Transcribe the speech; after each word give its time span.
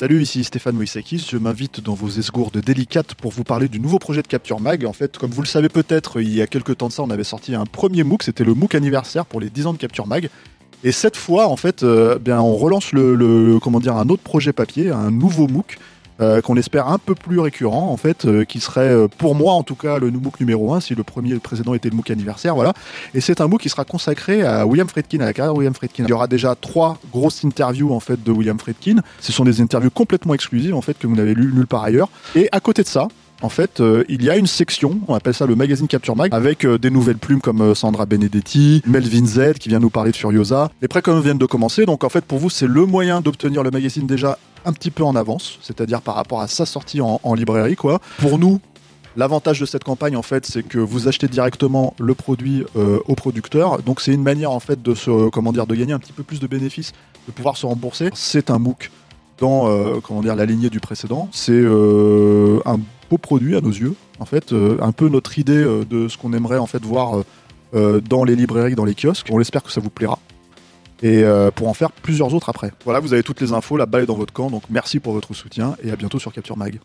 Salut, 0.00 0.22
ici 0.22 0.44
Stéphane 0.44 0.76
Moïsakis. 0.76 1.26
Je 1.30 1.36
m'invite 1.36 1.82
dans 1.82 1.92
vos 1.92 2.08
esgourdes 2.08 2.56
délicates 2.56 3.12
pour 3.12 3.32
vous 3.32 3.44
parler 3.44 3.68
du 3.68 3.80
nouveau 3.80 3.98
projet 3.98 4.22
de 4.22 4.26
Capture 4.26 4.58
Mag. 4.58 4.86
En 4.86 4.94
fait, 4.94 5.18
comme 5.18 5.30
vous 5.30 5.42
le 5.42 5.46
savez 5.46 5.68
peut-être, 5.68 6.22
il 6.22 6.34
y 6.34 6.40
a 6.40 6.46
quelques 6.46 6.78
temps 6.78 6.88
de 6.88 6.92
ça, 6.94 7.02
on 7.02 7.10
avait 7.10 7.22
sorti 7.22 7.54
un 7.54 7.66
premier 7.66 8.02
MOOC. 8.02 8.22
C'était 8.22 8.44
le 8.44 8.54
MOOC 8.54 8.76
anniversaire 8.76 9.26
pour 9.26 9.40
les 9.40 9.50
10 9.50 9.66
ans 9.66 9.72
de 9.74 9.78
Capture 9.78 10.06
Mag. 10.06 10.30
Et 10.84 10.92
cette 10.92 11.18
fois, 11.18 11.48
en 11.48 11.56
fait, 11.56 11.82
euh, 11.82 12.18
bien, 12.18 12.40
on 12.40 12.56
relance 12.56 12.92
le, 12.92 13.58
un 13.62 14.08
autre 14.08 14.22
projet 14.22 14.54
papier, 14.54 14.88
un 14.88 15.10
nouveau 15.10 15.46
MOOC. 15.48 15.76
Euh, 16.20 16.40
qu'on 16.40 16.56
espère 16.56 16.88
un 16.88 16.98
peu 16.98 17.14
plus 17.14 17.38
récurrent 17.38 17.90
en 17.90 17.96
fait, 17.96 18.24
euh, 18.24 18.44
qui 18.44 18.60
serait 18.60 18.88
euh, 18.88 19.08
pour 19.08 19.34
moi 19.34 19.54
en 19.54 19.62
tout 19.62 19.74
cas 19.74 19.98
le 19.98 20.10
MOOC 20.10 20.40
numéro 20.40 20.74
1 20.74 20.80
si 20.80 20.94
le 20.94 21.02
premier 21.02 21.30
le 21.30 21.38
précédent 21.38 21.74
était 21.74 21.88
le 21.88 21.96
MOOC 21.96 22.10
anniversaire, 22.10 22.54
voilà. 22.54 22.72
Et 23.14 23.20
c'est 23.20 23.40
un 23.40 23.48
MOOC 23.48 23.62
qui 23.62 23.68
sera 23.68 23.84
consacré 23.84 24.42
à 24.42 24.66
William 24.66 24.88
Friedkin, 24.88 25.20
à 25.20 25.24
la 25.24 25.32
carrière 25.32 25.52
de 25.52 25.58
William 25.58 25.74
Friedkin. 25.74 26.04
Il 26.04 26.10
y 26.10 26.12
aura 26.12 26.26
déjà 26.26 26.54
trois 26.54 26.98
grosses 27.12 27.44
interviews 27.44 27.92
en 27.92 28.00
fait 28.00 28.22
de 28.22 28.32
William 28.32 28.58
Friedkin. 28.58 28.96
Ce 29.20 29.32
sont 29.32 29.44
des 29.44 29.60
interviews 29.60 29.90
complètement 29.90 30.34
exclusives 30.34 30.74
en 30.74 30.82
fait 30.82 30.98
que 30.98 31.06
vous 31.06 31.16
n'avez 31.16 31.34
lu 31.34 31.52
nulle 31.52 31.66
part 31.66 31.84
ailleurs. 31.84 32.08
Et 32.34 32.48
à 32.52 32.60
côté 32.60 32.82
de 32.82 32.88
ça, 32.88 33.08
en 33.42 33.48
fait, 33.48 33.80
euh, 33.80 34.04
il 34.08 34.22
y 34.22 34.30
a 34.30 34.36
une 34.36 34.46
section, 34.46 35.00
on 35.08 35.14
appelle 35.14 35.34
ça 35.34 35.46
le 35.46 35.56
magazine 35.56 35.88
Capture 35.88 36.14
Mag, 36.16 36.34
avec 36.34 36.64
euh, 36.64 36.78
des 36.78 36.90
nouvelles 36.90 37.16
plumes 37.16 37.40
comme 37.40 37.62
euh, 37.62 37.74
Sandra 37.74 38.04
Benedetti, 38.06 38.82
Melvin 38.86 39.26
Z 39.26 39.54
qui 39.58 39.68
vient 39.68 39.78
nous 39.78 39.90
parler 39.90 40.10
de 40.10 40.16
Furiosa. 40.16 40.70
Les 40.82 40.88
précoms 40.88 41.20
viennent 41.20 41.38
de 41.38 41.46
commencer, 41.46 41.86
donc 41.86 42.04
en 42.04 42.08
fait 42.08 42.24
pour 42.24 42.38
vous 42.38 42.50
c'est 42.50 42.66
le 42.66 42.84
moyen 42.84 43.20
d'obtenir 43.20 43.62
le 43.62 43.70
magazine 43.70 44.06
déjà 44.06 44.38
un 44.66 44.72
petit 44.72 44.90
peu 44.90 45.04
en 45.04 45.16
avance, 45.16 45.58
c'est-à-dire 45.62 46.02
par 46.02 46.16
rapport 46.16 46.42
à 46.42 46.48
sa 46.48 46.66
sortie 46.66 47.00
en, 47.00 47.34
librairie 47.34 47.76
quoi. 47.76 48.00
Pour 48.18 48.38
nous, 48.38 48.60
L'avantage 49.16 49.58
de 49.58 49.66
cette 49.66 49.82
campagne, 49.82 50.16
en 50.16 50.22
fait, 50.22 50.46
c'est 50.46 50.62
que 50.62 50.78
vous 50.78 51.08
achetez 51.08 51.26
directement 51.26 51.94
le 51.98 52.14
produit 52.14 52.64
au 52.76 53.16
producteur. 53.16 53.82
Donc, 53.82 54.00
c'est 54.00 54.12
une 54.12 54.22
manière, 54.22 54.52
en 54.52 54.60
fait, 54.60 54.80
de 54.80 54.94
se, 54.94 55.28
comment 55.30 55.52
dire, 55.52 55.66
de 55.66 55.74
gagner 55.74 55.92
un 55.92 55.98
petit 55.98 56.12
peu 56.12 56.22
plus 56.22 56.38
de 56.38 56.46
bénéfices, 56.46 56.92
de 57.26 57.32
pouvoir 57.32 57.56
se 57.56 57.66
rembourser. 57.66 58.10
C'est 58.14 58.50
un 58.50 58.60
MOOC 58.60 58.88
dans, 59.40 59.68
euh, 59.68 60.00
comment 60.00 60.20
dire, 60.20 60.36
la 60.36 60.46
lignée 60.46 60.70
du 60.70 60.78
précédent. 60.78 61.28
C'est 61.32 61.52
euh, 61.52 62.60
un 62.66 62.78
beau 63.10 63.18
produit 63.18 63.56
à 63.56 63.60
nos 63.60 63.70
yeux. 63.70 63.94
En 64.20 64.26
fait, 64.26 64.52
euh, 64.52 64.76
un 64.80 64.92
peu 64.92 65.08
notre 65.08 65.38
idée 65.38 65.64
de 65.88 66.08
ce 66.08 66.16
qu'on 66.16 66.32
aimerait, 66.32 66.58
en 66.58 66.66
fait, 66.66 66.82
voir 66.84 67.24
dans 67.72 68.24
les 68.24 68.36
librairies, 68.36 68.74
dans 68.74 68.84
les 68.84 68.94
kiosques. 68.94 69.28
On 69.30 69.40
espère 69.40 69.62
que 69.62 69.72
ça 69.72 69.80
vous 69.80 69.90
plaira. 69.90 70.18
Et 71.02 71.24
pour 71.54 71.68
en 71.68 71.74
faire 71.74 71.90
plusieurs 71.90 72.34
autres 72.34 72.50
après. 72.50 72.72
Voilà, 72.84 73.00
vous 73.00 73.12
avez 73.12 73.22
toutes 73.22 73.40
les 73.40 73.52
infos, 73.52 73.76
la 73.76 73.86
balle 73.86 74.02
est 74.02 74.06
dans 74.06 74.16
votre 74.16 74.32
camp. 74.32 74.50
Donc, 74.50 74.64
merci 74.68 75.00
pour 75.00 75.14
votre 75.14 75.32
soutien 75.34 75.76
et 75.82 75.90
à 75.90 75.96
bientôt 75.96 76.18
sur 76.18 76.32
Capture 76.32 76.56
Mag. 76.56 76.78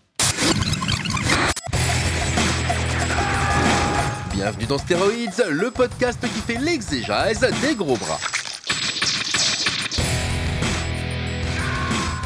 Bienvenue 4.33 4.65
dans 4.65 4.77
Stéroïdes, 4.77 5.45
le 5.49 5.71
podcast 5.71 6.19
qui 6.21 6.39
fait 6.39 6.59
l'exégèse 6.59 7.45
des 7.61 7.75
gros 7.75 7.97
bras. 7.97 8.19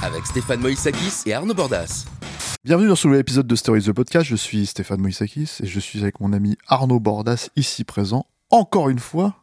Avec 0.04 0.26
Stéphane 0.26 0.60
Moïsakis 0.62 1.24
et 1.26 1.34
Arnaud 1.34 1.54
Bordas. 1.54 2.06
Bienvenue 2.64 2.88
dans 2.88 2.96
ce 2.96 3.08
nouvel 3.08 3.22
épisode 3.22 3.48
de 3.48 3.56
Stories 3.56 3.84
the 3.84 3.92
Podcast. 3.92 4.26
Je 4.26 4.36
suis 4.36 4.66
Stéphane 4.66 5.00
Moïsakis 5.02 5.58
et 5.62 5.66
je 5.68 5.80
suis 5.80 6.02
avec 6.02 6.20
mon 6.20 6.34
ami 6.34 6.58
Arnaud 6.68 7.00
Bordas, 7.00 7.50
ici 7.56 7.84
présent, 7.84 8.26
encore 8.50 8.90
une 8.90 9.00
fois. 9.00 9.36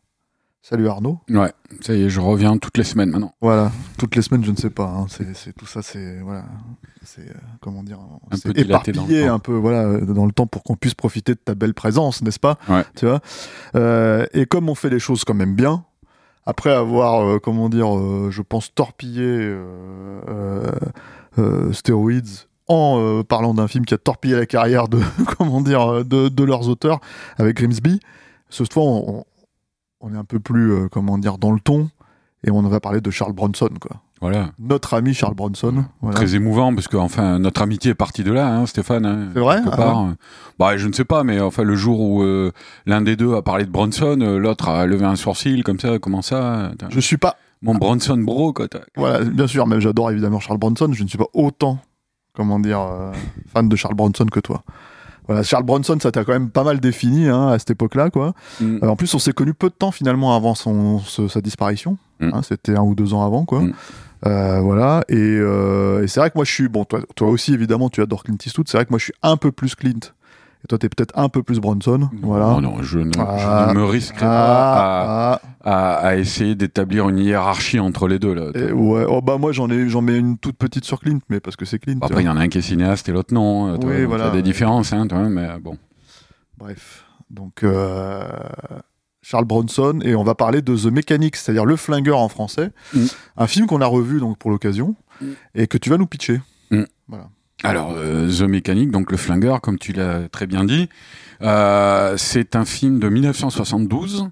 Salut 0.62 0.88
Arnaud. 0.88 1.20
Ouais, 1.30 1.52
ça 1.80 1.94
y 1.94 2.02
est, 2.02 2.08
je 2.08 2.20
reviens 2.20 2.58
toutes 2.58 2.76
les 2.76 2.82
semaines 2.84 3.10
maintenant. 3.10 3.32
Voilà, 3.40 3.70
toutes 3.98 4.16
les 4.16 4.22
semaines, 4.22 4.44
je 4.44 4.50
ne 4.50 4.56
sais 4.56 4.70
pas. 4.70 4.86
hein, 4.86 5.06
c'est, 5.08 5.36
c'est- 5.36 5.52
tout 5.52 5.66
ça, 5.66 5.80
c'est 5.80 6.18
voilà, 6.20 6.44
c'est 7.04 7.20
euh, 7.20 7.34
comment 7.60 7.84
dire, 7.84 8.00
Un 8.32 8.36
c'est 8.36 8.48
peu 8.48 8.52
dilaté 8.54 8.90
dans 8.92 9.02
le 9.02 9.06
éparpillé 9.12 9.28
temps. 9.28 9.34
un 9.34 9.38
peu, 9.38 9.52
voilà, 9.54 10.00
dans 10.00 10.26
le 10.26 10.32
temps 10.32 10.48
pour 10.48 10.64
qu'on 10.64 10.74
puisse 10.74 10.94
profiter 10.94 11.34
de 11.34 11.38
ta 11.38 11.54
belle 11.54 11.74
présence, 11.74 12.20
n'est-ce 12.22 12.40
pas? 12.40 12.58
Ouais. 12.68 12.84
Tu 12.96 13.06
vois? 13.06 13.20
Euh, 13.76 14.26
et 14.32 14.46
comme 14.46 14.68
on 14.68 14.74
fait 14.74 14.90
les 14.90 14.98
choses 14.98 15.22
quand 15.24 15.34
même 15.34 15.54
bien, 15.54 15.84
après 16.46 16.72
avoir, 16.72 17.26
euh, 17.26 17.38
comment 17.38 17.68
dire, 17.68 17.96
euh, 17.96 18.30
je 18.30 18.40
pense 18.40 18.72
torpillé 18.72 19.22
euh, 19.24 20.20
euh, 20.28 20.72
euh, 21.38 21.72
Steroids 21.72 22.46
en 22.68 23.22
parlant 23.22 23.54
d'un 23.54 23.68
film 23.68 23.84
qui 23.84 23.94
a 23.94 23.98
torpillé 23.98 24.34
la 24.34 24.46
carrière 24.46 24.88
de, 24.88 25.00
comment 25.38 25.60
dire, 25.60 26.04
de, 26.04 26.28
de 26.28 26.44
leurs 26.44 26.68
auteurs 26.68 27.00
avec 27.36 27.56
Grimsby. 27.56 28.00
Ce 28.48 28.64
fois, 28.64 28.82
on, 28.82 29.24
on 30.00 30.14
est 30.14 30.16
un 30.16 30.24
peu 30.24 30.40
plus, 30.40 30.88
comment 30.90 31.18
dire, 31.18 31.38
dans 31.38 31.52
le 31.52 31.60
ton 31.60 31.90
et 32.44 32.50
on 32.50 32.62
va 32.62 32.80
parler 32.80 33.00
de 33.00 33.10
Charles 33.10 33.34
Bronson, 33.34 33.70
quoi. 33.80 34.02
Voilà. 34.20 34.50
Notre 34.58 34.94
ami 34.94 35.12
Charles 35.12 35.34
Bronson. 35.34 35.84
Voilà. 36.00 36.16
Très 36.16 36.34
émouvant 36.34 36.74
parce 36.74 36.88
que 36.88 36.96
enfin 36.96 37.38
notre 37.38 37.60
amitié 37.62 37.90
est 37.90 37.94
partie 37.94 38.24
de 38.24 38.32
là, 38.32 38.48
hein, 38.48 38.64
Stéphane. 38.66 39.04
hein, 39.04 39.28
C'est 39.34 39.40
vrai 39.40 39.60
Ah 39.66 39.76
part. 39.76 40.06
Bah 40.58 40.76
je 40.78 40.88
ne 40.88 40.92
sais 40.92 41.04
pas, 41.04 41.22
mais 41.22 41.38
enfin 41.40 41.62
le 41.64 41.74
jour 41.76 42.00
où 42.00 42.22
euh, 42.22 42.50
l'un 42.86 43.02
des 43.02 43.14
deux 43.16 43.34
a 43.34 43.42
parlé 43.42 43.64
de 43.66 43.70
Bronson, 43.70 44.18
euh, 44.22 44.38
l'autre 44.38 44.68
a 44.70 44.86
levé 44.86 45.04
un 45.04 45.16
sourcil 45.16 45.62
comme 45.64 45.78
ça. 45.78 45.98
Comment 45.98 46.22
ça. 46.22 46.70
Je 46.88 47.00
suis 47.00 47.18
pas, 47.18 47.36
Mon 47.60 47.74
Bronson 47.74 48.16
bro 48.16 48.52
quoi. 48.54 48.66
voilà, 48.96 49.22
bien 49.24 49.46
sûr, 49.46 49.66
mais 49.66 49.80
j'adore 49.82 50.10
évidemment 50.10 50.40
Charles 50.40 50.58
Bronson. 50.58 50.90
Je 50.92 51.02
ne 51.02 51.08
suis 51.08 51.18
pas 51.18 51.28
autant, 51.34 51.78
comment 52.34 52.58
dire, 52.58 52.80
euh, 52.80 53.12
fan 53.52 53.68
de 53.68 53.76
Charles 53.76 53.94
Bronson 53.96 54.24
que 54.26 54.40
toi. 54.40 54.62
Voilà, 55.26 55.42
Charles 55.42 55.64
Bronson, 55.64 55.98
ça 56.00 56.12
t'a 56.12 56.24
quand 56.24 56.32
même 56.32 56.50
pas 56.50 56.62
mal 56.64 56.78
défini 56.80 57.28
hein, 57.28 57.48
à 57.48 57.58
cette 57.58 57.70
époque-là, 57.70 58.10
quoi. 58.10 58.32
Mm. 58.60 58.78
Euh, 58.82 58.88
en 58.88 58.96
plus, 58.96 59.12
on 59.14 59.18
s'est 59.18 59.32
connus 59.32 59.54
peu 59.54 59.68
de 59.68 59.74
temps 59.74 59.90
finalement 59.90 60.36
avant 60.36 60.54
son, 60.54 61.00
ce- 61.00 61.28
sa 61.28 61.40
disparition. 61.40 61.98
Mm. 62.20 62.30
Hein, 62.32 62.40
C'était 62.42 62.76
un 62.76 62.82
ou 62.82 62.94
deux 62.94 63.12
ans 63.14 63.24
avant, 63.26 63.44
quoi. 63.44 63.60
Mm. 63.62 63.72
Euh, 64.26 64.60
voilà. 64.60 65.04
Et, 65.08 65.16
euh, 65.16 66.02
et 66.02 66.08
c'est 66.08 66.20
vrai 66.20 66.30
que 66.30 66.38
moi, 66.38 66.44
je 66.44 66.52
suis 66.52 66.68
bon. 66.68 66.84
Toi, 66.84 67.00
toi 67.14 67.28
aussi, 67.28 67.52
évidemment, 67.54 67.90
tu 67.90 68.00
adores 68.02 68.22
Clint 68.24 68.36
Eastwood. 68.44 68.68
C'est 68.68 68.76
vrai 68.78 68.84
que 68.86 68.90
moi, 68.90 68.98
je 68.98 69.04
suis 69.04 69.14
un 69.22 69.36
peu 69.36 69.52
plus 69.52 69.74
Clint. 69.74 70.00
Et 70.66 70.68
toi, 70.68 70.78
t'es 70.78 70.88
peut-être 70.88 71.16
un 71.16 71.28
peu 71.28 71.44
plus 71.44 71.60
Bronson. 71.60 72.10
Voilà. 72.22 72.46
Non, 72.46 72.60
non, 72.60 72.82
je 72.82 72.98
ne, 72.98 73.12
je 73.12 73.20
Ah. 73.20 73.66
ne 73.72 73.78
me 73.78 73.84
risquerai 73.84 74.26
pas 74.26 74.72
à, 75.34 75.40
Ah, 75.64 75.94
à, 76.00 76.06
à 76.08 76.16
essayer 76.16 76.56
d'établir 76.56 77.08
une 77.08 77.18
hiérarchie 77.20 77.78
entre 77.78 78.08
les 78.08 78.18
deux 78.18 78.34
là. 78.34 78.46
ah. 78.52 78.58
Et 78.58 78.72
ouais. 78.72 79.04
Oh 79.08 79.20
bah 79.22 79.38
moi, 79.38 79.52
j'en 79.52 79.70
ai, 79.70 79.88
j'en 79.88 80.02
mets 80.02 80.18
une 80.18 80.38
toute 80.38 80.56
petite 80.56 80.84
sur 80.84 80.98
Clint, 80.98 81.20
mais 81.28 81.38
parce 81.38 81.54
que 81.54 81.64
c'est 81.64 81.78
Clint. 81.78 81.98
Après, 82.02 82.24
il 82.24 82.26
y 82.26 82.28
en 82.28 82.36
a 82.36 82.40
un 82.40 82.48
qui 82.48 82.58
est 82.58 82.62
cinéaste 82.62 83.08
et 83.08 83.12
l'autre 83.12 83.32
non. 83.32 83.78
toi, 83.78 83.90
Oui, 83.90 84.04
voilà. 84.06 84.24
Il 84.24 84.26
y 84.26 84.30
a 84.30 84.34
des 84.34 84.42
différences, 84.42 84.92
hein, 84.92 85.06
toi, 85.06 85.20
mais 85.28 85.46
bon. 85.60 85.78
Bref, 86.58 87.04
donc 87.30 87.62
euh, 87.62 88.26
Charles 89.22 89.44
Bronson 89.44 90.00
et 90.02 90.16
on 90.16 90.24
va 90.24 90.34
parler 90.34 90.62
de 90.62 90.76
The 90.76 90.86
Mechanic, 90.86 91.36
c'est-à-dire 91.36 91.64
le 91.64 91.76
flingueur 91.76 92.18
en 92.18 92.28
français, 92.28 92.72
Mm. 92.92 93.04
un 93.36 93.46
film 93.46 93.66
qu'on 93.68 93.80
a 93.82 93.86
revu 93.86 94.18
donc 94.18 94.36
pour 94.38 94.50
l'occasion 94.50 94.96
Mm. 95.20 95.26
et 95.54 95.66
que 95.68 95.78
tu 95.78 95.90
vas 95.90 95.96
nous 95.96 96.06
pitcher. 96.08 96.40
Mm. 96.72 96.82
Voilà. 97.06 97.28
Alors, 97.64 97.94
euh, 97.96 98.28
The 98.30 98.42
Mechanic, 98.42 98.90
donc 98.90 99.10
le 99.10 99.16
flingueur, 99.16 99.60
comme 99.60 99.78
tu 99.78 99.92
l'as 99.92 100.28
très 100.28 100.46
bien 100.46 100.64
dit, 100.64 100.88
euh, 101.42 102.14
c'est 102.18 102.54
un 102.54 102.64
film 102.64 102.98
de 102.98 103.08
1972. 103.08 104.28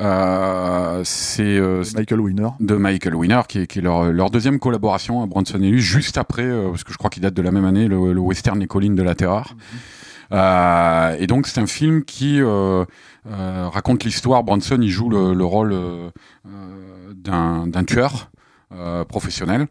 Euh, 0.00 1.02
c'est 1.04 1.60
Michael 1.94 2.20
Winner. 2.20 2.48
de 2.58 2.74
Michael 2.74 3.14
Winner, 3.14 3.42
qui 3.48 3.60
est, 3.60 3.66
qui 3.68 3.78
est 3.78 3.82
leur, 3.82 4.12
leur 4.12 4.30
deuxième 4.30 4.58
collaboration 4.58 5.22
à 5.22 5.26
Bronson 5.26 5.62
et 5.62 5.70
lui, 5.70 5.80
juste 5.80 6.18
après, 6.18 6.48
parce 6.68 6.82
que 6.82 6.92
je 6.92 6.98
crois 6.98 7.10
qu'il 7.10 7.22
date 7.22 7.34
de 7.34 7.42
la 7.42 7.52
même 7.52 7.64
année, 7.64 7.86
le, 7.86 8.12
le 8.12 8.20
western 8.20 8.58
Les 8.58 8.66
collines 8.66 8.96
de 8.96 9.02
la 9.04 9.14
Terreur. 9.14 9.54
Euh, 10.32 11.16
et 11.20 11.28
donc 11.28 11.46
c'est 11.46 11.60
un 11.60 11.68
film 11.68 12.02
qui 12.04 12.40
raconte 13.24 14.02
l'histoire. 14.02 14.42
Bronson, 14.42 14.78
il 14.82 14.90
joue 14.90 15.10
le, 15.10 15.32
le 15.32 15.44
rôle 15.44 15.76
d'un 17.14 17.84
tueur 17.86 18.32
professionnel, 19.08 19.68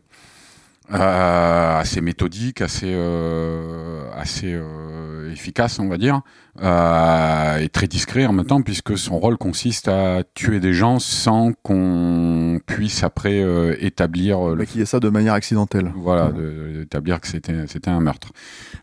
euh, 0.92 1.80
assez 1.80 2.02
méthodique, 2.02 2.62
assez 2.62 2.92
euh, 2.94 4.04
assez 4.16 4.52
euh, 4.54 5.32
efficace, 5.32 5.80
on 5.80 5.88
va 5.88 5.98
dire, 5.98 6.22
euh, 6.62 7.58
et 7.58 7.70
très 7.70 7.88
discret 7.88 8.26
en 8.26 8.34
même 8.34 8.46
temps, 8.46 8.62
puisque 8.62 8.98
son 8.98 9.18
rôle 9.18 9.38
consiste 9.38 9.88
à 9.88 10.24
tuer 10.36 10.60
des 10.60 10.74
gens 10.74 11.00
sans 11.00 11.54
qu'on 11.64 12.60
puisse 12.66 13.04
après 13.04 13.42
euh, 13.42 13.76
établir 13.80 14.40
euh, 14.46 14.52
le 14.52 14.58
Maquiller 14.58 14.86
ça 14.86 15.00
de 15.00 15.10
manière 15.10 15.34
accidentelle. 15.34 15.92
voilà, 15.96 16.32
de- 16.32 16.80
d'établir 16.80 17.22
que 17.22 17.28
c'était 17.28 17.66
c'était 17.68 17.90
un 17.90 18.02
meurtre. 18.02 18.32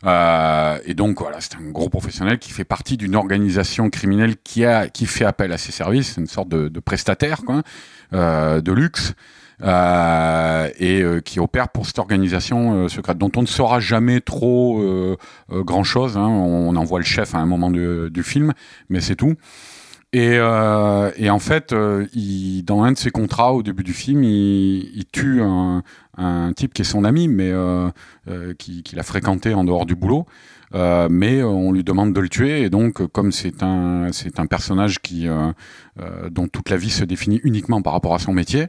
Euh, 0.05 0.79
et 0.85 0.95
donc 0.95 1.21
voilà, 1.21 1.37
c'est 1.39 1.55
un 1.55 1.69
gros 1.69 1.89
professionnel 1.89 2.39
qui 2.39 2.51
fait 2.51 2.63
partie 2.65 2.97
d'une 2.97 3.15
organisation 3.15 3.89
criminelle 3.89 4.35
qui 4.43 4.65
a 4.65 4.87
qui 4.89 5.05
fait 5.05 5.25
appel 5.25 5.51
à 5.53 5.57
ses 5.57 5.71
services, 5.71 6.17
une 6.17 6.27
sorte 6.27 6.49
de, 6.49 6.67
de 6.67 6.79
prestataire 6.79 7.43
quoi, 7.45 7.61
euh, 8.13 8.59
de 8.59 8.71
luxe. 8.71 9.13
Euh, 9.63 10.69
et 10.79 11.01
euh, 11.01 11.19
qui 11.21 11.39
opère 11.39 11.69
pour 11.69 11.85
cette 11.85 11.99
organisation 11.99 12.85
euh, 12.85 12.87
secrète 12.87 13.17
dont 13.17 13.31
on 13.35 13.41
ne 13.41 13.47
saura 13.47 13.79
jamais 13.79 14.21
trop 14.21 14.81
euh, 14.81 15.17
grand 15.51 15.83
chose. 15.83 16.17
On, 16.17 16.21
on 16.21 16.75
en 16.75 16.83
voit 16.83 16.99
le 16.99 17.05
chef 17.05 17.35
à 17.35 17.39
un 17.39 17.45
moment 17.45 17.69
de- 17.71 18.09
du 18.13 18.23
film, 18.23 18.53
mais 18.89 19.01
c'est 19.01 19.15
tout. 19.15 19.35
Et, 20.13 20.31
euh, 20.33 21.09
et 21.15 21.29
en 21.29 21.39
fait, 21.39 21.71
euh, 21.71 22.05
il, 22.13 22.63
dans 22.63 22.83
un 22.83 22.91
de 22.91 22.97
ses 22.97 23.11
contrats 23.11 23.53
au 23.53 23.63
début 23.63 23.83
du 23.83 23.93
film, 23.93 24.23
il, 24.23 24.91
il 24.93 25.05
tue 25.09 25.41
un, 25.41 25.83
un 26.17 26.51
type 26.53 26.73
qui 26.73 26.81
est 26.81 26.85
son 26.85 27.05
ami, 27.05 27.29
mais 27.29 27.49
euh, 27.49 27.89
euh, 28.27 28.53
qui, 28.57 28.83
l'a 28.93 29.03
fréquenté 29.03 29.53
en 29.53 29.63
dehors 29.63 29.85
du 29.85 29.95
boulot. 29.95 30.25
Euh, 30.73 31.07
mais 31.09 31.43
on 31.43 31.71
lui 31.73 31.83
demande 31.83 32.13
de 32.13 32.19
le 32.21 32.29
tuer 32.29 32.61
et 32.61 32.69
donc 32.69 33.05
comme 33.07 33.33
c'est 33.33 33.61
un 33.61 34.07
c'est 34.13 34.39
un 34.39 34.45
personnage 34.45 34.99
qui 35.01 35.27
euh, 35.27 35.51
euh, 35.99 36.29
dont 36.29 36.47
toute 36.47 36.69
la 36.69 36.77
vie 36.77 36.89
se 36.89 37.03
définit 37.03 37.41
uniquement 37.43 37.81
par 37.81 37.91
rapport 37.91 38.13
à 38.15 38.19
son 38.19 38.31
métier 38.31 38.67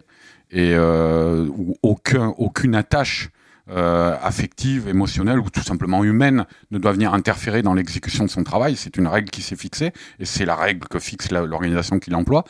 et 0.52 0.74
euh, 0.74 1.48
aucune 1.82 2.74
attache 2.74 3.30
euh, 3.70 4.16
affective, 4.20 4.88
émotionnelle 4.88 5.38
ou 5.38 5.48
tout 5.48 5.62
simplement 5.62 6.02
humaine 6.04 6.46
ne 6.72 6.78
doit 6.78 6.92
venir 6.92 7.14
interférer 7.14 7.62
dans 7.62 7.74
l'exécution 7.74 8.24
de 8.24 8.28
son 8.28 8.42
travail. 8.44 8.76
C'est 8.76 8.96
une 8.96 9.06
règle 9.06 9.30
qui 9.30 9.40
s'est 9.40 9.56
fixée 9.56 9.92
et 10.18 10.24
c'est 10.24 10.44
la 10.44 10.56
règle 10.56 10.88
que 10.88 10.98
fixe 10.98 11.30
l'organisation 11.30 11.98
qui 11.98 12.10
l'emploie. 12.10 12.44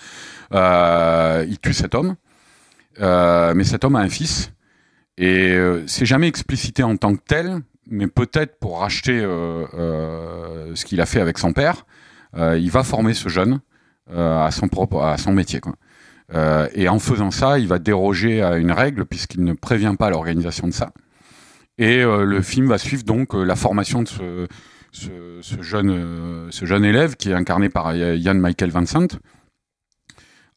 Euh, 0.52 1.44
il 1.49 1.58
tue 1.60 1.75
cet 1.75 1.94
homme, 1.94 2.16
euh, 3.00 3.52
mais 3.54 3.62
cet 3.64 3.84
homme 3.84 3.96
a 3.96 4.00
un 4.00 4.08
fils 4.08 4.52
et 5.19 5.54
c'est 5.87 6.06
jamais 6.06 6.26
explicité 6.26 6.82
en 6.82 6.96
tant 6.96 7.14
que 7.14 7.20
tel, 7.25 7.58
mais 7.87 8.06
peut-être 8.06 8.58
pour 8.58 8.81
racheter 8.81 9.20
ce 9.20 10.84
qu'il 10.87 11.00
a 11.02 11.06
fait 11.06 11.20
avec 11.20 11.37
son 11.37 11.52
père, 11.52 11.84
il 12.34 12.70
va 12.70 12.82
former 12.82 13.12
ce 13.12 13.28
jeune 13.28 13.60
à 14.10 14.49
son 14.50 14.69
propre 14.69 15.02
à 15.02 15.19
son 15.19 15.32
métier. 15.32 15.60
Quoi. 15.60 15.75
Euh, 16.34 16.69
et 16.75 16.88
en 16.88 16.99
faisant 16.99 17.31
ça, 17.31 17.58
il 17.58 17.69
va 17.69 17.79
déroger 17.79 18.43
à 18.43 18.56
une 18.56 18.73
règle 18.73 19.05
puisqu'il 19.05 19.44
ne 19.44 19.52
prévient 19.52 19.94
pas 19.99 20.11
l'organisation 20.11 20.67
de 20.67 20.73
ça. 20.73 20.93
Et 21.79 22.02
euh, 22.02 22.25
le 22.25 22.43
film 22.43 22.69
va 22.69 22.79
suivre 22.79 23.02
donc 23.05 23.34
euh, 23.34 23.44
la 23.44 23.56
formation 23.56 24.02
de 24.02 24.08
ce, 24.93 25.62
jeune, 25.62 26.84
élève 26.84 27.17
qui 27.17 27.31
est 27.31 27.34
incarné 27.34 27.69
par 27.69 27.94
Ian 27.94 28.34
Michael 28.34 28.70
Vincent. 28.70 29.08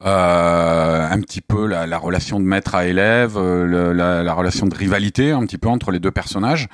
Un 0.02 1.20
petit 1.22 1.42
peu 1.42 1.66
la, 1.66 1.88
la 1.88 1.98
relation 1.98 2.40
de 2.40 2.46
maître 2.46 2.76
à 2.76 2.86
élève, 2.86 3.40
la, 3.40 4.24
la 4.24 4.34
relation 4.34 4.68
de 4.68 4.76
rivalité 4.76 5.32
un 5.32 5.46
petit 5.46 5.58
peu 5.58 5.70
entre 5.70 5.92
les 5.92 6.00
deux 6.00 6.12
personnages, 6.12 6.68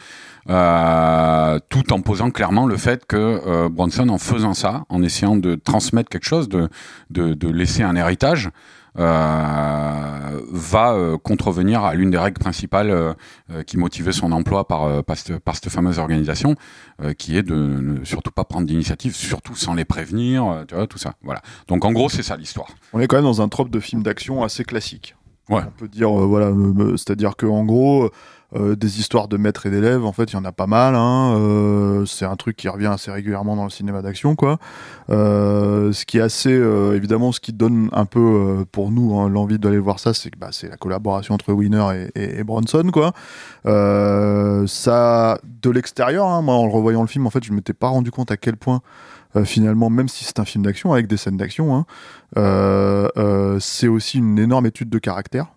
tout 0.47 1.93
en 1.93 2.01
posant 2.01 2.31
clairement 2.31 2.65
le 2.65 2.75
fait 2.77 3.05
que 3.05 3.67
Bronson, 3.69 4.09
en 4.09 4.17
faisant 4.17 4.55
ça, 4.55 4.83
en 4.89 5.01
essayant 5.03 5.37
de 5.37 5.55
transmettre 5.55 6.09
quelque 6.09 6.27
chose, 6.27 6.49
de, 6.49 7.47
laisser 7.47 7.83
un 7.83 7.95
héritage, 7.95 8.49
va 8.95 10.93
euh, 10.93 11.17
contrevenir 11.17 11.83
à 11.83 11.93
l'une 11.95 12.11
des 12.11 12.17
règles 12.17 12.39
principales 12.39 12.89
euh, 12.89 13.13
euh, 13.51 13.63
qui 13.63 13.77
motivait 13.77 14.11
son 14.11 14.31
emploi 14.31 14.67
par, 14.67 14.83
euh, 14.83 15.01
par, 15.01 15.17
cette, 15.17 15.39
par 15.39 15.55
cette 15.55 15.69
fameuse 15.69 15.99
organisation, 15.99 16.55
euh, 17.01 17.13
qui 17.13 17.37
est 17.37 17.43
de 17.43 17.55
ne 17.55 18.03
surtout 18.05 18.31
pas 18.31 18.43
prendre 18.43 18.67
d'initiative, 18.67 19.15
surtout 19.15 19.55
sans 19.55 19.73
les 19.73 19.85
prévenir, 19.85 20.45
euh, 20.45 20.63
tu 20.67 20.75
vois, 20.75 20.87
tout 20.87 20.97
ça. 20.97 21.13
Voilà. 21.23 21.41
Donc 21.67 21.85
en 21.85 21.91
gros, 21.91 22.09
c'est 22.09 22.23
ça 22.23 22.37
l'histoire. 22.37 22.67
On 22.93 22.99
est 22.99 23.07
quand 23.07 23.17
même 23.17 23.25
dans 23.25 23.41
un 23.41 23.49
trope 23.49 23.69
de 23.69 23.79
film 23.79 24.03
d'action 24.03 24.43
assez 24.43 24.63
classique. 24.63 25.15
Ouais. 25.49 25.61
On 25.65 25.71
peut 25.71 25.87
dire, 25.87 26.09
euh, 26.09 26.25
voilà, 26.25 26.47
euh, 26.47 26.73
euh, 26.79 26.97
c'est-à-dire 26.97 27.35
que 27.35 27.45
en 27.45 27.65
gros, 27.65 28.09
euh, 28.53 28.75
des 28.75 28.99
histoires 28.99 29.29
de 29.29 29.37
maîtres 29.37 29.65
et 29.65 29.71
d'élèves, 29.71 30.03
en 30.03 30.11
fait, 30.11 30.25
il 30.25 30.33
y 30.33 30.35
en 30.35 30.43
a 30.43 30.51
pas 30.51 30.67
mal. 30.67 30.93
Hein, 30.95 31.35
euh, 31.37 32.05
c'est 32.05 32.25
un 32.25 32.35
truc 32.35 32.57
qui 32.57 32.67
revient 32.67 32.87
assez 32.87 33.09
régulièrement 33.09 33.55
dans 33.55 33.63
le 33.63 33.69
cinéma 33.69 34.01
d'action, 34.01 34.35
quoi. 34.35 34.59
Euh, 35.09 35.93
ce 35.93 36.05
qui 36.05 36.17
est 36.17 36.21
assez, 36.21 36.51
évidemment, 36.51 37.31
ce 37.31 37.39
qui 37.39 37.53
donne 37.53 37.89
un 37.93 38.05
peu 38.05 38.65
pour 38.71 38.91
nous 38.91 39.17
hein, 39.17 39.29
l'envie 39.29 39.57
d'aller 39.57 39.79
voir 39.79 39.99
ça, 39.99 40.13
c'est 40.13 40.31
que 40.31 40.37
bah, 40.37 40.49
c'est 40.51 40.67
la 40.67 40.75
collaboration 40.75 41.35
entre 41.35 41.53
Winner 41.53 42.09
et, 42.15 42.43
Bronson, 42.43 42.89
quoi. 42.91 43.13
Ça, 43.63 45.39
de 45.61 45.69
l'extérieur, 45.69 46.25
hein, 46.27 46.41
moi, 46.41 46.55
en 46.55 46.69
revoyant 46.69 47.01
le 47.01 47.07
film, 47.07 47.25
en 47.27 47.29
fait, 47.29 47.43
je 47.43 47.53
m'étais 47.53 47.73
pas 47.73 47.87
rendu 47.87 48.11
compte 48.11 48.31
à 48.31 48.37
quel 48.37 48.57
point. 48.57 48.81
finalement, 49.45 49.89
même 49.89 50.09
si 50.09 50.25
c'est 50.25 50.39
un 50.39 50.45
film 50.45 50.65
d'action 50.65 50.91
avec 50.91 51.07
des 51.07 51.15
scènes 51.15 51.37
d'action, 51.37 51.85
c'est 52.35 53.87
aussi 53.87 54.17
une 54.17 54.39
énorme 54.39 54.65
étude 54.65 54.89
de 54.89 54.99
caractère. 54.99 55.47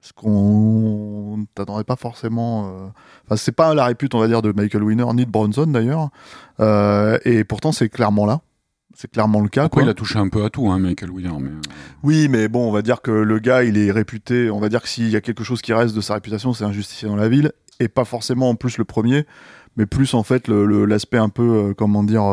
Ce 0.00 0.12
qu'on 0.12 1.46
t'attendrait 1.54 1.84
pas 1.84 1.96
forcément. 1.96 2.68
euh, 2.68 2.86
Enfin, 3.26 3.36
c'est 3.36 3.52
pas 3.52 3.74
la 3.74 3.84
répute, 3.86 4.14
on 4.14 4.20
va 4.20 4.28
dire, 4.28 4.42
de 4.42 4.52
Michael 4.52 4.82
Winner 4.84 5.04
ni 5.14 5.26
de 5.26 5.30
Bronson 5.30 5.66
d'ailleurs. 5.66 6.10
Euh, 6.60 7.18
et 7.24 7.44
pourtant, 7.44 7.72
c'est 7.72 7.88
clairement 7.88 8.24
là. 8.24 8.40
C'est 8.94 9.10
clairement 9.10 9.40
le 9.40 9.48
cas. 9.48 9.64
Après, 9.64 9.80
quoi. 9.80 9.82
il 9.82 9.88
a 9.88 9.94
touché 9.94 10.18
un 10.18 10.28
peu 10.28 10.44
à 10.44 10.50
tout, 10.50 10.68
hein, 10.70 10.78
Michael 10.78 11.10
Winner. 11.10 11.32
Mais... 11.40 11.50
euh, 11.50 11.60
Oui, 12.02 12.28
mais 12.28 12.48
bon, 12.48 12.68
on 12.68 12.72
va 12.72 12.82
dire 12.82 13.00
que 13.02 13.10
le 13.10 13.38
gars, 13.38 13.64
il 13.64 13.76
est 13.76 13.90
réputé. 13.90 14.50
On 14.50 14.60
va 14.60 14.68
dire 14.68 14.82
que 14.82 14.88
s'il 14.88 15.08
y 15.08 15.16
a 15.16 15.20
quelque 15.20 15.44
chose 15.44 15.62
qui 15.62 15.72
reste 15.72 15.94
de 15.94 16.00
sa 16.00 16.14
réputation, 16.14 16.52
c'est 16.52 16.64
un 16.64 16.72
justicier 16.72 17.06
dans 17.08 17.16
la 17.16 17.28
ville, 17.28 17.52
et 17.80 17.88
pas 17.88 18.04
forcément 18.04 18.48
en 18.50 18.54
plus 18.54 18.78
le 18.78 18.84
premier, 18.84 19.24
mais 19.76 19.86
plus 19.86 20.14
en 20.14 20.22
fait 20.24 20.48
l'aspect 20.48 21.18
un 21.18 21.28
peu, 21.28 21.42
euh, 21.70 21.74
comment 21.74 22.02
dire, 22.02 22.24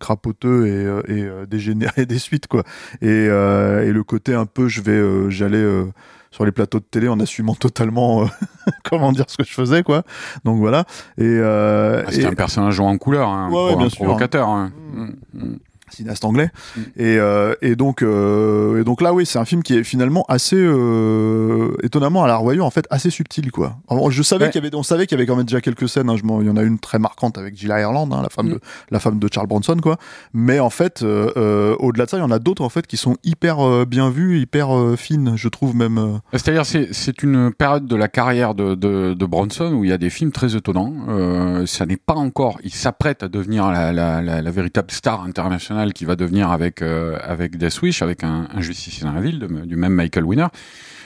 crapoteux 0.00 1.02
et, 1.08 1.12
et 1.14 1.28
dégénéré 1.46 2.04
des 2.06 2.18
suites, 2.18 2.46
quoi. 2.48 2.64
Et, 3.02 3.06
et 3.26 3.92
le 3.92 4.02
côté 4.06 4.34
un 4.34 4.46
peu, 4.46 4.68
je 4.68 4.80
vais, 4.82 5.30
j'allais 5.30 5.64
sur 6.30 6.44
les 6.44 6.52
plateaux 6.52 6.78
de 6.78 6.84
télé 6.84 7.08
en 7.08 7.18
assumant 7.20 7.54
totalement, 7.54 8.22
euh, 8.22 8.26
comment 8.84 9.12
dire, 9.12 9.24
ce 9.28 9.36
que 9.38 9.44
je 9.44 9.52
faisais, 9.52 9.82
quoi. 9.82 10.02
Donc 10.44 10.58
voilà. 10.58 10.84
Et, 11.18 11.24
euh, 11.24 12.02
Ah, 12.06 12.10
C'était 12.12 12.22
et- 12.22 12.26
un 12.26 12.34
personnage 12.34 12.74
jouant 12.74 12.90
en 12.90 12.98
couleur, 12.98 13.28
hein, 13.28 13.50
Ouais, 13.50 13.64
ouais, 13.70 13.76
bien 13.76 13.86
un 13.86 13.88
sûr, 13.88 14.04
provocateur. 14.04 14.48
hein. 14.48 14.72
Mm. 14.92 15.00
Mm, 15.02 15.14
mm. 15.34 15.58
Cinéaste 15.90 16.24
anglais. 16.24 16.50
Mm. 16.76 16.80
Et, 16.96 17.16
euh, 17.18 17.54
et, 17.62 17.76
donc, 17.76 18.02
euh, 18.02 18.80
et 18.80 18.84
donc 18.84 19.00
là, 19.00 19.12
oui, 19.12 19.26
c'est 19.26 19.38
un 19.38 19.44
film 19.44 19.62
qui 19.62 19.76
est 19.76 19.84
finalement 19.84 20.24
assez 20.28 20.56
euh, 20.56 21.70
étonnamment 21.82 22.24
à 22.24 22.28
la 22.28 22.36
revoyure, 22.36 22.64
en 22.66 22.70
fait, 22.70 22.86
assez 22.90 23.10
subtil, 23.10 23.50
quoi. 23.50 23.76
Alors, 23.88 24.10
je 24.10 24.22
savais 24.22 24.46
Ouais. 24.46 24.50
qu'il 24.50 24.62
y 24.62 24.66
avait, 24.66 24.74
on 24.76 24.82
savait 24.82 25.06
qu'il 25.06 25.16
y 25.16 25.20
avait 25.20 25.26
quand 25.26 25.36
même 25.36 25.44
déjà 25.46 25.60
quelques 25.60 25.88
scènes. 25.88 26.08
hein, 26.10 26.16
je 26.16 26.22
il 26.40 26.46
y 26.46 26.50
en 26.50 26.56
a 26.56 26.62
une 26.62 26.78
très 26.78 26.98
marquante 26.98 27.38
avec 27.38 27.56
Jill 27.56 27.68
Ireland, 27.70 28.08
hein, 28.12 28.22
la 28.22 28.28
femme 28.28 28.46
Mm. 28.48 28.52
de 28.54 28.60
la 28.90 29.00
femme 29.00 29.18
de 29.18 29.28
Charles 29.32 29.46
Bronson, 29.48 29.76
quoi. 29.82 29.96
Mais 30.32 30.60
en 30.60 30.70
fait, 30.70 31.02
euh, 31.02 31.30
euh, 31.36 31.76
au-delà 31.78 32.04
de 32.06 32.10
ça, 32.10 32.16
il 32.18 32.20
y 32.20 32.24
en 32.24 32.30
a 32.30 32.38
d'autres 32.38 32.62
en 32.62 32.68
fait 32.68 32.86
qui 32.86 32.96
sont 32.96 33.16
hyper 33.24 33.86
bien 33.86 34.10
vues, 34.10 34.38
hyper 34.40 34.68
fines, 34.96 35.32
je 35.36 35.48
trouve 35.48 35.74
même. 35.74 36.20
C'est-à-dire, 36.32 36.64
c'est 36.66 36.88
c'est 36.92 37.22
une 37.22 37.52
période 37.52 37.86
de 37.86 37.96
la 37.96 38.08
carrière 38.08 38.54
de, 38.54 38.74
de, 38.74 39.14
de 39.14 39.26
Bronson 39.26 39.72
où 39.72 39.84
il 39.84 39.90
y 39.90 39.92
a 39.92 39.98
des 39.98 40.10
films 40.10 40.32
très 40.32 40.54
étonnants. 40.56 40.92
Euh, 41.08 41.66
ça 41.66 41.86
n'est 41.86 41.96
pas 41.96 42.14
encore. 42.14 42.58
Il 42.64 42.72
s'apprête 42.72 43.22
à 43.22 43.28
devenir 43.28 43.70
la, 43.70 43.92
la, 43.92 44.20
la, 44.22 44.42
la 44.42 44.50
véritable 44.50 44.90
star 44.90 45.22
internationale 45.24 45.79
qui 45.92 46.04
va 46.04 46.16
devenir 46.16 46.50
avec 46.50 46.82
euh, 46.82 47.18
avec 47.22 47.56
Death 47.56 47.82
Wish, 47.82 48.02
avec 48.02 48.24
un, 48.24 48.48
un 48.52 48.60
justicier 48.60 49.04
dans 49.04 49.12
la 49.12 49.20
ville 49.20 49.46
du 49.66 49.76
même 49.76 49.94
Michael 49.94 50.24
Winner. 50.24 50.48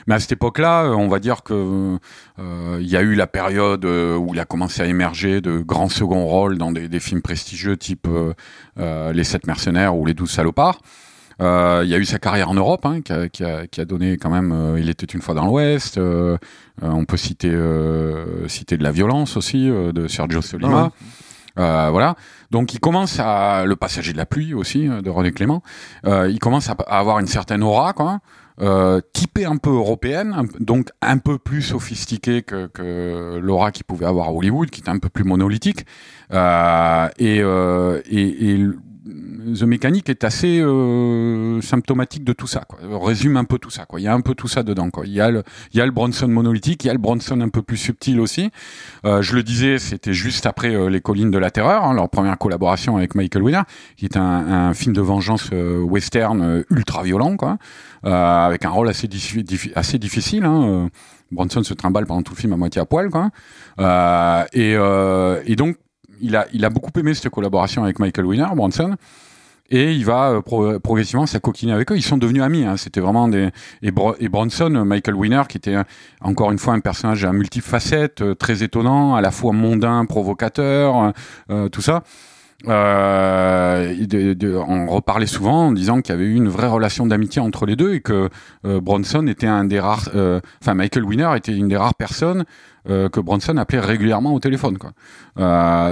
Mais 0.06 0.14
à 0.14 0.20
cette 0.20 0.32
époque-là, 0.32 0.84
euh, 0.84 0.94
on 0.94 1.08
va 1.08 1.18
dire 1.18 1.42
que 1.42 1.98
euh, 2.38 2.78
il 2.80 2.88
y 2.88 2.96
a 2.96 3.00
eu 3.00 3.14
la 3.14 3.26
période 3.26 3.84
euh, 3.84 4.16
où 4.16 4.34
il 4.34 4.40
a 4.40 4.44
commencé 4.44 4.82
à 4.82 4.86
émerger 4.86 5.40
de 5.40 5.58
grands 5.58 5.88
seconds 5.88 6.26
rôles 6.26 6.58
dans 6.58 6.72
des, 6.72 7.00
films 7.00 7.22
prestigieux 7.22 7.76
type 7.76 8.08
Les 8.76 9.24
Sept 9.24 9.46
Mercenaires 9.46 9.96
ou 9.96 10.06
Les 10.06 10.14
Douze 10.14 10.30
Salopards. 10.30 10.80
Il 11.40 11.44
y 11.88 11.94
a 11.94 11.98
eu 11.98 12.04
sa 12.04 12.18
carrière 12.18 12.48
en 12.48 12.54
Europe, 12.54 12.86
hein, 12.86 13.00
qui, 13.00 13.44
a, 13.44 13.84
donné 13.84 14.16
quand 14.16 14.30
même. 14.30 14.76
il 14.78 14.88
était 14.88 15.06
une 15.06 15.20
fois 15.20 15.34
dans 15.34 15.46
l'Ouest. 15.46 15.98
on 16.80 17.04
peut 17.04 17.16
citer 17.16 17.52
citer 18.46 18.76
de 18.78 18.82
la 18.82 18.92
violence 18.92 19.36
aussi 19.36 19.66
de 19.68 20.08
Sergio 20.08 20.40
Solima. 20.40 20.92
Euh, 21.58 21.88
voilà. 21.90 22.16
Donc 22.50 22.74
il 22.74 22.80
commence 22.80 23.20
à 23.20 23.64
le 23.64 23.76
passager 23.76 24.12
de 24.12 24.16
la 24.18 24.26
pluie 24.26 24.54
aussi 24.54 24.88
euh, 24.88 25.02
de 25.02 25.10
René 25.10 25.32
Clément. 25.32 25.62
Euh, 26.06 26.28
il 26.30 26.38
commence 26.38 26.68
à, 26.68 26.72
avoir 26.88 27.18
une 27.18 27.26
certaine 27.26 27.62
aura, 27.62 27.92
quoi. 27.92 28.20
Euh, 28.60 29.00
typée 29.12 29.46
un 29.46 29.56
peu 29.56 29.70
européenne, 29.70 30.46
donc 30.60 30.90
un 31.02 31.18
peu 31.18 31.38
plus 31.38 31.60
sophistiquée 31.60 32.42
que, 32.42 32.68
que 32.68 33.40
l'aura 33.42 33.72
qu'il 33.72 33.82
pouvait 33.84 34.06
avoir 34.06 34.28
à 34.28 34.32
Hollywood, 34.32 34.70
qui 34.70 34.80
était 34.80 34.90
un 34.90 34.98
peu 35.00 35.08
plus 35.08 35.24
monolithique. 35.24 35.84
Euh, 36.32 37.08
et, 37.18 37.40
euh, 37.40 38.00
et, 38.08 38.52
et 38.52 38.56
le- 38.58 38.78
The 39.04 39.64
Mechanic 39.64 40.08
est 40.08 40.24
assez 40.24 40.60
euh, 40.60 41.60
symptomatique 41.60 42.24
de 42.24 42.32
tout 42.32 42.46
ça. 42.46 42.62
Quoi. 42.66 42.78
Résume 43.02 43.36
un 43.36 43.44
peu 43.44 43.58
tout 43.58 43.68
ça. 43.68 43.84
Quoi. 43.84 44.00
Il 44.00 44.04
y 44.04 44.08
a 44.08 44.14
un 44.14 44.22
peu 44.22 44.34
tout 44.34 44.48
ça 44.48 44.62
dedans. 44.62 44.88
Quoi. 44.88 45.04
Il 45.06 45.12
y 45.12 45.20
a 45.20 45.30
le, 45.30 45.42
il 45.72 45.78
y 45.78 45.82
a 45.82 45.84
le 45.86 45.92
Bronson 45.92 46.26
monolithique, 46.26 46.84
il 46.84 46.86
y 46.86 46.90
a 46.90 46.94
le 46.94 46.98
Bronson 46.98 47.38
un 47.42 47.50
peu 47.50 47.60
plus 47.60 47.76
subtil 47.76 48.18
aussi. 48.18 48.50
Euh, 49.04 49.20
je 49.20 49.34
le 49.34 49.42
disais, 49.42 49.78
c'était 49.78 50.14
juste 50.14 50.46
après 50.46 50.74
euh, 50.74 50.88
Les 50.88 51.02
Collines 51.02 51.30
de 51.30 51.36
la 51.36 51.50
Terreur, 51.50 51.84
hein, 51.84 51.92
leur 51.92 52.08
première 52.08 52.38
collaboration 52.38 52.96
avec 52.96 53.14
Michael 53.14 53.42
Winner, 53.42 53.62
qui 53.96 54.06
est 54.06 54.16
un, 54.16 54.22
un 54.22 54.74
film 54.74 54.94
de 54.94 55.02
vengeance 55.02 55.50
euh, 55.52 55.80
western 55.80 56.40
euh, 56.40 56.62
ultra 56.70 57.02
violent, 57.02 57.36
quoi, 57.36 57.58
avec 58.02 58.64
un 58.64 58.70
rôle 58.70 58.88
assez, 58.88 59.08
assez 59.74 59.98
difficile. 59.98 60.44
Hein, 60.44 60.88
Bronson 61.30 61.62
se 61.62 61.74
trimballe 61.74 62.06
pendant 62.06 62.22
tout 62.22 62.34
le 62.34 62.38
film 62.38 62.52
à 62.52 62.56
moitié 62.56 62.80
à 62.80 62.84
poil, 62.84 63.10
quoi. 63.10 63.30
Euh, 63.80 64.44
et, 64.52 64.74
euh, 64.76 65.42
et 65.46 65.56
donc, 65.56 65.76
il 66.20 66.36
a, 66.36 66.46
il 66.52 66.64
a 66.64 66.70
beaucoup 66.70 66.90
aimé 66.98 67.14
cette 67.14 67.30
collaboration 67.30 67.84
avec 67.84 67.98
Michael 67.98 68.26
Winner, 68.26 68.46
Bronson. 68.54 68.96
Et 69.70 69.94
il 69.94 70.04
va 70.04 70.28
euh, 70.30 70.40
pro- 70.42 70.78
progressivement 70.78 71.24
s'acoquiner 71.24 71.72
avec 71.72 71.90
eux. 71.90 71.96
Ils 71.96 72.02
sont 72.02 72.18
devenus 72.18 72.42
amis. 72.42 72.64
Hein. 72.64 72.76
C'était 72.76 73.00
vraiment 73.00 73.28
des 73.28 73.48
et, 73.80 73.90
Bro- 73.90 74.14
et 74.20 74.28
Bronson, 74.28 74.72
euh, 74.74 74.84
Michael 74.84 75.14
Winner, 75.14 75.42
qui 75.48 75.56
était 75.56 75.76
euh, 75.76 75.82
encore 76.20 76.52
une 76.52 76.58
fois 76.58 76.74
un 76.74 76.80
personnage 76.80 77.24
à 77.24 77.32
multifacette, 77.32 78.20
euh, 78.20 78.34
très 78.34 78.62
étonnant, 78.62 79.14
à 79.14 79.22
la 79.22 79.30
fois 79.30 79.52
mondain, 79.52 80.04
provocateur, 80.04 80.96
euh, 80.96 81.10
euh, 81.50 81.68
tout 81.70 81.80
ça. 81.80 82.02
Euh, 82.66 83.94
on 84.66 84.86
reparlait 84.86 85.26
souvent 85.26 85.66
en 85.66 85.72
disant 85.72 86.00
qu'il 86.00 86.14
y 86.14 86.18
avait 86.18 86.26
eu 86.26 86.34
une 86.34 86.48
vraie 86.48 86.68
relation 86.68 87.06
d'amitié 87.06 87.42
entre 87.42 87.66
les 87.66 87.76
deux 87.76 87.94
et 87.94 88.00
que 88.00 88.28
euh, 88.64 88.80
Bronson 88.80 89.26
était 89.26 89.46
un 89.46 89.64
des 89.64 89.80
rares, 89.80 90.08
euh, 90.14 90.40
enfin 90.62 90.74
Michael 90.74 91.04
Winner 91.04 91.30
était 91.36 91.54
une 91.54 91.68
des 91.68 91.76
rares 91.76 91.94
personnes 91.94 92.44
que 92.86 93.18
Bronson 93.18 93.56
appelait 93.56 93.80
régulièrement 93.80 94.34
au 94.34 94.40
téléphone. 94.40 94.76
Quoi. 94.76 94.92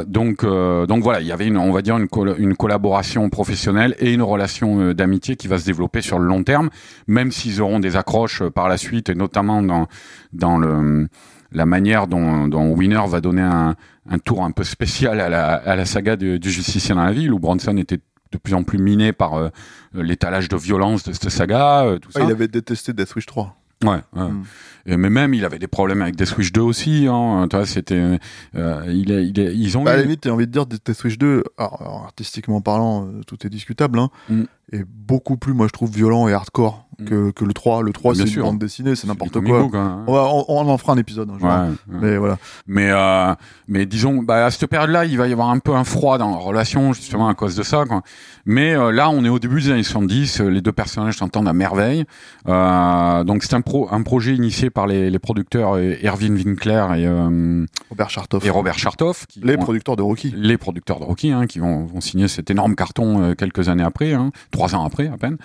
Donc, 0.04 0.44
donc 0.44 1.02
voilà, 1.02 1.22
il 1.22 1.26
y 1.26 1.32
avait 1.32 1.46
une, 1.46 1.56
on 1.56 1.72
va 1.72 1.80
dire 1.80 1.96
une 1.96 2.54
collaboration 2.54 3.30
professionnelle 3.30 3.94
et 3.98 4.12
une 4.12 4.20
relation 4.20 4.92
d'amitié 4.92 5.36
qui 5.36 5.48
va 5.48 5.56
se 5.56 5.64
développer 5.64 6.02
sur 6.02 6.18
le 6.18 6.26
long 6.26 6.44
terme, 6.44 6.68
même 7.06 7.32
s'ils 7.32 7.62
auront 7.62 7.80
des 7.80 7.96
accroches 7.96 8.42
par 8.42 8.68
la 8.68 8.76
suite 8.76 9.08
et 9.08 9.14
notamment 9.14 9.62
dans 9.62 9.86
dans 10.34 10.58
le 10.58 11.08
la 11.52 11.66
manière 11.66 12.06
dont, 12.06 12.48
dont 12.48 12.72
Winner 12.74 13.02
va 13.08 13.20
donner 13.20 13.42
un, 13.42 13.76
un 14.08 14.18
tour 14.18 14.44
un 14.44 14.50
peu 14.50 14.64
spécial 14.64 15.20
à 15.20 15.28
la, 15.28 15.54
à 15.54 15.76
la 15.76 15.84
saga 15.84 16.16
du, 16.16 16.38
du 16.38 16.50
justicier 16.50 16.94
dans 16.94 17.04
la 17.04 17.12
ville, 17.12 17.32
où 17.32 17.38
Bronson 17.38 17.76
était 17.76 17.98
de 18.32 18.38
plus 18.38 18.54
en 18.54 18.62
plus 18.62 18.78
miné 18.78 19.12
par 19.12 19.34
euh, 19.34 19.48
l'étalage 19.94 20.48
de 20.48 20.56
violence 20.56 21.04
de 21.04 21.12
cette 21.12 21.28
saga. 21.28 21.84
Euh, 21.84 21.98
tout 21.98 22.08
Ah, 22.14 22.20
ça. 22.20 22.24
il 22.24 22.30
avait 22.30 22.48
détesté 22.48 22.92
Death 22.94 23.14
Wish 23.14 23.26
3. 23.26 23.56
Ouais, 23.84 23.90
ouais. 24.14 24.22
Mm. 24.28 24.42
Et, 24.86 24.96
mais 24.96 25.10
même 25.10 25.34
il 25.34 25.44
avait 25.44 25.58
des 25.58 25.66
problèmes 25.66 26.02
avec 26.02 26.14
Death 26.16 26.28
Switch 26.28 26.52
2 26.52 26.60
aussi. 26.60 27.06
Hein. 27.10 27.46
Tu 27.50 27.56
vois, 27.56 27.66
c'était, 27.66 28.18
euh, 28.54 28.84
il, 28.88 29.10
il 29.10 29.36
ils 29.38 29.76
ont 29.76 29.82
Bah, 29.82 29.90
à 29.92 29.96
la 29.96 30.02
limite, 30.02 30.20
t'as 30.20 30.30
envie 30.30 30.46
de 30.46 30.52
dire 30.52 30.66
Death 30.66 31.02
Wish 31.04 31.18
2, 31.18 31.42
alors, 31.58 31.80
alors, 31.82 32.02
artistiquement 32.04 32.60
parlant, 32.60 33.06
euh, 33.06 33.20
tout 33.26 33.44
est 33.46 33.50
discutable, 33.50 33.98
hein, 33.98 34.08
Mm. 34.28 34.42
et 34.72 34.84
beaucoup 34.88 35.36
plus, 35.36 35.52
moi 35.52 35.66
je 35.66 35.72
trouve, 35.72 35.90
violent 35.90 36.28
et 36.28 36.32
hardcore. 36.32 36.86
Que, 37.04 37.30
que 37.30 37.44
le 37.44 37.52
3. 37.52 37.82
Le 37.82 37.92
3, 37.92 38.12
Bien 38.12 38.22
c'est 38.22 38.28
une 38.28 38.32
sûr. 38.34 38.44
bande 38.44 38.58
dessinée, 38.58 38.94
c'est 38.94 39.06
n'importe 39.06 39.40
quoi. 39.40 39.62
book, 39.62 39.74
hein. 39.74 40.04
On, 40.06 40.12
va- 40.12 40.24
on- 40.32 40.44
on 40.48 40.68
en 40.68 40.78
fera 40.78 40.92
un 40.92 40.98
épisode. 40.98 41.28
jour. 41.38 41.42
Ouais, 41.42 41.48
ouais. 41.50 41.98
Mais 42.00 42.16
voilà. 42.16 42.38
Mais 42.66 42.90
euh, 42.90 43.34
mais 43.68 43.86
disons, 43.86 44.22
bah, 44.22 44.46
à 44.46 44.50
cette 44.50 44.66
période-là, 44.68 45.04
il 45.04 45.16
va 45.18 45.28
y 45.28 45.32
avoir 45.32 45.50
un 45.50 45.58
peu 45.58 45.74
un 45.74 45.84
froid 45.84 46.18
dans 46.18 46.30
la 46.30 46.36
relation 46.36 46.92
justement 46.92 47.28
à 47.28 47.34
cause 47.34 47.56
de 47.56 47.62
ça. 47.62 47.84
Quoi. 47.86 48.02
Mais 48.46 48.74
euh, 48.74 48.90
là, 48.92 49.10
on 49.10 49.24
est 49.24 49.28
au 49.28 49.38
début 49.38 49.60
des 49.60 49.70
années 49.70 49.82
70. 49.82 50.40
euh, 50.40 50.48
Les 50.48 50.60
deux 50.60 50.72
personnages 50.72 51.16
s'entendent 51.16 51.48
à 51.48 51.52
merveille. 51.52 52.04
Euh, 52.48 53.24
donc 53.24 53.42
c'est 53.42 53.54
un 53.54 53.60
pro, 53.60 53.88
un 53.92 54.02
projet 54.02 54.34
initié 54.34 54.70
par 54.70 54.86
les, 54.86 55.10
les 55.10 55.18
producteurs 55.18 55.76
euh, 55.76 55.94
Erwin 56.04 56.34
Winkler 56.34 56.86
et, 56.96 57.06
euh, 57.06 57.64
Robert 57.90 58.10
Chartoff. 58.10 58.44
et 58.44 58.50
Robert 58.50 58.78
Chartoff, 58.78 59.26
qui 59.26 59.40
Les 59.40 59.56
producteurs 59.56 59.96
de 59.96 60.02
Rocky. 60.02 60.32
les 60.36 60.58
producteurs 60.58 60.98
de 61.00 61.04
Rocky, 61.04 61.30
hein, 61.30 61.46
qui 61.46 61.58
vont, 61.58 61.84
vont 61.86 62.00
signer 62.00 62.28
cet 62.28 62.50
énorme 62.50 62.74
carton 62.74 63.22
euh, 63.22 63.34
quelques 63.34 63.68
années 63.68 63.84
après, 63.84 64.12
hein, 64.12 64.30
trois 64.50 64.74
ans 64.74 64.84
après 64.84 65.08
à 65.08 65.16
peine. 65.16 65.36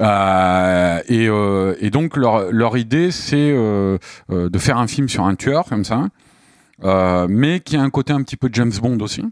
Euh, 0.00 0.87
et, 1.08 1.28
euh, 1.28 1.74
et 1.80 1.90
donc 1.90 2.16
leur, 2.16 2.76
idée, 2.76 3.10
c'est 3.10 3.36
euh, 3.52 3.98
euh, 4.30 4.48
de 4.48 4.58
faire 4.58 4.78
un 4.78 4.86
film 4.86 5.08
sur 5.08 5.24
un 5.24 5.34
tueur 5.34 5.64
comme 5.66 5.84
ça, 5.84 6.08
euh, 6.84 7.26
mais 7.28 7.60
qui 7.60 7.76
a 7.76 7.82
un 7.82 7.90
côté 7.90 8.12
un 8.12 8.22
petit 8.22 8.36
peu 8.36 8.48
James 8.52 8.72
Bond 8.80 8.98
aussi. 9.00 9.24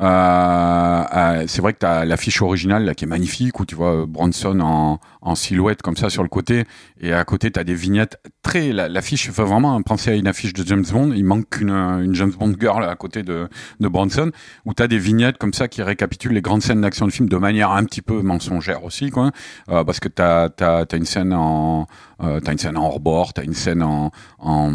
Euh, 0.00 1.04
euh, 1.16 1.44
c'est 1.48 1.60
vrai 1.60 1.72
que 1.72 1.80
tu 1.80 1.86
as 1.86 2.04
l'affiche 2.04 2.40
originale 2.40 2.84
là, 2.84 2.94
qui 2.94 3.04
est 3.04 3.08
magnifique 3.08 3.58
où 3.58 3.64
tu 3.66 3.74
vois 3.74 4.02
euh, 4.02 4.06
Bronson 4.06 4.58
en, 4.60 5.00
en 5.22 5.34
silhouette 5.34 5.82
comme 5.82 5.96
ça 5.96 6.08
sur 6.08 6.22
le 6.22 6.28
côté. 6.28 6.64
Et 7.00 7.12
à 7.12 7.24
côté 7.24 7.50
tu 7.50 7.58
as 7.58 7.64
des 7.64 7.74
vignettes 7.74 8.18
très 8.42 8.72
la- 8.72 8.88
l'affiche 8.88 9.30
fait 9.30 9.42
vraiment 9.42 9.80
penser 9.82 10.10
à 10.10 10.14
une 10.14 10.28
affiche 10.28 10.52
de 10.52 10.64
James 10.66 10.84
Bond 10.90 11.12
il 11.14 11.24
manque 11.24 11.60
une, 11.60 11.70
une 11.70 12.14
James 12.14 12.32
Bond 12.38 12.54
girl 12.58 12.84
à 12.84 12.94
côté 12.94 13.22
de, 13.22 13.48
de 13.80 13.88
Bronson 13.88 14.30
où 14.64 14.74
tu 14.74 14.82
as 14.82 14.88
des 14.88 14.98
vignettes 14.98 15.38
comme 15.38 15.52
ça 15.52 15.68
qui 15.68 15.82
récapitulent 15.82 16.32
les 16.32 16.42
grandes 16.42 16.62
scènes 16.62 16.80
d'action 16.80 17.06
du 17.06 17.12
film 17.12 17.28
de 17.28 17.36
manière 17.36 17.72
un 17.72 17.84
petit 17.84 18.02
peu 18.02 18.22
mensongère 18.22 18.84
aussi 18.84 19.10
quoi. 19.10 19.32
Euh, 19.68 19.84
parce 19.84 20.00
que 20.00 20.08
tu 20.08 20.22
as, 20.22 20.86
une 20.96 21.04
scène 21.06 21.32
en 21.32 21.86
euh, 22.22 22.40
t'as 22.40 22.52
une 22.52 22.58
scène 22.58 22.76
en 22.76 22.84
hors-bord 22.86 23.32
t'as 23.32 23.44
une 23.44 23.54
scène 23.54 23.82
en, 23.82 24.10
en 24.38 24.70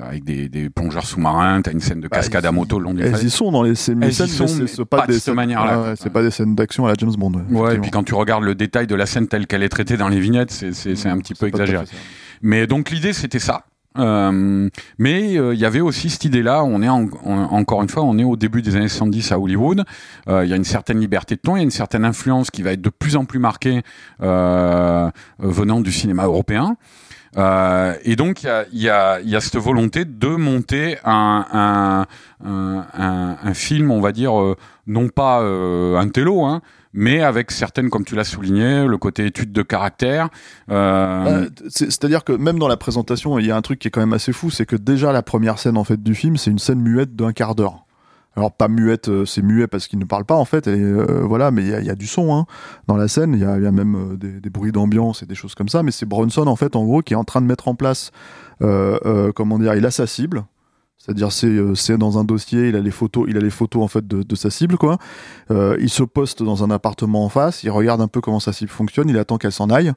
avec 0.00 0.24
des, 0.24 0.48
des 0.48 0.70
plongeurs 0.70 1.04
sous-marins 1.06 1.60
t'as 1.60 1.72
une 1.72 1.80
scène 1.80 2.00
de 2.00 2.08
Bah, 2.08 2.16
cascade 2.18 2.46
à 2.46 2.52
moto 2.52 2.78
le 2.78 2.84
long 2.84 2.94
d'une 2.94 3.04
Elles 3.04 3.24
y 3.24 3.30
sont 3.30 3.50
dans 3.50 3.62
les 3.62 3.74
scènes, 3.74 4.02
Elles 4.02 4.14
scènes, 4.14 4.28
sont, 4.28 4.44
mais 4.60 4.66
c'est- 4.68 4.84
pas 4.84 5.06
de 5.06 5.12
cette 5.12 5.34
manière-là, 5.34 5.80
ouais, 5.82 5.94
c'est 5.96 6.10
pas 6.10 6.22
des 6.22 6.30
scènes 6.30 6.54
d'action 6.54 6.86
à 6.86 6.90
la 6.90 6.94
James 6.98 7.12
Bond. 7.18 7.32
Ouais, 7.50 7.74
et 7.74 7.78
puis 7.78 7.90
quand 7.90 8.04
tu 8.04 8.14
regardes 8.14 8.44
le 8.44 8.54
détail 8.54 8.86
de 8.86 8.94
la 8.94 9.06
scène 9.06 9.26
telle 9.28 9.46
qu'elle 9.46 9.62
est 9.62 9.68
traitée 9.68 9.96
dans 9.96 10.08
les 10.08 10.20
vignettes, 10.20 10.50
c'est, 10.52 11.06
un 11.06 11.18
petit 11.18 11.34
peu 11.34 11.46
exagéré. 11.48 11.84
Mais 12.42 12.66
donc 12.66 12.90
l'idée 12.90 13.12
c'était 13.12 13.38
ça. 13.40 13.64
Euh, 13.98 14.68
mais 14.98 15.38
euh, 15.38 15.54
il 15.54 15.58
y 15.60 15.64
avait 15.64 15.80
aussi 15.80 16.10
cette 16.10 16.24
idée-là. 16.26 16.62
On 16.64 16.82
est 16.82 16.88
en- 16.88 17.08
en- 17.24 17.32
encore 17.54 17.82
une 17.82 17.88
fois, 17.88 18.02
on 18.04 18.18
est 18.18 18.24
au 18.24 18.36
début 18.36 18.60
des 18.60 18.76
années 18.76 18.88
70 18.88 19.32
à 19.32 19.38
Hollywood. 19.40 19.84
Euh, 20.28 20.44
Il 20.44 20.50
y 20.50 20.52
a 20.52 20.56
une 20.56 20.64
certaine 20.64 21.00
liberté 21.00 21.34
de 21.36 21.40
ton, 21.40 21.56
il 21.56 21.60
y 21.60 21.62
a 21.62 21.64
une 21.64 21.70
certaine 21.70 22.04
influence 22.04 22.50
qui 22.50 22.60
va 22.62 22.72
être 22.72 22.82
de 22.82 22.90
plus 22.90 23.16
en 23.16 23.24
plus 23.24 23.38
marquée 23.38 23.80
euh, 24.22 25.10
venant 25.38 25.80
du 25.80 25.92
cinéma 25.92 26.24
européen. 26.24 26.76
Euh, 27.36 27.94
et 28.04 28.16
donc 28.16 28.42
il 28.42 28.46
y 28.46 28.48
a, 28.50 28.64
y, 28.72 28.88
a, 28.88 29.20
y 29.20 29.36
a 29.36 29.40
cette 29.40 29.56
volonté 29.56 30.04
de 30.04 30.28
monter 30.28 30.96
un, 31.04 31.44
un, 31.52 32.06
un, 32.48 33.36
un, 33.44 33.54
film, 33.54 33.90
on 33.90 34.00
va 34.00 34.12
dire, 34.12 34.40
euh, 34.40 34.56
non 34.86 35.08
pas 35.08 35.42
euh, 35.42 35.96
un 35.98 36.08
télo, 36.08 36.44
hein, 36.44 36.62
mais 36.94 37.20
avec 37.22 37.50
certaines, 37.50 37.90
comme 37.90 38.04
tu 38.04 38.14
l'as 38.14 38.24
souligné, 38.24 38.86
le 38.86 38.96
côté 38.98 39.26
étude 39.26 39.52
de 39.52 39.62
caractère. 39.62 40.30
Euh, 40.70 41.48
c'est- 41.68 41.86
C'est-à-dire 41.90 42.24
que 42.24 42.32
même 42.32 42.58
dans 42.58 42.68
la 42.68 42.76
présentation, 42.78 43.38
il 43.38 43.46
y 43.46 43.50
a 43.50 43.56
un 43.56 43.62
truc 43.62 43.78
qui 43.80 43.88
est 43.88 43.90
quand 43.90 44.00
même 44.00 44.12
assez 44.14 44.32
fou, 44.32 44.50
c'est 44.50 44.66
que 44.66 44.76
déjà 44.76 45.12
la 45.12 45.22
première 45.22 45.58
scène 45.58 45.76
en 45.76 45.84
fait 45.84 46.02
du 46.02 46.14
film, 46.14 46.36
c'est 46.36 46.50
une 46.50 46.58
scène 46.58 46.80
muette 46.80 47.14
d'un 47.16 47.32
quart 47.32 47.54
d'heure. 47.54 47.85
Alors 48.36 48.52
pas 48.52 48.68
muette, 48.68 49.08
euh, 49.08 49.24
c'est 49.24 49.40
muet 49.40 49.66
parce 49.66 49.88
qu'il 49.88 49.98
ne 49.98 50.04
parle 50.04 50.26
pas 50.26 50.34
en 50.34 50.44
fait, 50.44 50.68
euh, 50.68 51.22
voilà, 51.24 51.50
mais 51.50 51.62
il 51.62 51.84
y 51.84 51.90
a, 51.90 51.94
du 51.94 52.06
son 52.06 52.34
hein, 52.34 52.44
dans 52.86 52.98
la 52.98 53.08
scène, 53.08 53.32
il 53.32 53.40
y 53.40 53.44
a, 53.44 53.56
même 53.70 54.12
euh, 54.12 54.16
des, 54.16 54.50
bruits 54.50 54.72
d'ambiance 54.72 55.22
et 55.22 55.26
des 55.26 55.34
choses 55.34 55.54
comme 55.54 55.70
ça, 55.70 55.82
mais 55.82 55.90
c'est 55.90 56.04
Bronson 56.04 56.46
en 56.46 56.56
fait 56.56 56.76
en 56.76 56.84
gros 56.84 57.00
qui 57.00 57.14
est 57.14 57.16
en 57.16 57.24
train 57.24 57.40
de 57.40 57.46
mettre 57.46 57.66
en 57.68 57.74
place, 57.74 58.10
comment 58.60 59.58
dire, 59.58 59.74
il 59.74 59.86
a 59.86 59.90
sa 59.90 60.06
cible, 60.06 60.44
c'est-à-dire 60.98 61.32
c'est 61.32 61.96
dans 61.96 62.18
un 62.18 62.24
dossier, 62.24 62.68
il 62.68 62.76
a 62.76 62.80
les 62.80 62.90
photos, 62.90 63.24
il 63.26 63.38
a 63.38 63.40
les 63.40 63.50
photos 63.50 63.82
en 63.82 63.88
fait 63.88 64.06
de, 64.06 64.34
sa 64.34 64.50
cible 64.50 64.76
quoi. 64.76 64.98
Il 65.50 65.88
se 65.88 66.02
poste 66.02 66.42
dans 66.42 66.62
un 66.62 66.70
appartement 66.70 67.24
en 67.24 67.30
face, 67.30 67.62
il 67.62 67.70
regarde 67.70 68.02
un 68.02 68.08
peu 68.08 68.20
comment 68.20 68.40
sa 68.40 68.52
cible 68.52 68.70
fonctionne, 68.70 69.08
il 69.08 69.18
attend 69.18 69.38
qu'elle 69.38 69.52
s'en 69.52 69.70
aille. 69.70 69.92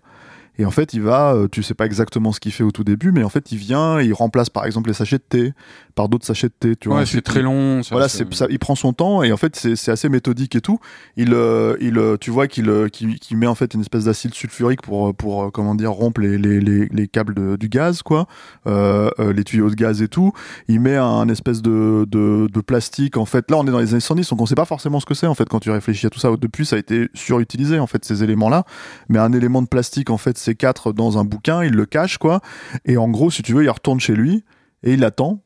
Et 0.57 0.65
en 0.65 0.71
fait, 0.71 0.93
il 0.93 1.01
va, 1.01 1.35
tu 1.49 1.63
sais 1.63 1.73
pas 1.73 1.85
exactement 1.85 2.33
ce 2.33 2.41
qu'il 2.41 2.51
fait 2.51 2.65
au 2.65 2.71
tout 2.71 2.83
début, 2.83 3.13
mais 3.13 3.23
en 3.23 3.29
fait, 3.29 3.53
il 3.53 3.57
vient, 3.57 4.01
il 4.01 4.13
remplace 4.13 4.49
par 4.49 4.65
exemple 4.65 4.89
les 4.89 4.93
sachets 4.93 5.17
de 5.17 5.23
thé 5.23 5.53
par 5.99 6.07
d'autres 6.07 6.25
sachets 6.25 6.47
de 6.47 6.53
thé. 6.57 6.75
Tu 6.77 6.87
vois, 6.87 6.99
ouais, 6.99 7.05
c'est 7.05 7.21
très 7.21 7.41
long. 7.41 7.83
ça, 7.83 7.89
voilà, 7.93 8.07
c'est- 8.07 8.19
c'est 8.29 8.33
ça, 8.33 8.47
il 8.49 8.57
prend 8.57 8.75
son 8.75 8.93
temps 8.93 9.21
et 9.21 9.33
en 9.33 9.37
fait 9.37 9.57
c'est 9.57 9.75
c'est 9.75 9.91
assez 9.91 10.07
méthodique 10.07 10.55
et 10.55 10.61
tout. 10.61 10.79
Il, 11.17 11.33
euh, 11.33 11.75
il, 11.81 11.97
euh, 11.97 12.15
tu 12.15 12.31
vois 12.31 12.47
qu'il 12.47 12.69
euh, 12.69 12.87
met 13.31 13.47
en 13.47 13.55
fait 13.55 13.73
une 13.73 13.81
espèce 13.81 14.05
d'acide 14.05 14.33
sulfurique 14.33 14.81
pour 14.81 15.13
pour 15.13 15.51
comment 15.51 15.75
dire 15.75 15.91
rompre 15.91 16.21
les 16.21 16.37
les, 16.37 16.61
les, 16.61 16.87
les 16.89 17.07
câbles 17.09 17.33
de- 17.33 17.57
du 17.57 17.67
gaz 17.67 18.01
quoi, 18.01 18.27
euh, 18.67 19.09
les 19.33 19.43
tuyaux 19.43 19.69
de 19.69 19.75
gaz 19.75 20.01
et 20.01 20.07
tout. 20.07 20.31
Il 20.69 20.79
met 20.79 20.95
un 20.95 21.27
espèce 21.27 21.61
de, 21.61 22.05
de 22.07 22.47
de 22.49 22.61
plastique 22.61 23.17
en 23.17 23.25
fait. 23.25 23.51
Là 23.51 23.57
on 23.57 23.67
est 23.67 23.71
dans 23.71 23.79
les 23.79 23.91
années 23.91 23.99
70 23.99 24.29
donc 24.29 24.39
on 24.41 24.45
sait 24.45 24.55
pas 24.55 24.63
forcément 24.63 25.01
ce 25.01 25.05
que 25.05 25.13
c'est 25.13 25.27
en 25.27 25.35
fait 25.35 25.49
quand 25.49 25.59
tu 25.59 25.69
réfléchis 25.69 26.05
à 26.07 26.09
tout 26.09 26.19
ça. 26.19 26.29
Depuis 26.39 26.65
ça 26.65 26.77
a 26.77 26.79
été 26.79 27.09
surutilisé 27.13 27.77
en 27.79 27.87
fait 27.87 28.05
ces 28.05 28.23
éléments 28.23 28.47
là, 28.49 28.63
mais 29.09 29.19
un 29.19 29.33
élément 29.33 29.61
de 29.61 29.67
plastique 29.67 30.09
en 30.11 30.17
fait 30.17 30.37
C4 30.37 30.93
dans 30.93 31.17
un 31.17 31.25
bouquin, 31.25 31.61
il 31.63 31.73
le 31.73 31.85
cache 31.85 32.17
quoi. 32.17 32.39
Et 32.85 32.95
en 32.95 33.09
gros 33.09 33.29
si 33.31 33.41
tu 33.43 33.53
veux 33.53 33.63
il 33.65 33.69
retourne 33.69 33.99
chez 33.99 34.15
lui 34.15 34.45
et 34.83 34.93
il 34.93 35.03
attend 35.03 35.41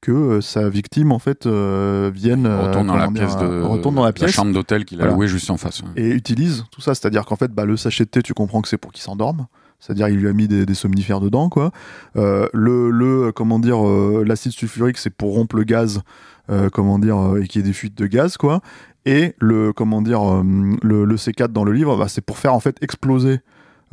que 0.00 0.12
euh, 0.12 0.40
sa 0.40 0.68
victime 0.68 1.10
en 1.12 1.18
fait 1.18 1.46
euh, 1.46 2.10
vienne 2.14 2.48
Il 2.50 2.66
retourne 2.66 2.86
dans 2.86 2.94
euh, 2.94 2.98
la 2.98 3.08
pièce 3.08 3.36
de 3.36 3.44
euh, 3.44 3.66
retourne 3.66 3.94
dans 3.96 4.04
la 4.04 4.12
pièce 4.12 4.30
chambre 4.30 4.52
d'hôtel 4.52 4.84
qu'il 4.84 4.98
a 5.00 5.04
Voilà. 5.04 5.14
louée 5.16 5.28
juste 5.28 5.50
en 5.50 5.56
face. 5.56 5.80
ouais. 5.82 5.88
et 5.96 6.10
utilise 6.10 6.64
tout 6.70 6.80
ça 6.80 6.94
c'est 6.94 7.06
à 7.06 7.10
dire 7.10 7.24
qu'en 7.26 7.36
fait 7.36 7.50
bah, 7.52 7.64
le 7.64 7.76
sachet 7.76 8.04
de 8.04 8.10
thé 8.10 8.22
tu 8.22 8.32
comprends 8.34 8.62
que 8.62 8.68
c'est 8.68 8.78
pour 8.78 8.92
qu'il 8.92 9.02
s'endorme 9.02 9.46
c'est 9.80 9.92
à 9.92 9.94
dire 9.94 10.08
il 10.08 10.16
lui 10.18 10.28
a 10.28 10.32
mis 10.32 10.46
des, 10.48 10.66
des 10.66 10.74
somnifères 10.74 11.20
dedans 11.20 11.48
quoi 11.48 11.72
Euh, 12.16 12.46
le 12.52 12.90
le 12.90 13.32
comment 13.32 13.58
dire 13.58 13.86
euh, 13.86 14.24
l'acide 14.26 14.52
sulfurique 14.52 14.98
c'est 14.98 15.10
pour 15.10 15.34
rompre 15.34 15.56
le 15.56 15.64
gaz 15.64 16.02
euh, 16.50 16.68
comment 16.72 16.98
dire 17.00 17.18
euh, 17.18 17.42
et 17.42 17.48
qu'il 17.48 17.60
y 17.60 17.64
ait 17.64 17.66
des 17.66 17.72
fuites 17.74 17.98
de 17.98 18.06
gaz 18.06 18.36
quoi 18.36 18.60
et 19.04 19.34
le 19.38 19.72
comment 19.72 20.00
dire 20.02 20.22
euh, 20.22 20.42
le, 20.82 21.04
le 21.04 21.16
C4 21.16 21.48
dans 21.48 21.64
le 21.64 21.72
livre 21.72 21.96
bah, 21.96 22.06
c'est 22.08 22.20
pour 22.24 22.38
faire 22.38 22.54
en 22.54 22.60
fait 22.60 22.76
exploser 22.82 23.40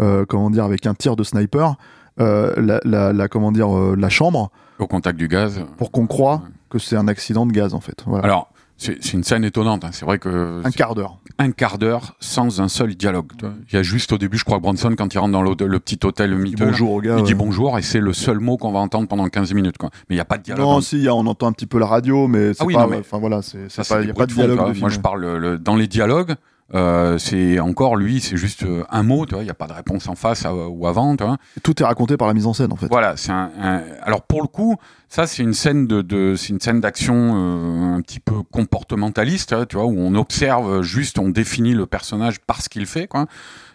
euh, 0.02 0.26
comment 0.28 0.50
dire 0.52 0.66
avec 0.66 0.86
un 0.86 0.94
tir 0.94 1.16
de 1.16 1.24
sniper 1.24 1.76
euh, 2.20 2.54
la, 2.58 2.80
la, 2.84 3.12
la- 3.12 3.28
comment 3.28 3.52
dire 3.52 3.76
euh, 3.76 3.96
la 3.98 4.10
chambre 4.10 4.52
Au 4.80 4.88
contact 4.88 5.18
du 5.18 5.28
gaz. 5.28 5.62
pour 5.78 5.92
qu'on 5.92 6.08
croie 6.08 6.42
que 6.70 6.80
c'est 6.80 6.96
un 6.98 7.08
accident 7.08 7.46
de 7.46 7.52
gaz 7.54 7.74
en 7.74 7.80
fait 7.80 8.04
voilà. 8.06 8.24
Alors, 8.26 8.50
c'est 8.78 9.14
une 9.14 9.24
scène 9.24 9.46
étonnante. 9.46 9.86
hein. 9.86 9.92
C'est 9.94 10.04
vrai 10.06 10.20
que 10.20 10.62
un 10.66 10.70
quart 10.72 10.96
d'heure 10.96 11.18
un 11.38 11.52
quart 11.52 11.78
d'heure 11.78 12.16
sans 12.20 12.60
un 12.62 12.68
seul 12.68 12.96
dialogue. 12.96 13.32
Il 13.72 13.76
y 13.76 13.78
a 13.78 13.84
juste 13.84 14.12
au 14.12 14.18
début, 14.18 14.38
je 14.38 14.44
crois 14.44 14.58
que 14.58 14.64
Bronson, 14.64 14.94
quand 14.98 15.14
il 15.14 15.18
rentre 15.18 15.32
dans 15.32 15.42
le, 15.42 15.56
petit 15.80 16.00
hôtel 16.04 16.36
miteux, 16.36 16.66
bonjour 16.66 16.92
au 16.92 17.02
gars 17.02 17.16
il 17.18 17.24
dit 17.24 17.32
ouais. 17.34 17.38
bonjour 17.38 17.78
et 17.78 17.82
c'est 17.82 18.00
le 18.02 18.12
seul 18.14 18.40
mot 18.40 18.58
qu'on 18.58 18.72
va 18.74 18.80
entendre 18.80 19.08
pendant 19.08 19.28
15 19.30 19.54
minutes. 19.54 19.78
Quoi. 19.78 19.90
Mais 20.10 20.16
il 20.16 20.18
n'y 20.18 20.22
a 20.22 20.26
pas 20.26 20.38
de 20.38 20.44
dialogue. 20.44 20.66
Non, 20.66 20.72
en- 20.74 20.82
si, 20.82 21.00
y 21.00 21.08
a- 21.08 21.16
on 21.16 21.26
entend 21.26 21.48
un 21.48 21.52
petit 21.54 21.68
peu 21.68 21.80
la 21.80 21.88
radio, 21.88 22.28
mais 22.28 22.54
c'est 22.54 22.64
Ah 22.64 22.66
oui, 22.66 22.74
pas. 22.74 22.88
Enfin 23.00 23.18
voilà, 23.20 23.42
c'est 23.42 23.68
pas. 23.88 24.00
Il 24.00 24.02
des 24.02 24.08
y 24.08 24.12
a 24.12 24.14
pas 24.14 24.26
de 24.26 24.34
dialogue. 24.34 24.74
de 24.76 24.80
Moi, 24.80 24.90
je 24.90 25.00
parle 25.00 25.22
le- 25.22 25.40
le- 25.40 25.58
dans 25.58 25.76
les 25.78 25.88
dialogues. 25.88 26.36
Euh, 26.74 27.18
c'est 27.20 27.60
encore 27.60 27.96
lui, 27.96 28.20
c'est 28.22 28.38
juste 28.38 28.64
euh, 28.64 28.84
un 28.90 29.04
mot, 29.04 29.26
tu 29.26 29.34
vois. 29.36 29.44
Il 29.44 29.46
n'y 29.46 29.52
a 29.52 29.56
pas 29.56 29.68
de 29.68 29.74
réponse 29.74 30.08
en 30.10 30.16
face 30.16 30.46
euh, 30.46 30.66
ou 30.68 30.88
avant, 30.88 31.16
tu 31.16 31.24
vois. 31.24 31.38
Tout 31.62 31.80
est 31.82 31.86
raconté 31.86 32.18
par 32.18 32.28
la 32.28 32.34
mise 32.34 32.48
en 32.48 32.54
scène 32.54 32.74
en 32.74 32.76
fait. 32.76 32.88
Voilà, 32.88 33.16
c'est 33.18 33.32
un, 33.32 33.52
un- 33.62 33.84
Alors 34.02 34.24
pour 34.24 34.42
le 34.42 34.48
coup, 34.48 34.76
ça 35.08 35.28
c'est 35.28 35.44
une 35.44 35.54
scène 35.54 35.86
de, 35.86 36.02
de 36.02 36.36
c'est 36.36 36.50
une 36.50 36.60
scène 36.60 36.82
d'action 36.82 37.34
euh, 37.36 37.96
un 37.98 38.02
petit 38.02 38.20
peu 38.20 38.42
comportementaliste, 38.52 39.54
hein, 39.54 39.66
tu 39.70 39.76
vois, 39.76 39.86
où 39.86 39.96
on 39.98 40.16
observe 40.16 40.82
juste, 40.82 41.20
on 41.20 41.30
définit 41.30 41.74
le 41.74 41.86
personnage 41.86 42.40
par 42.40 42.62
ce 42.62 42.70
qu'il 42.70 42.86
fait, 42.88 43.08
quoi. 43.08 43.28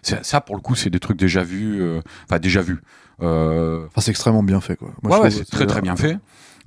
ça 0.02 0.40
pour 0.40 0.56
le 0.56 0.61
coup, 0.61 0.75
c'est 0.75 0.90
des 0.90 1.00
trucs 1.00 1.18
déjà 1.18 1.42
vus, 1.44 1.80
euh, 1.80 2.00
enfin 2.25 2.38
déjà 2.40 2.61
vus. 2.61 2.80
Euh, 3.23 3.85
Enfin, 3.87 4.00
c'est 4.00 4.11
extrêmement 4.12 4.42
bien 4.42 4.61
fait, 4.61 4.76
quoi. 4.76 4.90
Moi, 5.02 5.20
ouais, 5.20 5.30
c'est 5.30 5.44
très 5.44 5.66
très 5.66 5.80
bien 5.82 5.94
fait. 5.97 6.18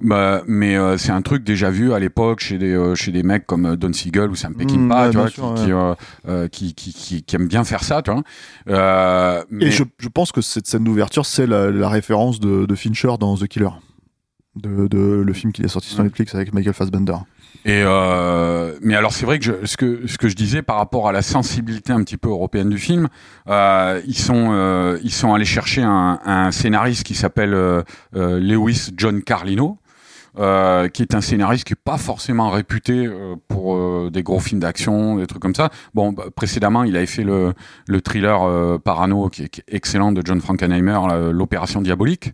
Bah, 0.04 0.44
mais 0.48 0.76
euh, 0.76 0.98
c'est 0.98 1.12
un 1.14 1.22
truc 1.22 1.44
déjà 1.46 1.70
vu 1.70 1.94
à 1.94 2.00
l'époque 2.00 2.42
chez 2.42 2.58
des 2.58 2.74
euh, 2.74 2.94
chez 2.94 3.12
des 3.14 3.24
mecs 3.24 3.46
comme 3.46 3.66
euh, 3.66 3.76
Don 3.78 3.94
Siegel 3.94 4.30
ou 4.30 4.36
Sam 4.36 4.54
Peckinpah, 4.54 4.78
Mm, 4.78 5.06
ouais, 5.06 5.10
tu 5.12 5.18
vois, 5.18 5.30
sûr, 5.30 5.54
qui, 5.56 5.64
qui, 5.66 5.72
euh, 5.72 5.94
euh, 6.28 6.48
qui, 6.50 6.74
qui, 6.76 6.94
qui, 6.94 7.24
qui 7.24 7.36
aiment 7.38 7.48
bien 7.48 7.64
faire 7.64 7.84
ça, 7.84 8.02
tu 8.02 8.12
vois. 8.12 8.22
Euh, 8.70 9.44
mais 9.50 9.68
Et 9.68 9.72
je, 9.72 9.84
je 9.98 10.10
pense 10.10 10.32
que 10.32 10.42
cette 10.42 10.68
scène 10.68 10.84
d'ouverture, 10.84 11.26
c'est 11.26 11.48
la, 11.48 11.72
la 11.72 11.88
référence 11.90 12.40
de, 12.42 12.66
de 12.66 12.76
Fincher 12.76 13.14
dans 13.20 13.38
The 13.38 13.48
Killer. 13.48 13.70
De, 14.56 14.88
de 14.88 15.24
le 15.26 15.34
film 15.34 15.52
qui 15.52 15.64
est 15.64 15.68
sorti 15.68 15.88
sur 15.90 16.00
Ouais. 16.00 16.04
Netflix 16.06 16.36
avec 16.36 16.54
Michael 16.54 16.74
Fassbender. 16.76 17.16
Et 17.66 17.82
euh, 17.84 18.74
mais 18.82 18.94
alors 18.96 19.14
c'est 19.14 19.26
vrai 19.26 19.40
que 19.40 19.46
je, 19.46 19.66
ce 19.66 19.78
que 19.78 20.06
ce 20.06 20.18
que 20.18 20.28
je 20.28 20.36
disais 20.36 20.62
par 20.62 20.76
rapport 20.76 21.08
à 21.08 21.12
la 21.14 21.22
sensibilité 21.22 21.94
un 21.94 22.04
petit 22.04 22.18
peu 22.18 22.30
européenne 22.30 22.70
du 22.70 22.78
film, 22.78 23.08
euh, 23.48 24.02
ils 24.06 24.18
sont 24.18 24.50
euh, 24.52 25.00
ils 25.02 25.14
sont 25.14 25.34
allés 25.34 25.46
chercher 25.46 25.82
un, 25.82 26.20
un 26.26 26.52
scénariste 26.52 27.04
qui 27.04 27.16
s'appelle 27.16 27.54
euh, 27.54 27.82
euh, 28.16 28.40
Lewis 28.40 28.90
John 28.98 29.24
Carlino. 29.24 29.78
Euh, 30.40 30.88
qui 30.88 31.04
est 31.04 31.14
un 31.14 31.22
scénariste 31.22 31.64
qui 31.64 31.74
est 31.74 31.84
pas 31.84 32.00
forcément 32.00 32.50
réputé 32.50 33.06
euh, 33.06 33.36
pour 33.48 33.76
euh, 33.76 34.10
des 34.12 34.24
gros 34.24 34.40
films 34.40 34.62
d'action, 34.62 35.18
des 35.18 35.28
trucs 35.28 35.44
comme 35.44 35.54
ça. 35.54 35.70
Bon, 35.94 36.12
bah, 36.12 36.24
précédemment, 36.36 36.84
il 36.84 36.98
avait 36.98 37.06
fait 37.06 37.24
le, 37.24 37.54
le 37.88 38.02
thriller 38.02 38.42
euh, 38.42 38.80
Parano, 38.80 39.30
qui 39.30 39.44
est, 39.44 39.50
qui 39.50 39.62
est 39.62 39.76
excellent 39.76 40.12
de 40.12 40.24
John 40.26 40.42
Frankenheimer, 40.42 41.30
l'opération 41.32 41.82
diabolique. 41.84 42.34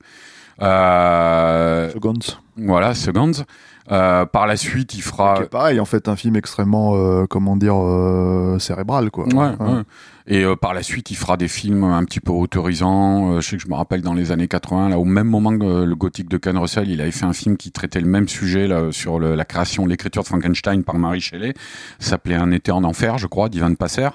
Euh, 0.61 1.89
Seconds. 1.91 2.37
voilà, 2.55 2.93
Seconds. 2.93 3.43
Euh, 3.91 4.25
par 4.25 4.45
la 4.45 4.55
suite, 4.55 4.93
il 4.93 5.01
fera. 5.01 5.41
Est 5.41 5.49
pareil, 5.49 5.79
en 5.79 5.85
fait, 5.85 6.07
un 6.07 6.15
film 6.15 6.35
extrêmement, 6.35 6.95
euh, 6.95 7.25
comment 7.27 7.57
dire, 7.57 7.75
euh, 7.75 8.59
cérébral, 8.59 9.09
quoi. 9.09 9.25
Ouais, 9.25 9.49
ouais. 9.59 9.81
Et 10.31 10.43
euh, 10.45 10.55
par 10.55 10.75
la 10.75 10.83
suite, 10.83 11.09
il 11.09 11.15
fera 11.17 11.37
des 11.37 11.47
films 11.47 11.83
un 11.83 12.03
petit 12.05 12.19
peu 12.19 12.31
autorisants. 12.31 13.33
Euh, 13.33 13.41
je 13.41 13.49
sais 13.49 13.57
que 13.57 13.63
je 13.63 13.67
me 13.67 13.73
rappelle 13.73 14.01
dans 14.03 14.13
les 14.13 14.31
années 14.31 14.47
80, 14.47 14.89
là, 14.89 14.99
au 14.99 15.03
même 15.03 15.27
moment 15.27 15.57
que 15.57 15.63
euh, 15.65 15.85
le 15.87 15.95
Gothique 15.95 16.29
de 16.29 16.37
Ken 16.37 16.55
Russell, 16.55 16.87
il 16.89 17.01
avait 17.01 17.09
fait 17.09 17.25
un 17.25 17.33
film 17.33 17.57
qui 17.57 17.71
traitait 17.71 17.99
le 17.99 18.07
même 18.07 18.27
sujet 18.27 18.67
là, 18.67 18.91
sur 18.91 19.17
le- 19.17 19.33
la 19.33 19.43
création, 19.43 19.87
l'écriture 19.87 20.21
de 20.21 20.27
Frankenstein 20.27 20.83
par 20.83 20.99
Marie 20.99 21.19
Shelley. 21.19 21.53
Ça 21.97 22.11
s'appelait 22.11 22.35
Un 22.35 22.51
été 22.51 22.71
en 22.71 22.83
enfer, 22.83 23.17
je 23.17 23.25
crois, 23.25 23.49
d'Ivan 23.49 23.73
Passer. 23.73 24.07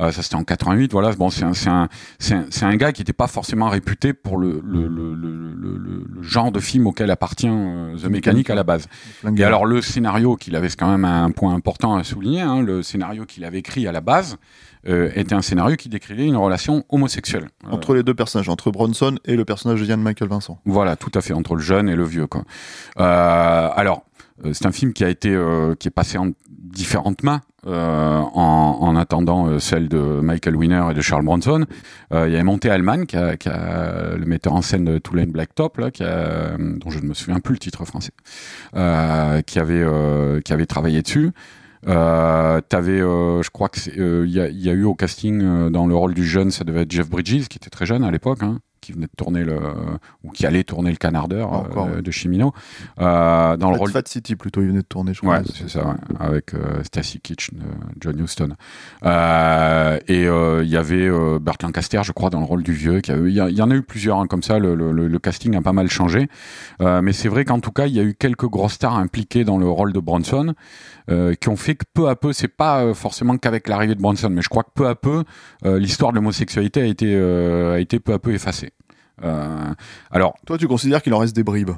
Euh, 0.00 0.10
ça 0.10 0.22
c'était 0.22 0.34
en 0.36 0.42
88. 0.42 0.90
Voilà, 0.90 1.12
bon, 1.12 1.30
c'est 1.30 1.44
un, 1.44 1.52
c'est 1.52 1.68
un, 1.68 1.88
c'est 2.18 2.34
un, 2.34 2.46
c'est 2.50 2.64
un 2.64 2.74
gars 2.76 2.90
qui 2.92 3.02
n'était 3.02 3.12
pas 3.12 3.26
forcément 3.28 3.68
réputé 3.68 4.14
pour 4.14 4.38
le, 4.38 4.60
le, 4.64 4.88
le, 4.88 5.14
le, 5.14 5.54
le, 5.54 5.76
le- 5.76 6.06
le 6.10 6.22
genre 6.22 6.50
de 6.50 6.58
film 6.60 6.86
auquel 6.88 7.08
appartient 7.10 7.46
euh, 7.48 7.96
The 7.98 8.06
Mechanic 8.06 8.48
à 8.50 8.54
la 8.56 8.64
base. 8.64 8.88
Et 9.36 9.44
alors 9.44 9.64
le 9.66 9.80
scénario 9.82 10.34
qu'il 10.36 10.56
avait, 10.56 10.70
c'est 10.70 10.78
quand 10.78 10.90
même 10.90 11.04
un 11.04 11.30
point 11.30 11.54
important 11.54 11.94
à 11.94 12.02
souligner. 12.04 12.40
Hein, 12.40 12.62
le 12.62 12.82
scénario 12.82 13.26
qu'il 13.26 13.44
avait 13.44 13.58
écrit 13.58 13.86
à 13.86 13.92
la 13.92 14.00
base 14.00 14.38
euh, 14.88 15.10
était 15.14 15.34
un 15.34 15.42
scénario 15.42 15.76
qui 15.76 15.88
décrivait 15.88 16.26
une 16.26 16.36
relation 16.36 16.84
homosexuelle. 16.88 17.48
Euh, 17.66 17.72
Entre 17.72 17.94
les 17.94 18.02
deux 18.02 18.14
personnages, 18.14 18.48
entre 18.48 18.70
Bronson 18.70 19.16
et 19.24 19.36
le 19.36 19.44
personnage 19.44 19.80
de 19.80 19.86
Ian 19.86 19.98
Michael 19.98 20.28
Vincent. 20.28 20.58
voilà, 20.64 20.96
tout 20.96 21.12
à 21.14 21.20
fait 21.20 21.32
entre 21.34 21.54
le 21.54 21.62
jeune 21.62 21.88
et 21.88 21.96
le 21.96 22.04
vieux. 22.04 22.26
Quoi. 22.26 22.42
Euh, 22.98 23.68
alors, 23.74 24.04
c'est 24.52 24.66
un 24.66 24.72
film 24.72 24.92
qui 24.92 25.04
a 25.04 25.08
été, 25.08 25.30
euh, 25.32 25.74
qui 25.76 25.86
est 25.88 25.92
passé 25.92 26.18
en 26.18 26.30
différentes 26.48 27.22
mains. 27.22 27.42
euh, 27.64 28.18
en, 28.34 28.78
en 28.80 28.96
attendant 28.96 29.46
euh, 29.46 29.60
celle 29.60 29.88
de 29.88 29.98
Michael 29.98 30.56
Winner 30.56 30.82
et 30.90 30.94
de 30.94 31.00
Charles 31.00 31.24
Bronson, 31.24 31.64
il 32.10 32.16
y 32.16 32.34
avait 32.34 32.42
Monté 32.42 32.70
Allman, 32.70 33.06
qui 33.06 33.16
a, 33.16 33.36
qui 33.36 33.48
a 33.48 34.16
le 34.16 34.26
metteur 34.26 34.52
en 34.54 34.62
scène 34.62 34.84
de 34.84 34.98
Tulane 34.98 35.30
Blacktop, 35.30 35.78
là, 35.78 35.92
qui 35.92 36.02
a, 36.02 36.56
dont 36.58 36.90
je 36.90 36.98
ne 36.98 37.06
me 37.06 37.14
souviens 37.14 37.38
plus 37.38 37.52
le 37.54 37.58
titre 37.60 37.84
français, 37.84 38.10
qui 39.46 39.58
avait 39.60 39.86
qui 40.44 40.52
avait 40.52 40.66
travaillé 40.66 41.02
dessus. 41.02 41.30
Euh, 41.88 42.60
t'avais, 42.60 43.00
euh, 43.00 43.42
je 43.42 43.50
crois 43.50 43.68
que 43.68 43.78
euh, 43.98 44.24
il 44.26 44.32
y, 44.32 44.40
a, 44.40 44.48
il 44.48 44.60
y 44.60 44.70
a 44.70 44.72
eu 44.72 44.84
au 44.84 44.94
casting 44.94 45.42
euh, 45.42 45.70
dans 45.70 45.86
le 45.86 45.96
rôle 45.96 46.14
du 46.14 46.24
jeune, 46.24 46.50
ça 46.50 46.62
devait 46.64 46.82
être 46.82 46.92
Jeff 46.92 47.08
Bridges, 47.08 47.48
qui 47.48 47.58
était 47.58 47.70
très 47.70 47.86
jeune 47.86 48.04
à 48.04 48.10
l'époque, 48.10 48.42
hein, 48.42 48.60
qui 48.82 48.92
venait 48.92 49.06
de 49.06 49.12
tourner 49.16 49.44
le, 49.44 49.58
ou 50.24 50.30
qui 50.30 50.44
allait 50.44 50.64
tourner 50.64 50.90
le 50.90 50.96
Canardeur 50.96 51.50
Encore, 51.52 51.86
euh, 51.86 51.96
ouais. 51.96 52.02
de 52.02 52.10
Chimino, 52.10 52.52
euh, 53.00 53.56
dans 53.56 53.70
le 53.70 53.78
rôle. 53.78 53.90
Fat 53.90 54.02
City, 54.06 54.36
plutôt, 54.36 54.60
il 54.60 54.66
venait 54.68 54.80
de 54.80 54.86
tourner, 54.86 55.14
je 55.14 55.20
crois. 55.20 55.38
Ouais, 55.38 55.44
c'est 55.54 55.70
ça, 55.70 55.86
ouais, 55.86 55.94
avec 56.20 56.52
euh, 56.54 56.82
Stacy 56.82 57.20
Kitch, 57.20 57.54
de 57.54 57.60
John 58.00 58.18
Huston. 58.18 58.50
Euh, 59.04 59.98
et 60.08 60.26
euh, 60.26 60.62
il 60.64 60.70
y 60.70 60.76
avait 60.76 61.06
euh, 61.08 61.38
Burt 61.38 61.62
Lancaster, 61.62 62.00
je 62.04 62.12
crois, 62.12 62.28
dans 62.30 62.40
le 62.40 62.44
rôle 62.44 62.62
du 62.62 62.72
vieux. 62.72 63.00
Il 63.08 63.28
y, 63.30 63.62
en 63.62 63.70
a 63.70 63.74
eu 63.74 63.82
plusieurs 63.82 64.18
hein, 64.18 64.26
comme 64.26 64.42
ça. 64.42 64.58
Le, 64.58 64.74
le- 64.74 64.92
le- 64.92 65.18
casting 65.18 65.54
a 65.54 65.62
pas 65.62 65.72
mal 65.72 65.88
changé. 65.88 66.28
Euh, 66.80 67.00
mais 67.00 67.12
c'est 67.12 67.28
vrai 67.28 67.44
qu'en 67.44 67.60
tout 67.60 67.70
cas, 67.70 67.86
il 67.86 67.94
y 67.94 68.00
a 68.00 68.02
eu 68.02 68.14
quelques 68.14 68.46
grosses 68.48 68.72
stars 68.74 68.96
impliquées 68.96 69.44
dans 69.44 69.56
le 69.58 69.68
rôle 69.68 69.92
de 69.92 70.00
Bronson, 70.00 70.54
euh, 71.10 71.34
qui 71.34 71.48
ont 71.48 71.56
fait 71.56 71.76
que 71.76 71.84
peu 71.94 72.08
à 72.08 72.16
peu, 72.16 72.32
c'est 72.32 72.48
pas 72.48 72.82
euh, 72.82 72.94
forcément 72.94 73.36
qu'avec 73.36 73.68
l'arrivée 73.68 73.94
de 73.94 74.00
Bronson, 74.00 74.28
mais 74.30 74.42
je 74.42 74.48
crois 74.48 74.64
que 74.64 74.70
peu 74.74 74.88
à 74.88 74.94
peu, 74.96 75.22
euh, 75.64 75.78
l'histoire 75.78 76.10
de 76.10 76.16
l'homosexualité 76.16 76.80
a 76.82 76.86
été 76.86 77.14
euh, 77.14 77.74
a 77.74 77.78
été 77.78 78.00
peu 78.00 78.12
à 78.12 78.18
peu 78.18 78.32
effacée. 78.34 78.71
Euh, 79.24 79.74
alors, 80.10 80.34
Toi, 80.46 80.58
tu 80.58 80.66
considères 80.68 81.02
qu'il 81.02 81.14
en 81.14 81.18
reste 81.18 81.34
des 81.36 81.44
bribes 81.44 81.70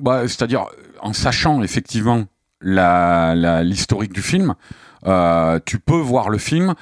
bah, 0.00 0.22
c'est-à-dire, 0.26 0.66
en 1.02 1.12
sachant 1.12 1.62
effectivement 1.62 2.24
la- 2.60 3.34
la- 3.36 3.62
l'historique 3.62 4.12
du 4.12 4.22
film, 4.22 4.54
euh, 5.06 5.60
tu 5.64 5.78
peux 5.78 5.98
voir 5.98 6.30
le 6.30 6.38
film 6.38 6.74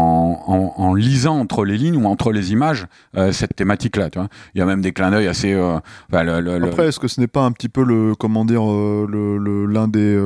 en, 0.00 0.94
lisant 0.94 1.40
entre 1.40 1.64
les 1.64 1.76
lignes 1.76 1.96
ou 1.96 2.06
entre 2.06 2.30
les 2.30 2.52
images 2.52 2.86
euh, 3.16 3.32
cette 3.32 3.56
thématique-là. 3.56 4.08
Il 4.54 4.58
y 4.58 4.60
a 4.60 4.66
même 4.66 4.80
des 4.80 4.92
clins 4.92 5.10
d'œil 5.10 5.26
assez. 5.26 5.52
euh, 5.52 5.78
Après, 6.68 6.88
est-ce 6.88 7.00
que 7.00 7.08
ce 7.08 7.20
n'est 7.20 7.26
pas 7.26 7.44
un 7.44 7.52
petit 7.52 7.68
peu 7.68 7.82
le, 7.82 8.14
comment 8.14 8.44
dire, 8.44 8.62
l'un 8.62 9.88
des, 9.88 10.16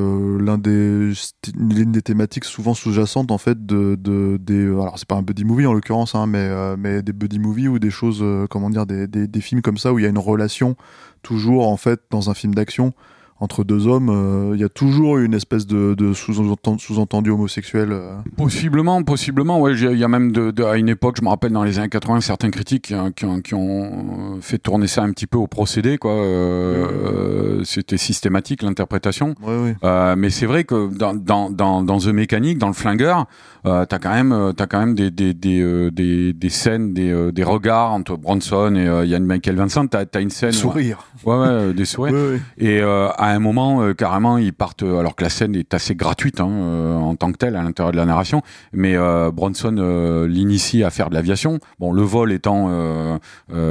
l'un 0.40 0.58
des, 0.58 1.12
l'une 1.56 1.92
des 1.92 2.02
thématiques 2.02 2.44
souvent 2.44 2.74
sous-jacentes 2.74 3.30
en 3.30 3.38
fait 3.38 3.64
de, 3.64 3.96
de 3.98 4.36
des, 4.38 4.66
alors 4.66 4.98
c'est 4.98 5.08
pas 5.08 5.16
un 5.16 5.22
buddy 5.22 5.44
movie 5.44 5.66
en 5.66 5.72
l'occurrence, 5.72 6.14
hein, 6.14 6.26
mais, 6.26 6.50
mais 6.76 7.02
des 7.02 7.12
buddy 7.12 7.38
movies 7.38 7.68
ou 7.68 7.78
des 7.78 7.90
choses, 7.90 8.22
comment 8.50 8.68
dire, 8.68 8.84
des, 8.84 9.06
des 9.06 9.40
films 9.40 9.62
comme 9.62 9.78
ça 9.78 9.92
où 9.92 9.98
il 9.98 10.02
y 10.02 10.06
a 10.06 10.10
une 10.10 10.18
relation 10.18 10.76
toujours 11.22 11.68
en 11.68 11.78
fait 11.78 12.00
dans 12.10 12.28
un 12.28 12.34
film 12.34 12.54
d'action 12.54 12.92
entre 13.44 13.62
deux 13.62 13.86
hommes, 13.86 14.08
euh, 14.10 14.52
il 14.54 14.60
y 14.60 14.64
a 14.64 14.68
toujours 14.68 15.18
une 15.18 15.34
espèce 15.34 15.66
de, 15.66 15.94
de 15.94 16.12
sous-entendu, 16.14 17.30
homosexuel. 17.30 17.88
euh. 17.92 18.14
Possiblement, 18.36 19.02
possiblement. 19.02 19.60
Ouais, 19.60 19.74
il 19.74 19.98
y 19.98 20.02
a 20.04 20.08
même 20.08 20.32
de, 20.32 20.50
de- 20.50 20.64
à 20.64 20.76
une 20.76 20.88
époque, 20.88 21.16
je 21.20 21.24
me 21.24 21.28
rappelle 21.28 21.52
dans 21.52 21.62
les 21.62 21.78
années 21.78 21.88
80, 21.88 22.20
certains 22.22 22.50
critiques 22.50 22.86
qui, 22.86 22.94
ont- 22.94 23.12
qui 23.12 23.24
ont, 23.24 23.40
qui 23.40 23.54
ont 23.54 24.38
fait 24.40 24.58
tourner 24.58 24.86
ça 24.86 25.02
un 25.02 25.10
petit 25.12 25.26
peu 25.26 25.38
au 25.38 25.46
procédé. 25.46 25.98
Quoi. 25.98 26.10
Euh, 26.12 26.86
euh, 27.60 27.60
C'était 27.64 27.96
systématique 27.98 28.62
l'interprétation. 28.62 29.34
Ouais, 29.42 29.56
ouais. 29.62 29.76
Euh, 29.84 30.14
mais 30.16 30.30
c'est 30.30 30.46
vrai 30.46 30.64
que 30.64 30.92
dans, 30.96 31.14
dans, 31.14 31.50
dans, 31.50 31.82
dans 31.82 31.98
The 31.98 32.08
Mechanic, 32.08 32.58
dans 32.58 32.68
le 32.68 32.72
flingueur, 32.74 33.26
euh, 33.66 33.84
t'as 33.86 33.98
quand 33.98 34.12
même, 34.12 34.32
euh, 34.32 34.52
t'as 34.52 34.66
quand 34.66 34.78
même 34.80 34.94
des, 34.94 35.10
des, 35.10 35.34
des, 35.34 35.60
euh, 35.60 35.90
des, 35.90 36.32
des 36.32 36.48
scènes, 36.50 36.92
des, 36.92 37.10
euh, 37.10 37.30
des 37.32 37.44
regards 37.44 37.92
entre 37.92 38.16
Bronson 38.16 38.74
et 38.74 38.86
euh, 38.86 39.04
Ian 39.06 39.20
Michael 39.20 39.56
Vincent. 39.56 39.86
T'as, 39.86 40.04
une 40.20 40.30
scène, 40.30 40.52
Sourire. 40.52 41.06
ouais, 41.24 41.34
ouais, 41.36 41.46
euh, 41.46 41.72
des 41.72 41.84
sourires. 41.84 42.14
Et 42.58 42.80
euh, 42.80 43.08
à 43.18 43.33
un 43.34 43.38
moment, 43.40 43.82
euh, 43.82 43.94
carrément, 43.94 44.38
ils 44.38 44.52
partent, 44.52 44.82
euh, 44.82 44.98
alors 44.98 45.16
que 45.16 45.22
la 45.24 45.30
scène 45.30 45.54
est 45.54 45.74
assez 45.74 45.94
gratuite 45.94 46.40
hein, 46.40 46.48
euh, 46.50 46.96
en 46.96 47.14
tant 47.16 47.30
que 47.32 47.36
telle 47.38 47.56
à 47.56 47.62
l'intérieur 47.62 47.92
de 47.92 47.96
la 47.96 48.04
narration, 48.04 48.42
mais 48.72 48.96
Bronson 49.32 50.24
l'initie 50.28 50.82
à 50.84 50.90
faire 50.90 51.10
de 51.10 51.14
l'aviation. 51.14 51.58
Bon, 51.78 51.92
le 51.92 52.02
vol 52.02 52.32
étant 52.32 53.18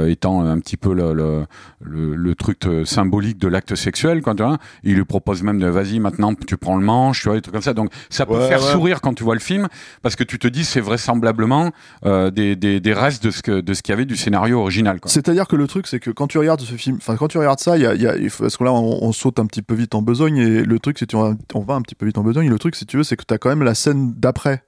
étant 0.06 0.42
un 0.44 0.58
petit 0.58 0.76
peu 0.76 0.94
le, 0.94 1.12
le, 1.12 1.46
le, 1.80 2.14
le 2.14 2.34
truc 2.34 2.62
symbolique 2.84 3.38
de 3.38 3.48
l'acte 3.48 3.74
sexuel, 3.74 4.22
quoi, 4.22 4.34
tu 4.34 4.42
vois. 4.42 4.58
Il 4.82 4.94
lui 4.94 5.04
propose 5.04 5.42
même 5.42 5.58
de 5.58 5.66
vas-y 5.66 6.00
maintenant 6.00 6.32
tu 6.34 6.56
prends 6.56 6.76
le 6.76 6.84
manche, 6.84 7.22
tu 7.22 7.28
vois, 7.28 7.36
des 7.36 7.42
trucs 7.42 7.54
comme 7.54 7.62
ça. 7.62 7.74
Donc 7.74 7.90
ça 8.10 8.26
peut 8.26 8.34
Ouais, 8.34 8.48
faire 8.48 8.62
ouais. 8.62 8.72
sourire 8.72 9.00
quand 9.00 9.14
tu 9.14 9.24
vois 9.24 9.34
le 9.34 9.40
film 9.40 9.68
parce 10.02 10.16
que 10.16 10.24
tu 10.24 10.38
te 10.38 10.48
dis 10.48 10.64
c'est 10.64 10.80
vraisemblablement 10.80 11.70
des, 12.04 12.56
des, 12.56 12.80
des 12.80 12.92
restes 12.92 13.24
de 13.24 13.30
ce 13.30 13.42
que 13.42 13.60
de 13.60 13.74
ce 13.74 13.82
qu'il 13.82 13.92
y 13.92 13.94
avait 13.94 14.04
du 14.04 14.16
scénario 14.16 14.60
original. 14.60 14.98
C'est-à-dire 15.06 15.46
que 15.48 15.56
le 15.56 15.66
truc, 15.66 15.86
c'est 15.86 16.00
que 16.00 16.10
quand 16.10 16.26
tu 16.26 16.38
regardes 16.38 16.60
ce 16.60 16.74
film, 16.74 16.96
enfin 16.96 17.16
quand 17.16 17.28
tu 17.28 17.38
regardes 17.38 17.60
ça, 17.60 17.76
il 17.76 17.82
y 17.82 17.86
a, 17.86 17.94
y 17.94 18.06
a- 18.06 18.14
parce 18.38 18.56
que 18.56 18.64
là 18.64 18.72
on, 18.72 18.98
on 19.02 19.12
saute 19.12 19.38
un 19.38 19.43
petit 19.46 19.62
peu 19.62 19.74
vite 19.74 19.94
en 19.94 20.02
besogne 20.02 20.36
et 20.38 20.62
le 20.64 20.78
truc, 20.78 20.98
c'est 20.98 21.06
tu- 21.06 21.16
on 21.16 21.60
va 21.60 21.74
un 21.74 21.82
petit 21.82 21.94
peu 21.94 22.06
vite 22.06 22.18
en 22.18 22.22
besogne. 22.22 22.46
Et 22.46 22.50
le 22.50 22.58
truc, 22.58 22.74
si 22.76 22.86
tu 22.86 22.96
veux, 22.96 23.02
c'est 23.04 23.16
que 23.16 23.24
tu 23.26 23.34
as 23.34 23.38
quand 23.38 23.48
même 23.50 23.62
la 23.62 23.74
scène 23.74 24.12
d'après, 24.16 24.64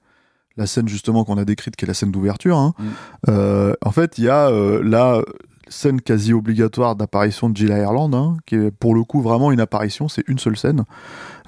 la 0.57 0.67
scène 0.67 0.89
justement 0.89 1.25
qu'on 1.25 1.37
a 1.39 1.45
décrite, 1.45 1.77
qui 1.77 1.85
est 1.85 1.89
la 1.89 1.95
scène 1.95 2.11
d'ouverture. 2.13 2.57
hein. 2.59 2.75
Mm. 2.79 2.85
Euh, 3.29 3.75
en 3.83 3.91
fait, 3.91 4.19
il 4.19 4.25
y 4.25 4.29
a 4.29 4.49
euh, 4.49 4.83
la 4.83 5.21
scène 5.69 6.01
quasi 6.01 6.33
obligatoire 6.33 6.95
d'apparition 6.95 7.51
de 7.51 7.57
Jill 7.57 7.71
Ireland, 7.71 8.13
hein, 8.15 8.37
qui 8.47 8.55
est 8.55 8.71
pour 8.71 8.95
le 8.95 9.03
coup 9.03 9.21
vraiment 9.21 9.51
une 9.51 9.59
apparition. 9.59 10.09
C'est 10.09 10.23
une 10.29 10.39
seule 10.39 10.57
scène 10.57 10.85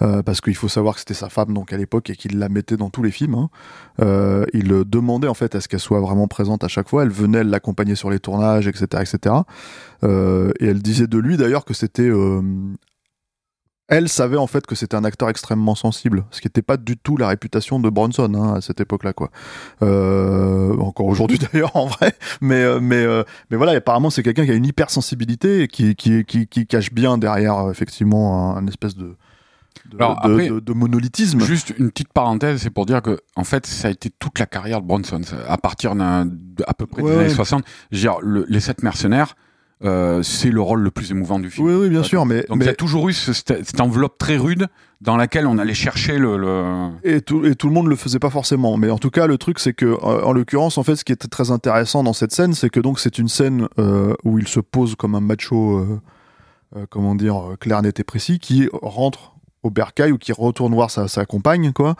euh, 0.02 0.24
parce 0.24 0.40
qu'il 0.40 0.56
faut 0.56 0.66
savoir 0.66 0.94
que 0.94 1.00
c'était 1.00 1.14
sa 1.14 1.28
femme 1.28 1.54
donc 1.54 1.72
à 1.72 1.76
l'époque 1.76 2.10
et 2.10 2.16
qu'il 2.16 2.36
la 2.40 2.48
mettait 2.48 2.76
dans 2.76 2.90
tous 2.90 3.04
les 3.04 3.12
films. 3.12 3.34
hein. 3.36 4.44
Il 4.52 4.68
demandait 4.86 5.28
en 5.28 5.34
fait 5.34 5.54
à 5.54 5.60
ce 5.60 5.68
qu'elle 5.68 5.78
soit 5.78 6.00
vraiment 6.00 6.26
présente 6.26 6.64
à 6.64 6.68
chaque 6.68 6.88
fois. 6.88 7.04
Elle 7.04 7.10
venait 7.10 7.44
l'accompagner 7.44 7.94
sur 7.94 8.10
les 8.10 8.18
tournages, 8.18 8.66
etc., 8.66 8.86
etc. 9.02 9.36
Et 10.02 10.66
elle 10.66 10.82
disait 10.82 11.06
de 11.06 11.18
lui 11.18 11.36
d'ailleurs 11.36 11.64
que 11.64 11.72
c'était 11.74 12.10
elle 13.88 14.08
savait 14.08 14.36
en 14.36 14.46
fait 14.46 14.66
que 14.66 14.74
c'était 14.74 14.96
un 14.96 15.04
acteur 15.04 15.28
extrêmement 15.30 15.74
sensible, 15.74 16.24
ce 16.30 16.40
qui 16.40 16.46
n'était 16.46 16.62
pas 16.62 16.76
du 16.76 16.96
tout 16.96 17.16
la 17.16 17.28
réputation 17.28 17.80
de 17.80 17.88
Bronson 17.90 18.32
hein, 18.34 18.54
à 18.56 18.60
cette 18.60 18.80
époque-là, 18.80 19.12
quoi. 19.14 19.30
Euh, 19.82 20.76
encore 20.78 21.06
aujourd'hui 21.06 21.38
d'ailleurs 21.52 21.74
en 21.76 21.86
vrai, 21.86 22.12
mais 22.40 22.62
euh, 22.62 22.80
mais 22.80 23.02
euh, 23.02 23.22
mais 23.50 23.56
voilà, 23.56 23.72
apparemment 23.72 24.10
c'est 24.10 24.22
quelqu'un 24.22 24.44
qui 24.44 24.50
a 24.50 24.54
une 24.54 24.66
hypersensibilité 24.66 25.62
et 25.62 25.68
qui 25.68 25.94
qui 25.94 26.24
qui, 26.24 26.46
qui 26.46 26.66
cache 26.66 26.92
bien 26.92 27.18
derrière 27.18 27.70
effectivement 27.70 28.56
un, 28.56 28.62
un 28.62 28.66
espèce 28.66 28.94
de 28.96 29.16
de, 29.90 29.96
Alors, 29.96 30.20
de- 30.22 30.32
après, 30.32 30.48
de- 30.48 30.60
de 30.60 30.72
monolithisme. 30.74 31.40
Juste 31.40 31.72
une 31.78 31.90
petite 31.90 32.12
parenthèse, 32.12 32.60
c'est 32.60 32.68
pour 32.70 32.84
dire 32.84 33.00
que 33.00 33.20
en 33.36 33.44
fait, 33.44 33.64
ça 33.64 33.88
a 33.88 33.90
été 33.90 34.10
toute 34.10 34.38
la 34.38 34.44
carrière 34.44 34.82
de 34.82 34.86
Bronson, 34.86 35.20
à 35.48 35.56
partir 35.56 35.94
d'un, 35.94 36.28
à 36.66 36.74
peu 36.74 36.86
près 36.86 37.00
Ouais, 37.00 37.10
des 37.12 37.16
années 37.16 37.28
ouais. 37.28 37.34
60. 37.34 37.64
Je 37.90 37.96
veux 37.96 38.00
dire, 38.02 38.20
le- 38.20 38.44
les 38.50 38.60
sept 38.60 38.82
mercenaires, 38.82 39.34
euh, 39.84 40.22
c'est 40.22 40.50
le 40.50 40.60
rôle 40.60 40.80
le 40.80 40.90
plus 40.90 41.10
émouvant 41.10 41.38
du 41.38 41.50
film. 41.50 41.66
Oui, 41.68 41.74
oui, 41.74 41.88
bien 41.88 42.02
sûr, 42.02 42.26
mais, 42.26 42.44
Donc 42.48 42.58
il 42.60 42.66
y 42.66 42.68
a 42.68 42.74
toujours 42.74 43.08
eu 43.08 43.12
ce- 43.12 43.32
cette, 43.32 43.80
enveloppe 43.80 44.18
très 44.18 44.36
rude 44.36 44.66
dans 45.00 45.16
laquelle 45.16 45.46
on 45.46 45.56
allait 45.58 45.74
chercher 45.74 46.18
le. 46.18 46.36
le... 46.36 46.88
et 47.04 47.20
tout, 47.20 47.44
et 47.46 47.54
tout 47.54 47.68
le 47.68 47.74
monde 47.74 47.86
le 47.86 47.94
faisait 47.94 48.18
pas 48.18 48.30
forcément. 48.30 48.76
Mais 48.76 48.90
en 48.90 48.98
tout 48.98 49.10
cas, 49.10 49.26
le 49.28 49.38
truc, 49.38 49.60
c'est 49.60 49.72
que, 49.74 49.86
euh, 49.86 49.96
en 50.24 50.32
l'occurrence, 50.32 50.78
en 50.78 50.82
fait, 50.82 50.96
ce 50.96 51.04
qui 51.04 51.12
est 51.12 51.28
très 51.30 51.50
intéressant 51.52 52.02
dans 52.02 52.12
cette 52.12 52.32
scène, 52.32 52.54
c'est 52.54 52.70
que 52.70 52.80
donc 52.80 52.98
c'est 52.98 53.18
une 53.18 53.28
scène 53.28 53.68
euh, 53.78 54.14
où 54.24 54.38
il 54.38 54.48
se 54.48 54.58
pose 54.60 54.96
comme 54.96 55.14
un 55.14 55.20
macho, 55.20 55.78
euh, 56.76 56.86
comment 56.90 57.14
dire, 57.14 57.54
clair, 57.60 57.80
net 57.82 58.00
et 58.00 58.04
précis, 58.04 58.40
qui 58.40 58.68
rentre 58.82 59.34
au 59.62 59.70
bercail 59.70 60.12
ou 60.12 60.18
qui 60.18 60.32
retourne 60.32 60.74
voir 60.74 60.90
sa, 60.90 61.08
sa 61.08 61.24
compagne, 61.24 61.72
quoi, 61.72 61.94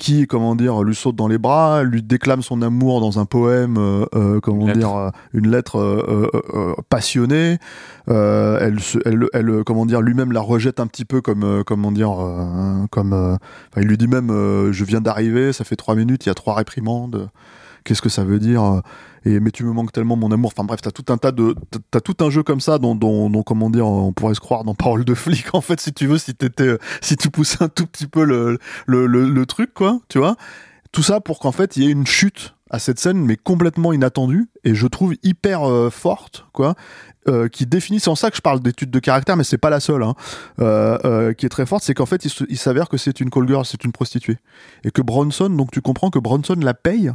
qui, 0.00 0.26
comment 0.26 0.56
dire, 0.56 0.82
lui 0.82 0.94
saute 0.94 1.14
dans 1.14 1.28
les 1.28 1.36
bras, 1.36 1.82
lui 1.84 2.02
déclame 2.02 2.40
son 2.42 2.62
amour 2.62 3.00
dans 3.02 3.18
un 3.20 3.26
poème, 3.26 3.76
euh, 3.76 4.06
euh, 4.14 4.40
comment 4.40 4.62
Une 4.62 4.68
lettre. 4.68 4.78
dire, 4.78 5.10
une 5.34 5.48
lettre 5.50 5.78
euh, 5.78 6.74
passionnée. 6.88 7.58
Elle, 8.08 8.80
se- 8.80 8.98
elle, 9.04 9.26
elle, 9.34 9.62
comment 9.64 9.84
dire, 9.86 10.00
lui-même 10.00 10.32
la 10.32 10.40
rejette 10.40 10.80
un 10.80 10.86
petit 10.86 11.04
peu 11.04 11.20
comme, 11.20 11.62
comment 11.66 11.92
dire, 11.92 12.12
comme, 12.90 13.38
il 13.76 13.82
lui 13.82 13.98
dit 13.98 14.08
même, 14.08 14.28
je 14.72 14.84
viens 14.84 15.00
d'arriver, 15.00 15.52
ça 15.52 15.64
fait 15.64 15.76
trois 15.76 15.94
minutes, 15.94 16.24
il 16.26 16.30
y 16.30 16.32
a 16.32 16.34
trois 16.34 16.54
réprimandes. 16.54 17.28
Qu'est-ce 17.84 18.02
que 18.02 18.08
ça 18.08 18.24
veut 18.24 18.38
dire? 18.38 18.82
Et 19.24 19.38
mais 19.40 19.50
tu 19.50 19.64
me 19.64 19.72
manques 19.72 19.92
tellement 19.92 20.16
mon 20.16 20.30
amour. 20.32 20.52
Enfin 20.54 20.64
bref, 20.64 20.80
t'as 20.82 20.90
tout 20.90 21.04
un 21.12 21.18
tas 21.18 21.32
de, 21.32 21.54
t'as- 21.90 22.00
tout 22.00 22.16
un 22.24 22.30
jeu 22.30 22.42
comme 22.42 22.60
ça 22.60 22.78
dont, 22.78 22.94
dont, 22.94 23.42
comment 23.42 23.68
dire, 23.70 23.86
on 23.86 24.12
pourrait 24.12 24.34
se 24.34 24.40
croire 24.40 24.64
dans 24.64 24.74
Parole 24.74 25.04
de 25.04 25.14
flic 25.14 25.46
en 25.54 25.60
fait, 25.60 25.80
si 25.80 25.92
tu 25.92 26.06
veux, 26.06 26.18
si 26.18 26.34
euh, 26.60 26.78
si 27.02 27.16
tu 27.16 27.30
poussais 27.30 27.62
un 27.62 27.68
tout 27.68 27.86
petit 27.86 28.06
peu 28.06 28.24
le, 28.24 28.58
le, 28.86 29.06
le, 29.06 29.46
truc 29.46 29.74
quoi, 29.74 30.00
tu 30.08 30.18
vois. 30.18 30.36
Tout 30.92 31.02
ça 31.02 31.20
pour 31.20 31.38
qu'en 31.38 31.52
fait 31.52 31.76
il 31.76 31.84
y 31.84 31.86
ait 31.88 31.92
une 31.92 32.06
chute 32.06 32.54
à 32.70 32.78
cette 32.78 32.98
scène, 32.98 33.18
mais 33.18 33.36
complètement 33.36 33.92
inattendue 33.92 34.48
et 34.64 34.74
je 34.74 34.86
trouve 34.86 35.14
hyper 35.22 35.68
euh, 35.68 35.90
forte 35.90 36.46
quoi. 36.52 36.74
euh, 37.28 37.48
qui 37.48 37.66
définit, 37.66 38.00
c'est 38.00 38.10
en 38.10 38.14
ça 38.14 38.30
que 38.30 38.36
je 38.36 38.40
parle 38.42 38.60
d'études 38.60 38.90
de 38.90 38.98
caractère, 39.00 39.36
mais 39.36 39.44
c'est 39.44 39.58
pas 39.58 39.70
la 39.70 39.80
seule, 39.80 40.02
hein, 40.04 40.14
qui 41.36 41.46
est 41.46 41.50
très 41.50 41.66
forte, 41.66 41.82
c'est 41.84 41.94
qu'en 41.94 42.06
fait, 42.06 42.24
il 42.24 42.58
s'avère 42.58 42.88
que 42.88 42.96
c'est 42.96 43.20
une 43.20 43.28
call 43.28 43.46
girl, 43.46 43.64
c'est 43.64 43.84
une 43.84 43.92
prostituée. 43.92 44.38
Et 44.84 44.90
que 44.90 45.02
Bronson, 45.02 45.50
donc 45.50 45.70
tu 45.72 45.80
comprends 45.82 46.10
que 46.10 46.18
Bronson 46.18 46.56
la 46.60 46.74
paye 46.74 47.10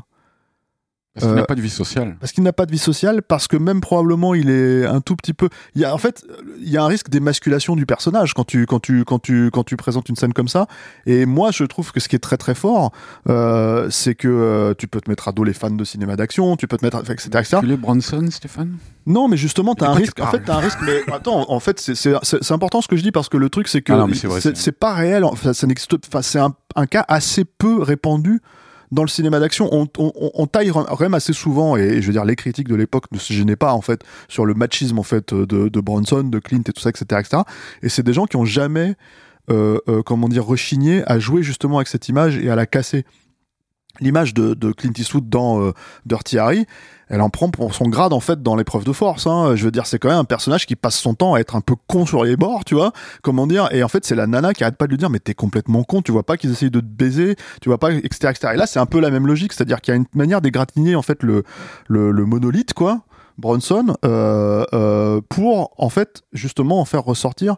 Parce 1.16 1.26
qu'il 1.28 1.36
n'a 1.36 1.42
Euh, 1.44 1.46
pas 1.46 1.56
de 1.56 1.62
vie 1.62 1.70
sociale. 1.70 2.18
parce 2.20 2.32
qu'il 2.34 2.44
n'a 2.44 2.52
pas 2.52 2.66
de 2.66 2.72
vie 2.74 2.78
sociale, 2.78 3.22
parce 3.22 3.48
que 3.48 3.56
même 3.56 3.80
probablement 3.80 4.36
il 4.36 4.50
est 4.50 4.86
un 4.86 5.00
tout 5.00 5.16
petit 5.16 5.34
peu. 5.34 5.48
Il 5.74 5.82
y 5.82 5.86
a 5.86 5.94
en 5.94 5.98
fait, 5.98 6.26
il 6.60 6.70
y 6.70 6.76
a 6.78 6.84
un 6.84 6.88
risque 6.88 7.10
d'émasculation 7.10 7.78
du 7.78 7.86
personnage 7.86 8.34
quand 8.34 8.44
tu 8.44 8.66
quand 8.66 8.82
tu 8.82 9.06
quand 9.06 9.20
tu 9.20 9.50
quand 9.52 9.64
tu 9.64 9.78
présentes 9.78 10.10
une 10.10 10.18
scène 10.18 10.34
comme 10.34 10.50
ça. 10.50 10.68
Et 11.06 11.26
moi, 11.26 11.52
je 11.52 11.64
trouve 11.64 11.94
que 11.94 12.02
ce 12.02 12.10
qui 12.10 12.18
est 12.18 12.20
très 12.20 12.36
très 12.36 12.54
fort, 12.54 12.92
euh, 13.30 13.88
c'est 13.90 14.14
que 14.14 14.28
euh, 14.28 14.74
tu 14.78 14.88
peux 14.88 15.00
te 15.00 15.10
mettre 15.10 15.30
à 15.30 15.32
dos 15.32 15.46
les 15.46 15.54
fans 15.54 15.70
de 15.72 15.84
cinéma 15.86 16.16
d'action, 16.18 16.58
tu 16.58 16.68
peux 16.68 16.78
te 16.78 16.84
mettre, 16.86 16.98
à- 16.98 17.02
etc., 17.02 17.30
etc. 17.34 17.58
Tu 17.62 17.66
l'es 17.68 17.78
Bronson, 17.78 18.28
Stéphane? 18.30 18.78
Non, 19.06 19.28
mais 19.30 19.38
justement, 19.38 19.74
t'as 19.76 19.90
un 19.90 19.94
risque. 19.94 20.20
En 20.20 20.28
fait, 20.28 20.42
t'as 20.46 20.56
un 20.56 20.60
risque. 20.60 20.80
Mais 20.84 21.02
attends, 21.14 21.46
en 21.50 21.60
fait, 21.60 21.80
c'est- 21.80 22.52
important 22.52 22.82
ce 22.82 22.88
que 22.88 22.98
je 22.98 23.04
dis 23.04 23.12
parce 23.12 23.30
que 23.30 23.38
le 23.38 23.50
truc, 23.50 23.68
c'est 23.70 23.82
que 23.82 23.94
Ah 23.94 24.06
c'est 24.54 24.72
pas 24.74 24.94
réel. 24.94 25.24
Enfin, 25.24 25.54
ça 25.54 25.66
n'existe. 25.68 25.94
Enfin, 26.08 26.22
c'est 26.22 26.40
un, 26.40 26.54
un 26.76 26.86
cas 26.88 27.06
assez 27.08 27.46
peu 27.46 27.82
répandu 27.82 28.42
dans 28.96 29.04
le 29.04 29.10
cinéma 29.10 29.40
d'action. 29.40 29.70
On, 29.72 30.48
taille 30.48 30.72
même 31.00 31.14
assez 31.14 31.34
souvent, 31.34 31.78
et, 31.78 32.02
je 32.02 32.08
veux 32.08 32.14
dire, 32.14 32.26
les 32.26 32.36
critiques 32.36 32.68
de 32.68 32.76
l'époque 32.76 33.12
ne 33.12 33.20
se 33.20 33.34
gênaient 33.34 33.56
pas 33.56 33.74
en 33.74 33.82
fait 33.82 34.04
sur 34.28 34.46
le 34.46 34.56
machisme 34.56 34.98
en 34.98 35.04
fait 35.04 35.34
de, 35.34 35.80
Bronson, 35.82 36.24
de 36.24 36.40
Clint 36.40 36.62
et 36.68 36.72
tout 36.72 36.82
ça, 36.82 36.90
etc., 36.90 37.06
etc. 37.20 37.44
Et 37.84 37.90
c'est 37.90 38.04
des 38.04 38.14
gens 38.14 38.26
qui 38.26 38.38
ont 38.38 38.46
jamais, 38.46 38.96
euh, 39.52 39.78
euh, 39.88 40.02
comment 40.02 40.28
rechigné 40.40 41.04
à 41.06 41.20
jouer 41.20 41.44
justement 41.44 41.78
avec 41.78 41.88
cette 41.88 42.10
image 42.10 42.38
et 42.38 42.50
à 42.50 42.56
la 42.56 42.66
casser. 42.66 43.06
L'image 44.00 44.34
de, 44.34 44.54
de 44.54 44.72
Clint 44.72 44.92
Eastwood 44.98 45.30
dans 45.30 45.62
euh, 45.62 45.72
Dirty 46.06 46.38
Harry, 46.38 46.66
elle 47.10 47.22
en 47.22 47.30
prend 47.30 47.50
pour 47.50 47.74
son 47.74 47.88
grade 47.88 48.14
en 48.14 48.20
fait 48.20 48.42
dans 48.42 48.56
l'épreuve 48.56 48.84
de 48.84 48.92
force. 48.92 49.28
Hein. 49.28 49.56
Je 49.56 49.66
veux 49.66 49.72
dire, 49.72 49.86
c'est 49.86 50.00
quand 50.00 50.10
même 50.10 50.18
un 50.18 50.26
personnage 50.26 50.66
qui 50.66 50.76
passe 50.76 50.98
son 50.98 51.14
temps 51.14 51.36
à 51.36 51.40
être 51.40 51.56
un 51.56 51.62
peu 51.62 51.76
con 51.88 52.06
sur 52.06 52.24
les 52.24 52.36
bords, 52.36 52.66
tu 52.66 52.76
vois. 52.76 52.94
Comment 53.22 53.48
dire 53.48 53.68
Et 53.72 53.84
en 53.84 53.88
fait, 53.88 54.06
c'est 54.06 54.16
la 54.16 54.28
nana 54.28 54.54
qui 54.54 54.64
arrête 54.64 54.78
pas 54.78 54.86
de 54.86 54.92
lui 54.92 54.98
dire 54.98 55.10
mais 55.10 55.20
t'es 55.20 55.34
complètement 55.34 55.84
con. 55.84 56.02
Tu 56.02 56.12
vois 56.12 56.24
pas 56.24 56.38
qu'ils 56.38 56.52
essayent 56.52 56.72
de 56.72 56.80
te 56.80 56.86
baiser. 56.86 57.36
Tu 57.62 57.70
vois 57.70 57.78
pas, 57.78 57.92
etc., 57.94 58.30
etc. 58.32 58.54
Et 58.54 58.58
là, 58.58 58.66
c'est 58.66 58.80
un 58.80 58.86
peu 58.86 59.00
la 59.00 59.12
même 59.12 59.28
logique, 59.28 59.54
c'est-à-dire 59.54 59.82
qu'il 59.82 59.94
y 59.94 59.96
a 59.96 59.98
une 59.98 60.06
manière 60.14 60.42
d'égratigner 60.42 60.96
en 60.96 61.02
fait 61.02 61.22
le 61.24 61.44
le, 61.88 62.26
monolithe, 62.26 62.74
quoi, 62.74 63.02
Bronson, 63.38 63.96
euh, 64.04 64.66
euh, 64.74 65.22
pour 65.30 65.74
en 65.78 65.90
fait 65.90 66.24
justement 66.34 66.80
en 66.80 66.86
faire 66.86 67.04
ressortir 67.04 67.56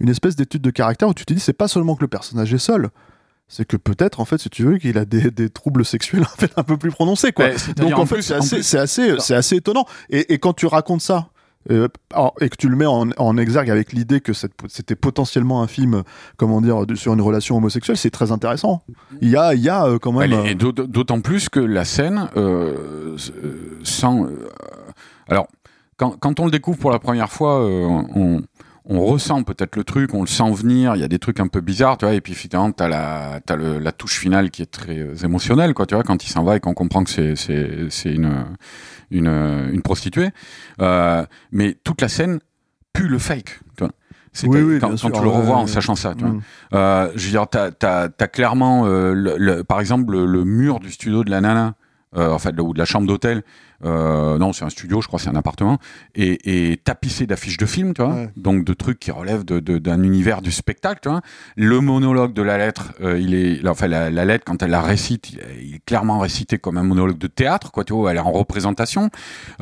une 0.00 0.08
espèce 0.08 0.36
d'étude 0.36 0.62
de 0.62 0.70
caractère 0.70 1.08
où 1.08 1.14
tu 1.14 1.24
te 1.24 1.32
dis 1.32 1.40
c'est 1.40 1.52
pas 1.52 1.68
seulement 1.68 1.94
que 1.94 2.02
le 2.02 2.08
personnage 2.08 2.52
est 2.52 2.58
seul. 2.58 2.90
C'est 3.52 3.64
que 3.66 3.76
peut-être, 3.76 4.20
en 4.20 4.24
fait, 4.24 4.38
si 4.38 4.48
tu 4.48 4.62
veux, 4.62 4.78
qu'il 4.78 4.96
a 4.96 5.04
des, 5.04 5.32
des 5.32 5.50
troubles 5.50 5.84
sexuels 5.84 6.22
en 6.32 6.36
fait, 6.40 6.52
un 6.56 6.62
peu 6.62 6.76
plus 6.76 6.92
prononcés, 6.92 7.32
quoi. 7.32 7.46
Ouais, 7.46 7.56
Donc 7.76 7.92
en, 7.98 8.02
en 8.02 8.06
fait, 8.06 8.22
c'est 8.22 8.34
assez, 8.34 8.62
c'est 8.62 8.78
assez, 8.78 9.14
c'est 9.18 9.34
assez 9.34 9.56
étonnant. 9.56 9.86
Et, 10.08 10.32
et 10.32 10.38
quand 10.38 10.52
tu 10.52 10.66
racontes 10.66 11.00
ça 11.00 11.30
euh, 11.70 11.88
et 12.40 12.48
que 12.48 12.56
tu 12.56 12.68
le 12.68 12.76
mets 12.76 12.86
en, 12.86 13.10
en 13.18 13.36
exergue 13.36 13.68
avec 13.68 13.92
l'idée 13.92 14.20
que 14.20 14.32
c'était 14.68 14.94
potentiellement 14.94 15.62
un 15.62 15.66
film, 15.66 16.04
comment 16.36 16.60
dire, 16.60 16.84
sur 16.94 17.12
une 17.12 17.20
relation 17.20 17.56
homosexuelle, 17.56 17.96
c'est 17.98 18.10
très 18.10 18.30
intéressant. 18.30 18.82
Il 19.20 19.28
y 19.30 19.36
a, 19.36 19.52
il 19.54 19.60
y 19.60 19.68
a 19.68 19.84
euh, 19.84 19.98
quand 19.98 20.12
même. 20.12 20.32
Et 20.46 20.54
d'aut- 20.54 20.70
d'autant 20.72 21.20
plus 21.20 21.48
que 21.48 21.58
la 21.60 21.84
scène, 21.84 22.28
euh, 22.36 23.16
euh, 23.44 23.78
sans. 23.82 24.24
euh, 24.26 24.48
alors, 25.28 25.48
quand, 25.96 26.16
quand 26.18 26.38
on 26.40 26.44
le 26.44 26.50
découvre 26.52 26.78
pour 26.78 26.92
la 26.92 26.98
première 27.00 27.30
fois, 27.30 27.60
euh, 27.62 27.84
on, 28.14 28.42
on 28.92 29.04
ressent 29.06 29.44
peut-être 29.44 29.76
le 29.76 29.84
truc, 29.84 30.12
on 30.14 30.20
le 30.22 30.26
sent 30.26 30.50
venir. 30.52 30.96
Il 30.96 31.00
y 31.00 31.04
a 31.04 31.08
des 31.08 31.18
trucs 31.20 31.38
un 31.40 31.46
peu 31.46 31.60
bizarres, 31.60 31.96
tu 31.96 32.04
vois. 32.04 32.14
Et 32.14 32.20
puis 32.20 32.34
finalement, 32.34 32.72
t'as 32.72 32.88
la, 32.88 33.40
t'as 33.46 33.56
le, 33.56 33.78
la 33.78 33.92
touche 33.92 34.18
finale 34.18 34.50
qui 34.50 34.62
est 34.62 34.70
très 34.70 34.98
euh, 34.98 35.14
émotionnelle, 35.24 35.72
quoi. 35.74 35.86
Tu 35.86 35.94
vois, 35.94 36.02
quand 36.04 36.24
il 36.24 36.28
s'en 36.28 36.42
va 36.44 36.56
et 36.56 36.60
qu'on 36.60 36.74
comprend 36.74 37.04
que 37.04 37.10
c'est, 37.10 37.36
c'est, 37.36 37.86
c'est 37.88 38.12
une, 38.12 38.44
une, 39.10 39.28
une 39.72 39.80
prostituée. 39.82 40.30
Euh, 40.82 41.24
mais 41.52 41.78
toute 41.84 42.02
la 42.02 42.08
scène 42.08 42.40
pue 42.92 43.06
le 43.08 43.18
fake, 43.18 43.60
tu 43.76 43.84
vois. 43.84 43.92
C'est 44.32 44.46
Oui, 44.46 44.60
oui, 44.60 44.78
quand, 44.80 45.00
quand 45.00 45.10
tu 45.10 45.22
le 45.22 45.28
revois 45.28 45.56
en 45.56 45.66
sachant 45.66 45.94
ça, 45.96 46.14
tu 46.14 46.24
vois. 46.24 46.34
Mm. 46.34 46.40
Euh, 46.74 47.10
je 47.16 47.24
veux 47.26 47.30
dire, 47.30 47.46
t'as 47.48 47.70
as, 48.18 48.28
clairement, 48.28 48.86
euh, 48.86 49.12
le, 49.12 49.36
le- 49.38 49.64
par 49.64 49.80
exemple, 49.80 50.12
le, 50.12 50.26
le 50.26 50.44
mur 50.44 50.78
du 50.80 50.90
studio 50.90 51.24
de 51.24 51.30
la 51.30 51.40
nana, 51.40 51.74
euh, 52.16 52.30
en 52.30 52.38
fait, 52.38 52.52
le- 52.52 52.62
ou 52.62 52.72
de 52.74 52.78
la 52.78 52.84
chambre 52.84 53.06
d'hôtel. 53.06 53.42
Euh, 53.82 54.36
non, 54.36 54.52
c'est 54.52 54.64
un 54.66 54.68
studio, 54.68 55.00
je 55.00 55.06
crois, 55.06 55.18
c'est 55.18 55.30
un 55.30 55.36
appartement, 55.36 55.78
et, 56.14 56.72
et 56.72 56.76
tapissé 56.76 57.26
d'affiches 57.26 57.56
de 57.56 57.64
films, 57.64 57.94
tu 57.94 58.02
vois, 58.02 58.12
Ouais. 58.14 58.30
donc 58.36 58.62
de 58.66 58.74
trucs 58.74 58.98
qui 58.98 59.10
relèvent 59.10 59.44
de- 59.46 59.58
de- 59.58 59.78
d'un 59.78 60.02
univers 60.02 60.42
du 60.42 60.52
spectacle, 60.52 61.00
tu 61.02 61.08
vois. 61.08 61.22
Le 61.56 61.80
monologue 61.80 62.34
de 62.34 62.42
la 62.42 62.58
lettre, 62.58 62.92
euh, 63.00 63.18
il 63.18 63.32
est, 63.34 63.66
enfin, 63.66 63.86
la, 63.86 64.10
la 64.10 64.26
lettre 64.26 64.44
quand 64.44 64.62
elle 64.62 64.70
la 64.70 64.82
récite, 64.82 65.30
il 65.32 65.38
est, 65.38 65.46
il 65.62 65.74
est 65.76 65.84
clairement 65.86 66.18
récité 66.18 66.58
comme 66.58 66.76
un 66.76 66.82
monologue 66.82 67.16
de 67.16 67.26
théâtre, 67.26 67.72
quoi, 67.72 67.84
tu 67.84 67.94
vois, 67.94 68.10
elle 68.10 68.18
est 68.18 68.20
en 68.20 68.32
représentation. 68.32 69.08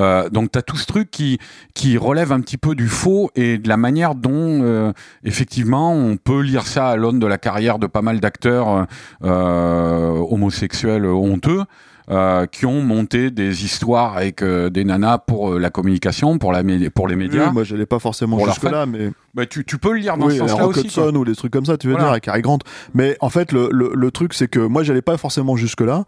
Euh, 0.00 0.28
donc 0.30 0.50
t'as 0.50 0.62
tout 0.62 0.76
ce 0.76 0.86
truc 0.86 1.12
qui 1.12 1.38
qui 1.74 1.96
relève 1.96 2.32
un 2.32 2.40
petit 2.40 2.58
peu 2.58 2.74
du 2.74 2.88
faux 2.88 3.30
et 3.36 3.58
de 3.58 3.68
la 3.68 3.76
manière 3.76 4.16
dont 4.16 4.32
euh, 4.64 4.92
effectivement 5.22 5.92
on 5.94 6.16
peut 6.16 6.40
lire 6.40 6.66
ça 6.66 6.88
à 6.88 6.96
l'aune 6.96 7.20
de 7.20 7.26
la 7.28 7.38
carrière 7.38 7.78
de 7.78 7.86
pas 7.86 8.02
mal 8.02 8.18
d'acteurs 8.18 8.86
euh, 9.22 10.10
homosexuels 10.30 11.06
honteux. 11.06 11.62
Euh, 12.10 12.46
qui 12.46 12.64
ont 12.64 12.80
monté 12.80 13.30
des 13.30 13.66
histoires 13.66 14.16
avec 14.16 14.42
euh, 14.42 14.70
des 14.70 14.82
nanas 14.82 15.18
pour 15.18 15.52
euh, 15.52 15.58
la 15.58 15.68
communication, 15.68 16.38
pour, 16.38 16.52
la, 16.52 16.62
pour 16.94 17.06
les 17.06 17.16
médias. 17.16 17.48
Oui, 17.48 17.52
moi, 17.52 17.64
j'allais 17.64 17.84
pas 17.84 17.98
forcément 17.98 18.38
Pour 18.38 18.46
leur 18.46 18.54
jusque 18.54 18.70
là, 18.70 18.86
mais 18.86 19.10
Bah, 19.38 19.46
tu, 19.46 19.64
tu 19.64 19.78
peux 19.78 19.92
le 19.92 20.00
lire 20.00 20.16
dans 20.18 20.26
oui, 20.26 20.32
ce 20.34 20.38
sens-là 20.40 20.66
aussi. 20.66 20.88
quoi. 20.92 21.08
Ou 21.12 21.24
des 21.24 21.36
trucs 21.36 21.52
comme 21.52 21.64
ça, 21.64 21.78
tu 21.78 21.86
veux 21.86 21.92
Voilà. 21.92 22.06
dire, 22.06 22.10
avec 22.12 22.26
Harry 22.26 22.42
Grant. 22.42 22.58
Mais 22.92 23.16
en 23.20 23.30
fait, 23.30 23.52
le, 23.52 23.68
le, 23.72 23.92
le 23.94 24.10
truc, 24.10 24.34
c'est 24.34 24.48
que 24.48 24.58
moi, 24.58 24.82
j'allais 24.82 25.00
pas 25.00 25.16
forcément 25.16 25.56
jusque 25.56 25.80
là. 25.80 26.04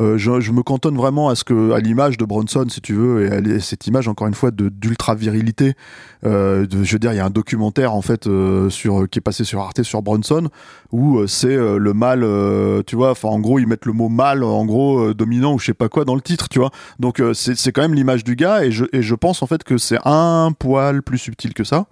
Euh, 0.00 0.18
je, 0.18 0.40
je 0.40 0.50
me 0.50 0.62
cantonne 0.64 0.96
vraiment 0.96 1.28
à 1.28 1.36
ce 1.36 1.44
que, 1.44 1.70
à 1.70 1.78
l'image 1.78 2.18
de 2.18 2.24
Bronson, 2.24 2.66
si 2.68 2.80
tu 2.80 2.94
veux, 2.94 3.26
et 3.26 3.54
à 3.54 3.60
cette 3.60 3.86
image 3.86 4.08
encore 4.08 4.26
une 4.26 4.34
fois 4.34 4.50
de 4.50 4.68
d'ultra 4.68 5.14
virilité. 5.14 5.74
Euh, 6.26 6.66
de, 6.66 6.82
je 6.82 6.92
veux 6.94 6.98
dire, 6.98 7.12
il 7.12 7.16
y 7.16 7.20
a 7.20 7.24
un 7.24 7.30
documentaire 7.30 7.94
en 7.94 8.02
fait 8.02 8.26
euh, 8.26 8.70
sur 8.70 9.08
qui 9.08 9.20
est 9.20 9.22
passé 9.22 9.44
sur 9.44 9.60
Arte 9.60 9.82
sur 9.84 10.02
Bronson 10.02 10.48
où 10.90 11.24
c'est 11.28 11.56
le 11.56 11.92
mal, 11.94 12.26
tu 12.86 12.96
vois. 12.96 13.12
Enfin, 13.12 13.28
en 13.28 13.38
gros, 13.38 13.58
ils 13.60 13.66
mettent 13.68 13.86
le 13.86 13.92
mot 13.92 14.08
mal, 14.08 14.42
en 14.42 14.64
gros, 14.64 15.14
dominant 15.14 15.54
ou 15.54 15.58
je 15.60 15.66
sais 15.66 15.74
pas 15.74 15.88
quoi 15.88 16.04
dans 16.04 16.14
le 16.16 16.20
titre, 16.20 16.48
tu 16.48 16.58
vois. 16.58 16.70
Donc 16.98 17.22
c'est 17.32 17.56
c'est 17.56 17.70
quand 17.72 17.82
même 17.82 17.94
l'image 17.94 18.24
du 18.24 18.34
gars 18.36 18.64
et 18.64 18.70
je 18.72 18.84
et 18.92 19.02
je 19.02 19.14
pense 19.14 19.42
en 19.42 19.46
fait 19.46 19.62
que 19.64 19.76
c'est 19.78 19.98
un 20.04 20.50
poil 20.58 21.02
plus 21.02 21.18
subtil 21.18 21.52
que 21.54 21.62
ça. 21.64 21.86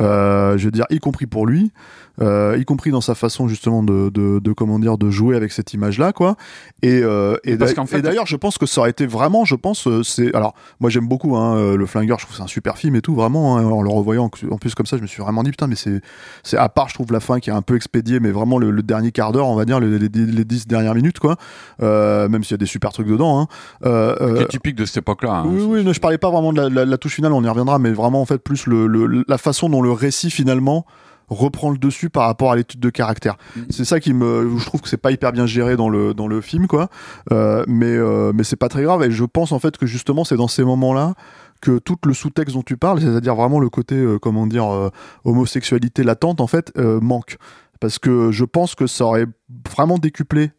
Euh, 0.00 0.56
je 0.58 0.64
veux 0.64 0.70
dire, 0.70 0.86
y 0.90 0.98
compris 0.98 1.26
pour 1.26 1.46
lui, 1.46 1.72
euh, 2.20 2.56
y 2.58 2.64
compris 2.64 2.90
dans 2.90 3.00
sa 3.00 3.14
façon 3.14 3.48
justement 3.48 3.82
de, 3.82 4.10
de, 4.10 4.38
de 4.38 4.52
comment 4.52 4.78
dire 4.78 4.98
de 4.98 5.10
jouer 5.10 5.36
avec 5.36 5.52
cette 5.52 5.72
image-là, 5.74 6.12
quoi. 6.12 6.36
Et, 6.82 7.00
euh, 7.02 7.36
et, 7.44 7.56
Parce 7.56 7.70
d'a- 7.72 7.74
qu'en 7.76 7.86
fait- 7.86 7.98
et 7.98 8.02
d'ailleurs, 8.02 8.26
je 8.26 8.36
pense 8.36 8.58
que 8.58 8.66
ça 8.66 8.80
aurait 8.80 8.90
été 8.90 9.06
vraiment, 9.06 9.44
je 9.44 9.54
pense, 9.54 9.86
euh, 9.86 10.02
c'est 10.02 10.34
alors 10.34 10.54
moi 10.80 10.90
j'aime 10.90 11.06
beaucoup 11.08 11.36
hein, 11.36 11.56
euh, 11.56 11.76
le 11.76 11.86
Flingueur, 11.86 12.18
je 12.18 12.24
trouve 12.24 12.32
que 12.34 12.38
c'est 12.38 12.44
un 12.44 12.48
super 12.48 12.76
film 12.78 12.96
et 12.96 13.00
tout, 13.00 13.14
vraiment. 13.14 13.56
hein, 13.58 13.64
en 13.64 13.82
le 13.82 13.88
revoyant 13.90 14.30
en 14.50 14.58
plus 14.58 14.74
comme 14.74 14.86
ça, 14.86 14.96
je 14.96 15.02
me 15.02 15.06
suis 15.06 15.22
vraiment 15.22 15.42
dit 15.42 15.50
putain, 15.50 15.66
mais 15.66 15.76
c'est 15.76 16.00
c'est 16.42 16.56
à 16.56 16.68
part, 16.68 16.88
je 16.88 16.94
trouve 16.94 17.12
la 17.12 17.20
fin 17.20 17.38
qui 17.40 17.50
est 17.50 17.52
un 17.52 17.62
peu 17.62 17.76
expédiée, 17.76 18.20
mais 18.20 18.30
vraiment 18.30 18.58
le, 18.58 18.70
le 18.70 18.82
dernier 18.82 19.12
quart 19.12 19.32
d'heure, 19.32 19.46
on 19.48 19.54
va 19.56 19.64
dire 19.64 19.80
les, 19.80 19.98
les, 19.98 20.08
les 20.08 20.44
dix 20.44 20.66
dernières 20.66 20.94
minutes, 20.94 21.18
quoi. 21.18 21.36
Euh, 21.82 22.28
même 22.28 22.42
s'il 22.44 22.52
y 22.52 22.54
a 22.54 22.58
des 22.58 22.66
super 22.66 22.92
trucs 22.92 23.06
dedans. 23.08 23.40
Hein. 23.40 23.46
Euh, 23.86 24.16
Qui 24.16 24.22
euh, 24.24 24.44
est 24.44 24.48
typique 24.48 24.76
de 24.76 24.84
cette 24.84 24.98
époque-là. 24.98 25.32
hein. 25.38 25.44
oui, 25.46 25.62
oui, 25.68 25.82
mais 25.84 25.92
je 25.94 26.00
parlais 26.00 26.18
pas 26.18 26.30
vraiment 26.30 26.52
de 26.52 26.60
la, 26.60 26.68
la- 26.68 26.84
la 26.84 26.98
touche 26.98 27.14
finale, 27.14 27.32
on 27.32 27.42
y 27.44 27.48
reviendra, 27.48 27.78
mais 27.78 27.92
vraiment 27.92 28.20
en 28.20 28.26
fait 28.26 28.38
plus 28.38 28.66
le, 28.66 28.86
le- 28.86 29.24
la 29.28 29.38
façon 29.38 29.68
dont 29.68 29.82
le 29.82 29.92
récit 29.92 30.30
finalement 30.30 30.84
reprend 31.28 31.70
le 31.70 31.78
dessus 31.78 32.10
par 32.10 32.24
rapport 32.24 32.52
à 32.52 32.56
l'étude 32.56 32.80
de 32.80 32.90
caractère. 32.90 33.36
Mm. 33.56 33.60
C'est 33.70 33.84
ça 33.84 34.00
qui 34.00 34.12
me, 34.12 34.56
je 34.58 34.64
trouve 34.64 34.80
que 34.80 34.88
c'est 34.88 34.96
pas 34.96 35.10
hyper 35.10 35.32
bien 35.32 35.46
géré 35.46 35.76
dans 35.76 35.88
le 35.88 36.14
dans 36.14 36.28
le 36.28 36.40
film 36.40 36.66
quoi. 36.66 36.88
Euh, 37.32 37.64
mais 37.66 37.86
euh, 37.86 38.32
mais 38.34 38.44
c'est 38.44 38.56
pas 38.56 38.68
très 38.68 38.82
grave 38.82 39.02
et 39.02 39.10
je 39.10 39.24
pense 39.24 39.52
en 39.52 39.58
fait 39.58 39.76
que 39.76 39.86
justement 39.86 40.24
c'est 40.24 40.36
dans 40.36 40.48
ces 40.48 40.64
moments-là 40.64 41.14
que 41.60 41.78
tout 41.78 41.96
le 42.04 42.14
sous-texte 42.14 42.54
dont 42.54 42.62
tu 42.62 42.76
parles, 42.76 43.00
c'est-à-dire 43.00 43.34
vraiment 43.34 43.60
le 43.60 43.68
côté 43.68 43.96
euh, 43.96 44.18
comment 44.18 44.46
dire 44.46 44.72
euh, 44.72 44.90
homosexualité 45.24 46.02
latente 46.02 46.40
en 46.40 46.46
fait 46.46 46.72
euh, 46.78 47.00
manque 47.00 47.36
parce 47.80 47.98
que 47.98 48.32
je 48.32 48.44
pense 48.44 48.74
que 48.74 48.86
ça 48.86 49.04
aurait 49.04 49.26
vraiment 49.68 49.98
décuplé 49.98 50.50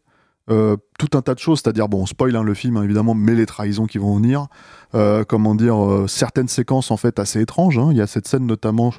euh, 0.50 0.76
tout 0.98 1.16
un 1.16 1.22
tas 1.22 1.34
de 1.34 1.38
choses, 1.38 1.60
c'est-à-dire 1.62 1.88
bon, 1.88 2.02
on 2.02 2.06
spoil 2.06 2.34
hein, 2.34 2.42
le 2.42 2.54
film 2.54 2.76
hein, 2.76 2.82
évidemment, 2.82 3.14
mais 3.14 3.34
les 3.34 3.46
trahisons 3.46 3.86
qui 3.86 3.98
vont 3.98 4.16
venir, 4.16 4.46
euh, 4.94 5.24
comment 5.24 5.54
dire, 5.54 5.76
euh, 5.76 6.06
certaines 6.08 6.48
séquences 6.48 6.90
en 6.90 6.96
fait 6.96 7.18
assez 7.18 7.40
étranges. 7.40 7.78
hein. 7.78 7.88
Il 7.92 7.96
y 7.96 8.00
a 8.00 8.06
cette 8.06 8.26
scène 8.26 8.46
notamment 8.46 8.92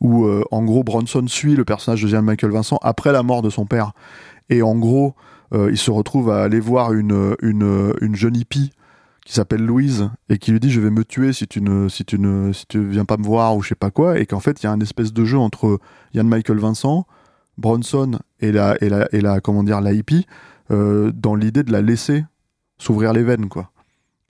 où 0.00 0.28
en 0.50 0.62
gros 0.64 0.84
Bronson 0.84 1.24
suit 1.26 1.56
le 1.56 1.64
personnage 1.64 2.02
de 2.02 2.08
Jean 2.08 2.22
Michael 2.22 2.50
Vincent 2.50 2.78
après 2.82 3.12
la 3.12 3.22
mort 3.22 3.42
de 3.42 3.50
son 3.50 3.66
père, 3.66 3.92
et 4.48 4.62
en 4.62 4.76
gros 4.76 5.14
il 5.52 5.78
se 5.78 5.90
retrouve 5.90 6.30
à 6.30 6.42
aller 6.42 6.60
voir 6.60 6.92
une 6.92 7.36
une, 7.42 7.92
une 8.00 8.14
jeune 8.14 8.36
hippie 8.36 8.70
qui 9.24 9.32
s'appelle 9.32 9.64
Louise 9.64 10.08
et 10.28 10.38
qui 10.38 10.52
lui 10.52 10.60
dit 10.60 10.70
je 10.70 10.80
vais 10.80 10.90
me 10.90 11.04
tuer 11.04 11.32
si 11.32 11.48
tu 11.48 11.60
ne 11.60 11.88
si 11.88 12.04
tu 12.04 12.18
ne 12.18 12.52
si 12.52 12.66
tu 12.66 12.84
viens 12.86 13.04
pas 13.04 13.16
me 13.16 13.24
voir 13.24 13.56
ou 13.56 13.62
je 13.62 13.70
sais 13.70 13.74
pas 13.74 13.90
quoi 13.90 14.18
et 14.20 14.26
qu'en 14.26 14.40
fait 14.40 14.62
il 14.62 14.66
y 14.66 14.68
a 14.68 14.72
un 14.72 14.80
espèce 14.80 15.12
de 15.12 15.24
jeu 15.24 15.38
entre 15.38 15.80
Ian 16.14 16.24
Michael 16.24 16.58
Vincent 16.58 17.06
Bronson 17.58 18.18
et 18.40 18.52
la 18.52 18.76
et 18.82 18.88
la 18.88 19.08
et 19.12 19.20
la 19.20 19.40
comment 19.40 19.62
dire 19.62 19.80
la 19.80 19.92
hippie 19.92 20.26
euh, 20.70 21.12
dans 21.14 21.34
l'idée 21.34 21.62
de 21.62 21.72
la 21.72 21.80
laisser 21.80 22.24
s'ouvrir 22.78 23.12
les 23.12 23.22
veines 23.22 23.48
quoi. 23.48 23.70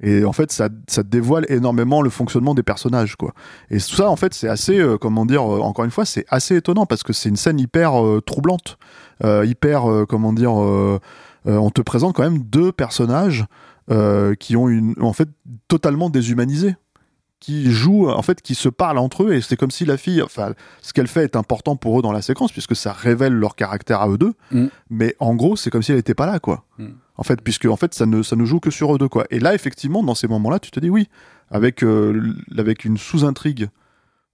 Et 0.02 0.24
en 0.26 0.32
fait 0.32 0.52
ça, 0.52 0.68
ça 0.88 1.02
dévoile 1.02 1.46
énormément 1.48 2.02
le 2.02 2.10
fonctionnement 2.10 2.54
des 2.54 2.62
personnages 2.62 3.16
quoi. 3.16 3.32
Et 3.70 3.78
tout 3.78 3.94
ça 3.94 4.10
en 4.10 4.16
fait 4.16 4.34
c'est 4.34 4.48
assez 4.48 4.78
euh, 4.78 4.98
comment 4.98 5.26
dire 5.26 5.42
euh, 5.42 5.60
encore 5.60 5.84
une 5.84 5.90
fois 5.90 6.04
c'est 6.04 6.26
assez 6.28 6.56
étonnant 6.56 6.86
parce 6.86 7.02
que 7.02 7.12
c'est 7.12 7.28
une 7.28 7.36
scène 7.36 7.58
hyper 7.58 7.92
troublante 8.26 8.78
hyper 9.22 10.04
comment 10.08 10.32
dire 10.32 10.52
on 10.52 11.70
te 11.70 11.80
présente 11.80 12.14
quand 12.14 12.22
même 12.22 12.42
deux 12.42 12.70
personnages 12.70 13.46
qui 14.38 14.56
ont 14.56 14.68
une 14.68 14.94
en 15.00 15.14
fait 15.14 15.28
totalement 15.68 16.10
déshumanisés 16.10 16.76
qui 17.46 17.70
jouent 17.70 18.08
en 18.10 18.22
fait 18.22 18.42
qui 18.42 18.56
se 18.56 18.68
parlent 18.68 18.98
entre 18.98 19.22
eux 19.22 19.32
et 19.34 19.40
c'est 19.40 19.56
comme 19.56 19.70
si 19.70 19.84
la 19.84 19.96
fille 19.96 20.20
enfin 20.20 20.52
ce 20.82 20.92
qu'elle 20.92 21.06
fait 21.06 21.22
est 21.22 21.36
important 21.36 21.76
pour 21.76 21.96
eux 21.96 22.02
dans 22.02 22.10
la 22.10 22.20
séquence 22.20 22.50
puisque 22.50 22.74
ça 22.74 22.92
révèle 22.92 23.34
leur 23.34 23.54
caractère 23.54 24.00
à 24.00 24.08
eux 24.08 24.18
deux 24.18 24.34
Mm. 24.50 24.66
mais 24.90 25.14
en 25.20 25.36
gros 25.36 25.54
c'est 25.54 25.70
comme 25.70 25.82
si 25.82 25.92
elle 25.92 25.98
était 25.98 26.14
pas 26.22 26.26
là 26.26 26.40
quoi 26.40 26.64
Mm. 26.78 26.86
en 27.16 27.22
fait 27.22 27.40
puisque 27.40 27.66
en 27.66 27.76
fait 27.76 27.94
ça 27.94 28.04
ne 28.04 28.22
ça 28.24 28.34
ne 28.34 28.44
joue 28.44 28.58
que 28.58 28.72
sur 28.72 28.92
eux 28.92 28.98
deux 28.98 29.08
quoi 29.08 29.26
et 29.30 29.38
là 29.38 29.54
effectivement 29.54 30.02
dans 30.02 30.16
ces 30.16 30.26
moments 30.26 30.50
là 30.50 30.58
tu 30.58 30.72
te 30.72 30.80
dis 30.80 30.90
oui 30.90 31.08
avec 31.52 31.84
euh, 31.84 32.34
avec 32.58 32.84
une 32.84 32.98
sous-intrigue 32.98 33.68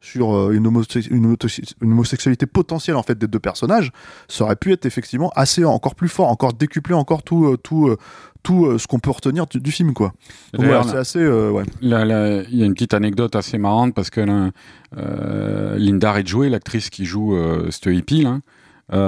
sur 0.02 0.34
euh, 0.36 0.50
une, 0.50 0.66
une, 0.66 0.66
homo- 0.66 1.36
une 1.80 1.92
homosexualité 1.92 2.44
potentielle 2.44 2.96
en 2.96 3.02
fait 3.02 3.16
des 3.16 3.28
deux 3.28 3.38
personnages 3.38 3.90
ça 4.28 4.44
aurait 4.44 4.56
pu 4.56 4.72
être 4.72 4.84
effectivement 4.84 5.30
assez 5.36 5.64
encore 5.64 5.94
plus 5.94 6.08
fort 6.08 6.28
encore 6.28 6.52
décupler 6.52 6.94
encore 6.94 7.22
tout 7.22 7.46
euh, 7.46 7.56
tout 7.56 7.88
euh, 7.88 7.96
tout 8.42 8.76
ce 8.76 8.88
qu'on 8.88 8.98
peut 8.98 9.12
retenir 9.12 9.46
du, 9.46 9.60
du 9.60 9.70
film 9.70 9.94
quoi. 9.94 10.12
Donc 10.52 10.62
D'ailleurs, 10.62 10.82
voilà, 10.82 10.92
c'est 10.92 10.98
assez 10.98 11.20
euh, 11.20 11.50
ouais. 11.52 11.62
Là, 11.80 12.04
là, 12.04 12.42
il 12.50 12.58
y 12.58 12.64
a 12.64 12.66
une 12.66 12.74
petite 12.74 12.92
anecdote 12.92 13.36
assez 13.36 13.56
marrante 13.56 13.94
parce 13.94 14.10
que 14.10 14.20
là, 14.20 14.50
euh, 14.98 15.78
Linda 15.78 16.10
Ridgway, 16.10 16.48
l'actrice 16.48 16.90
qui 16.90 17.04
joue 17.04 17.36
euh, 17.36 17.70
hippie, 17.86 18.22
là, 18.22 18.40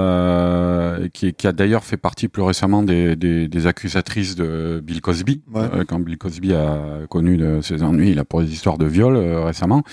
euh, 0.05 1.07
qui, 1.13 1.33
qui 1.33 1.47
a 1.47 1.51
d'ailleurs 1.51 1.83
fait 1.83 1.97
partie 1.97 2.27
plus 2.27 2.41
récemment 2.43 2.81
des, 2.83 3.15
des, 3.15 3.47
des 3.47 3.67
accusatrices 3.67 4.35
de 4.35 4.81
Bill 4.83 5.01
Cosby, 5.01 5.41
Ouais. 5.53 5.61
euh, 5.73 5.83
quand 5.87 5.99
Bill 5.99 6.17
Cosby 6.17 6.53
a 6.53 7.05
connu 7.09 7.37
de 7.37 7.59
ses 7.61 7.83
ennuis 7.83 8.13
là, 8.13 8.23
pour 8.23 8.41
des 8.41 8.51
histoires 8.51 8.77
de 8.77 8.85
viol 8.85 9.15
euh, 9.15 9.43
récemment, 9.43 9.83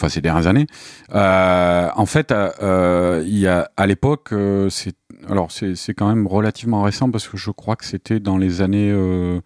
enfin 0.00 0.08
ces 0.08 0.20
dernières 0.20 0.46
années. 0.46 0.66
Euh, 1.14 1.88
en 1.94 2.06
fait, 2.06 2.32
euh, 2.32 2.50
euh, 2.62 3.24
y 3.26 3.46
a 3.46 3.70
à 3.76 3.86
l'époque, 3.86 4.34
c'est 4.70 4.94
alors 5.28 5.50
c'est 5.50 5.94
quand 5.94 6.08
même 6.08 6.26
relativement 6.26 6.82
récent 6.82 7.10
parce 7.10 7.28
que 7.28 7.36
je 7.36 7.50
crois 7.50 7.76
que 7.76 7.84
c'était 7.84 8.20
dans 8.20 8.38
les 8.38 8.62
années 8.62 8.90
euh, 8.90 9.40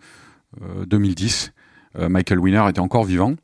euh, 0.63 0.87
2010. 0.87 1.53
Euh, 1.99 2.09
Michael 2.09 2.39
Winner 2.39 2.65
était 2.69 2.81
encore 2.81 3.05
vivant. 3.05 3.35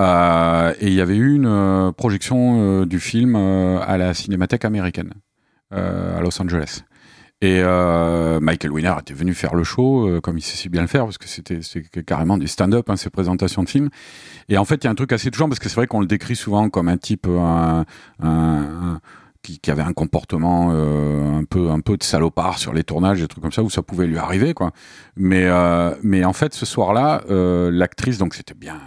Et 0.00 0.88
il 0.88 0.94
y 0.94 1.00
avait 1.00 1.16
eu 1.16 1.36
une 1.36 1.92
projection 1.96 2.84
du 2.86 2.98
film 2.98 3.36
à 3.36 3.96
la 3.98 4.14
Cinémathèque 4.14 4.64
américaine, 4.64 5.12
à 5.70 6.20
Los 6.20 6.42
Angeles. 6.42 6.82
Et 7.42 7.60
euh, 7.60 8.38
Michael 8.40 8.70
Winner 8.70 8.94
était 9.00 9.14
venu 9.14 9.34
faire 9.34 9.54
le 9.56 9.64
show, 9.64 10.06
euh, 10.08 10.20
comme 10.20 10.38
il 10.38 10.42
sait 10.42 10.56
si 10.56 10.68
bien 10.68 10.80
le 10.80 10.86
faire, 10.86 11.04
parce 11.04 11.18
que 11.18 11.26
c'était 11.26 11.58
carrément 12.06 12.38
du 12.38 12.46
stand-up, 12.46 12.88
hein, 12.88 12.96
ces 12.96 13.10
présentations 13.10 13.64
de 13.64 13.68
films. 13.68 13.90
Et 14.48 14.56
en 14.58 14.64
fait, 14.64 14.76
il 14.76 14.84
y 14.84 14.86
a 14.86 14.90
un 14.90 14.94
truc 14.94 15.12
assez 15.12 15.28
touchant, 15.30 15.48
parce 15.48 15.58
que 15.58 15.68
c'est 15.68 15.74
vrai 15.74 15.88
qu'on 15.88 16.00
le 16.00 16.06
décrit 16.06 16.36
souvent 16.36 16.68
comme 16.70 16.88
un 16.88 16.96
type 16.96 17.26
euh, 17.28 17.38
un, 17.40 17.84
un- 18.22 18.28
un- 18.28 19.00
qui, 19.42 19.58
qui 19.58 19.72
avait 19.72 19.82
un 19.82 19.92
comportement 19.92 20.68
euh, 20.70 21.38
un 21.40 21.42
peu 21.42 21.70
un 21.70 21.80
peu 21.80 21.96
de 21.96 22.04
salopard 22.04 22.58
sur 22.58 22.72
les 22.72 22.84
tournages, 22.84 23.20
des 23.20 23.26
trucs 23.26 23.42
comme 23.42 23.50
ça, 23.50 23.64
où 23.64 23.70
ça 23.70 23.82
pouvait 23.82 24.06
lui 24.06 24.18
arriver, 24.18 24.54
quoi. 24.54 24.70
Mais 25.16 25.42
euh, 25.46 25.96
mais 26.04 26.24
en 26.24 26.32
fait, 26.32 26.54
ce 26.54 26.64
soir-là, 26.64 27.22
euh, 27.28 27.68
l'actrice, 27.72 28.18
donc 28.18 28.34
c'était 28.34 28.54
bien 28.54 28.78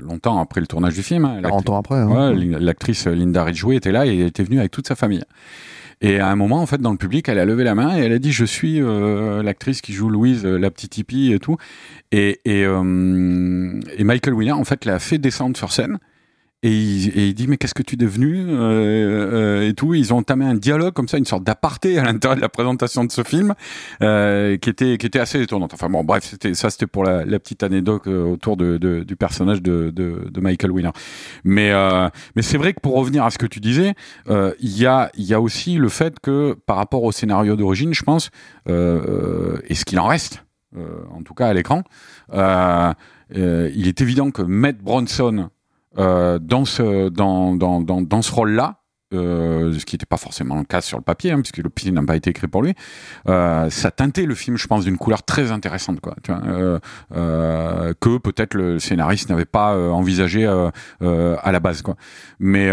longtemps 0.00 0.38
après 0.38 0.60
le 0.60 0.68
tournage 0.68 0.94
du 0.94 1.02
film, 1.02 1.24
hein, 1.24 1.40
40 1.42 1.68
ans 1.70 1.78
après 1.78 1.96
hein. 1.96 2.30
Ouais, 2.30 2.34
l'actrice 2.60 3.08
Linda 3.08 3.42
Ridgway 3.42 3.74
était 3.74 3.90
là 3.90 4.06
et 4.06 4.16
elle 4.20 4.26
était 4.28 4.44
venue 4.44 4.60
avec 4.60 4.70
toute 4.70 4.86
sa 4.86 4.94
famille. 4.94 5.24
Et 6.00 6.18
à 6.18 6.28
un 6.28 6.36
moment, 6.36 6.60
en 6.60 6.66
fait, 6.66 6.80
dans 6.80 6.92
le 6.92 6.98
public, 6.98 7.28
elle 7.28 7.38
a 7.38 7.44
levé 7.44 7.64
la 7.64 7.74
main 7.74 7.96
et 7.96 8.00
elle 8.00 8.12
a 8.12 8.18
dit 8.18 8.32
Je 8.32 8.44
suis 8.44 8.80
euh, 8.80 9.42
l'actrice 9.42 9.80
qui 9.80 9.92
joue 9.92 10.08
Louise, 10.08 10.44
euh, 10.44 10.58
la 10.58 10.70
petite 10.70 10.98
hippie 10.98 11.32
et 11.32 11.38
tout. 11.38 11.56
Et, 12.12 12.40
et, 12.44 12.64
euh, 12.64 13.80
et 13.96 14.04
Michael 14.04 14.34
Winner, 14.34 14.52
en 14.52 14.64
fait, 14.64 14.84
l'a 14.84 14.98
fait 14.98 15.18
descendre 15.18 15.56
sur 15.56 15.72
scène. 15.72 15.98
Et 16.64 16.70
il, 16.70 17.08
et 17.10 17.28
il 17.28 17.34
dit 17.34 17.46
mais 17.46 17.58
qu'est-ce 17.58 17.74
que 17.74 17.82
tu 17.82 17.94
es 17.94 17.96
devenu 17.96 18.46
euh, 18.48 19.60
euh, 19.62 19.68
et 19.68 19.74
tout. 19.74 19.92
Ils 19.92 20.14
ont 20.14 20.16
entamé 20.16 20.46
un 20.46 20.54
dialogue 20.54 20.94
comme 20.94 21.08
ça, 21.08 21.18
une 21.18 21.26
sorte 21.26 21.44
d'aparté 21.44 21.98
à 21.98 22.04
l'intérieur 22.04 22.36
de 22.36 22.40
la 22.40 22.48
présentation 22.48 23.04
de 23.04 23.12
ce 23.12 23.22
film, 23.22 23.54
euh, 24.02 24.56
qui 24.56 24.70
était 24.70 24.96
qui 24.96 25.06
était 25.06 25.20
assez 25.20 25.42
étonnante. 25.42 25.74
Enfin 25.74 25.90
bon, 25.90 26.02
bref, 26.04 26.24
c'était 26.24 26.54
ça, 26.54 26.70
c'était 26.70 26.86
pour 26.86 27.04
la, 27.04 27.24
petite 27.38 27.62
anecdote 27.62 28.06
euh, 28.06 28.24
autour 28.24 28.56
de, 28.56 28.78
de- 28.78 29.04
du 29.04 29.14
personnage 29.14 29.60
de, 29.60 29.92
de, 29.94 30.28
de 30.30 30.40
Michael 30.40 30.70
Winner. 30.70 30.90
Mais 31.44 31.70
mais 32.34 32.42
c'est 32.42 32.56
vrai 32.58 32.72
que 32.72 32.80
pour 32.80 32.96
revenir 32.96 33.24
à 33.24 33.30
ce 33.30 33.38
que 33.38 33.46
tu 33.46 33.60
disais, 33.60 33.94
il 34.28 34.78
y 34.78 34.86
a 34.86 35.10
il 35.14 35.24
y 35.24 35.34
a 35.34 35.40
aussi 35.40 35.76
le 35.76 35.88
fait 35.90 36.18
que 36.18 36.56
par 36.66 36.76
rapport 36.76 37.02
au 37.02 37.12
scénario 37.12 37.56
d'origine, 37.56 37.92
je 37.92 38.02
pense, 38.02 38.30
et 38.66 39.74
ce 39.74 39.84
qu'il 39.84 40.00
en 40.00 40.06
reste, 40.06 40.44
euh, 40.76 41.04
en 41.12 41.22
tout 41.22 41.34
cas 41.34 41.48
à 41.48 41.54
l'écran, 41.54 41.82
euh, 42.32 42.92
il 43.30 43.86
est 43.88 44.00
évident 44.00 44.30
que 44.30 44.42
Matt 44.42 44.78
Bronson 44.78 45.50
euh, 45.98 46.38
dans 46.38 46.64
ce 46.64 47.08
dans 47.08 47.54
dans 47.54 47.80
dans, 47.80 48.22
ce 48.22 48.32
rôle-là. 48.32 48.80
euh, 49.12 49.72
ce 49.78 49.84
qui 49.84 49.94
n'était 49.94 50.06
pas 50.06 50.16
forcément 50.16 50.56
le 50.56 50.64
cas 50.64 50.80
sur 50.80 50.98
le 50.98 51.04
papier, 51.04 51.30
hein, 51.30 51.40
puisque 51.40 51.58
le 51.58 51.70
film 51.78 51.94
n'a 51.94 52.02
pas 52.02 52.16
été 52.16 52.30
écrit 52.30 52.48
pour 52.48 52.62
lui. 52.62 52.74
Euh, 53.28 53.70
ça 53.70 53.92
teintait 53.92 54.26
le 54.26 54.34
film, 54.34 54.56
je 54.56 54.66
pense, 54.66 54.84
d'une 54.84 54.96
couleur 54.98 55.22
très 55.22 55.52
intéressante, 55.52 56.00
quoi. 56.00 56.16
Que 56.24 56.80
peut-être 58.18 58.54
le 58.54 58.80
scénariste 58.80 59.28
n'avait 59.30 59.44
pas 59.44 59.76
envisagé 59.92 60.46
à 60.46 61.52
la 61.52 61.60
base, 61.60 61.82
quoi. 61.82 61.94
Mais 62.40 62.70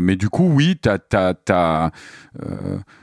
mais 0.00 0.16
du 0.16 0.28
coup, 0.28 0.48
oui, 0.48 0.78
t'as 0.80 0.98
t'as 0.98 1.34
t'as 1.34 1.90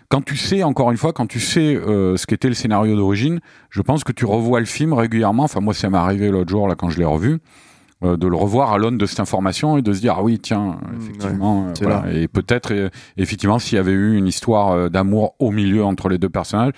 quand 0.09 0.21
tu 0.21 0.37
sais, 0.37 0.63
encore 0.63 0.89
une 0.91 0.97
fois, 0.97 1.11
quand 1.11 1.27
tu 1.27 1.41
sais 1.41 1.75
ce 1.75 2.25
qu'était 2.25 2.47
le 2.47 2.53
scénario 2.53 2.95
d'origine, 2.95 3.41
je 3.69 3.81
pense 3.81 4.05
que 4.05 4.13
tu 4.13 4.25
revois 4.25 4.61
le 4.61 4.65
film 4.65 4.93
régulièrement. 4.93 5.43
Enfin, 5.43 5.59
moi, 5.59 5.73
ça 5.73 5.89
m'est 5.89 5.97
arrivé 5.97 6.29
l'autre 6.29 6.49
jour, 6.49 6.69
là, 6.69 6.75
quand 6.75 6.89
je 6.89 6.99
l'ai 6.99 7.05
revu, 7.05 7.39
de 8.03 8.27
le 8.27 8.35
revoir 8.35 8.73
à 8.73 8.77
l'aune 8.77 8.97
de 8.97 9.05
cette 9.05 9.19
information 9.19 9.77
et 9.77 9.81
de 9.81 9.91
se 9.93 9.99
dire, 10.01 10.15
ah 10.17 10.23
oui, 10.23 10.39
tiens, 10.39 10.77
effectivement, 10.99 11.67
euh, 11.67 11.73
voilà. 11.81 12.03
là. 12.05 12.13
Et 12.13 12.27
peut-être, 12.27 12.71
euh, 12.73 12.89
effectivement, 13.17 13.57
s'il 13.59 13.75
y 13.77 13.79
avait 13.79 13.91
eu 13.91 14.15
une 14.15 14.27
histoire 14.27 14.71
euh, 14.71 14.89
d'amour 14.89 15.33
au 15.39 15.49
milieu 15.51 15.83
entre 15.83 16.07
les 16.09 16.17
deux 16.19 16.29
personnages, 16.29 16.73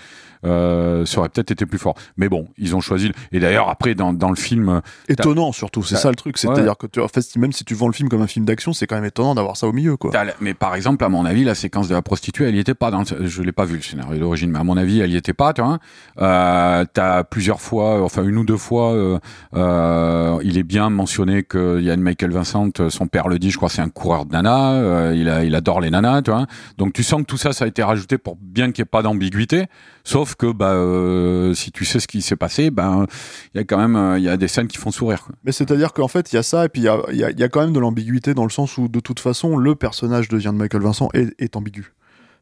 euh, 0.46 1.06
ça 1.06 1.20
aurait 1.20 1.28
peut-être 1.28 1.52
été 1.52 1.66
plus 1.66 1.78
fort. 1.78 1.96
Mais 2.16 2.30
bon, 2.30 2.48
ils 2.58 2.74
ont 2.74 2.80
choisi. 2.80 3.12
Et 3.34 3.42
d'ailleurs, 3.42 3.68
après, 3.68 3.94
dans, 3.96 4.14
dans 4.14 4.30
le 4.30 4.38
film, 4.38 4.70
euh, 4.70 4.80
étonnant 5.10 5.52
surtout 5.52 5.84
c'est 5.84 5.98
ça 5.98 6.10
le 6.10 6.16
truc 6.16 6.38
c'est-à-dire 6.38 6.78
que 6.78 6.88
tu 6.88 7.02
en 7.02 7.10
fait 7.10 7.36
même 7.36 7.52
si 7.52 7.66
tu 7.66 7.74
vends 7.74 7.88
le 7.88 7.94
film 7.94 8.08
comme 8.08 8.22
un 8.22 8.28
film 8.28 8.46
d'action 8.46 8.72
c'est 8.72 8.88
quand 8.88 8.96
même 8.96 9.04
étonnant 9.04 9.36
d'avoir 9.36 9.58
ça 9.58 9.68
au 9.68 9.74
milieu 9.74 9.98
quoi 9.98 10.12
Mais 10.40 10.54
par 10.54 10.76
exemple, 10.76 11.04
à 11.04 11.10
mon 11.10 11.26
avis, 11.26 11.44
la 11.44 11.56
séquence 11.56 11.90
de 11.90 11.94
la 11.94 12.02
prostituée, 12.02 12.46
elle 12.48 12.56
y 12.56 12.60
était 12.60 12.74
pas. 12.74 12.90
Dans 12.90 13.00
le- 13.02 13.28
Je 13.28 13.42
l'ai 13.42 13.52
pas 13.52 13.66
vu 13.66 13.76
le 13.76 13.82
scénario 13.82 14.18
d'origine, 14.18 14.50
mais 14.52 14.60
à 14.60 14.64
mon 14.64 14.78
avis, 14.78 15.02
elle 15.02 15.12
y 15.12 15.18
était 15.18 15.34
pas. 15.34 15.52
Tu 15.52 15.62
vois. 15.62 15.80
Euh, 16.22 16.86
T'as 16.94 17.26
plusieurs 17.26 17.60
fois, 17.60 18.02
enfin 18.02 18.24
une 18.24 18.38
ou 18.38 18.46
deux 18.46 18.56
fois, 18.56 18.94
euh, 18.94 19.20
euh, 19.56 20.38
il 20.44 20.58
est 20.58 20.64
bien 20.64 20.90
mentionné 20.90 21.09
que 21.48 21.82
Yann 21.82 22.02
Michael 22.02 22.32
Vincent, 22.32 22.70
euh, 22.80 22.90
son 22.90 23.08
père 23.08 23.28
le 23.28 23.40
dit, 23.40 23.52
je 23.52 23.58
crois, 23.58 23.70
c'est 23.70 23.82
un 23.82 23.90
coureur 23.90 24.26
de 24.26 24.32
nanas. 24.32 24.74
euh, 24.74 25.44
il, 25.46 25.56
adore 25.56 25.82
les 25.82 25.90
nanas, 25.90 26.22
tu 26.22 26.32
vois. 26.32 26.46
Donc 26.78 26.94
tu 26.94 27.04
sens 27.04 27.22
que 27.22 27.26
tout 27.26 27.38
ça, 27.38 27.52
ça 27.52 27.66
a 27.66 27.68
été 27.68 27.84
rajouté 27.84 28.18
pour 28.18 28.38
bien 28.40 28.72
qu'il 28.72 28.82
n'y 28.84 28.88
ait 28.88 28.90
pas 28.90 29.02
d'ambiguïté. 29.02 29.66
Sauf 30.04 30.36
que, 30.36 30.52
bah, 30.52 30.74
euh, 30.74 31.54
si 31.54 31.72
tu 31.72 31.86
sais 31.86 32.00
ce 32.00 32.08
qui 32.08 32.22
s'est 32.22 32.36
passé, 32.36 32.72
ben, 32.72 33.06
il 33.54 33.58
y 33.58 33.62
a 33.62 33.64
quand 33.64 33.78
même, 33.78 34.38
des 34.38 34.48
scènes 34.48 34.68
qui 34.68 34.78
font 34.78 34.92
sourire. 34.92 35.28
Mais 35.44 35.52
c'est-à-dire 35.52 35.94
qu'en 35.94 36.08
fait, 36.08 36.32
il 36.32 36.36
y 36.36 36.40
a 36.40 36.44
ça, 36.44 36.66
et 36.66 36.70
puis 36.70 36.82
il 36.82 37.18
y 37.18 37.44
a, 37.44 37.50
quand 37.50 37.62
même 37.62 37.74
de 37.74 37.80
l'ambiguïté 37.80 38.34
dans 38.34 38.46
le 38.46 38.50
sens 38.50 38.78
où, 38.78 38.88
de 38.88 39.00
toute 39.00 39.20
façon, 39.20 39.58
le 39.58 39.76
personnage 39.76 40.30
de 40.30 40.40
Ian 40.40 40.54
Michael 40.54 40.82
Vincent 40.82 41.10
est, 41.14 41.56
ambigu. 41.56 41.94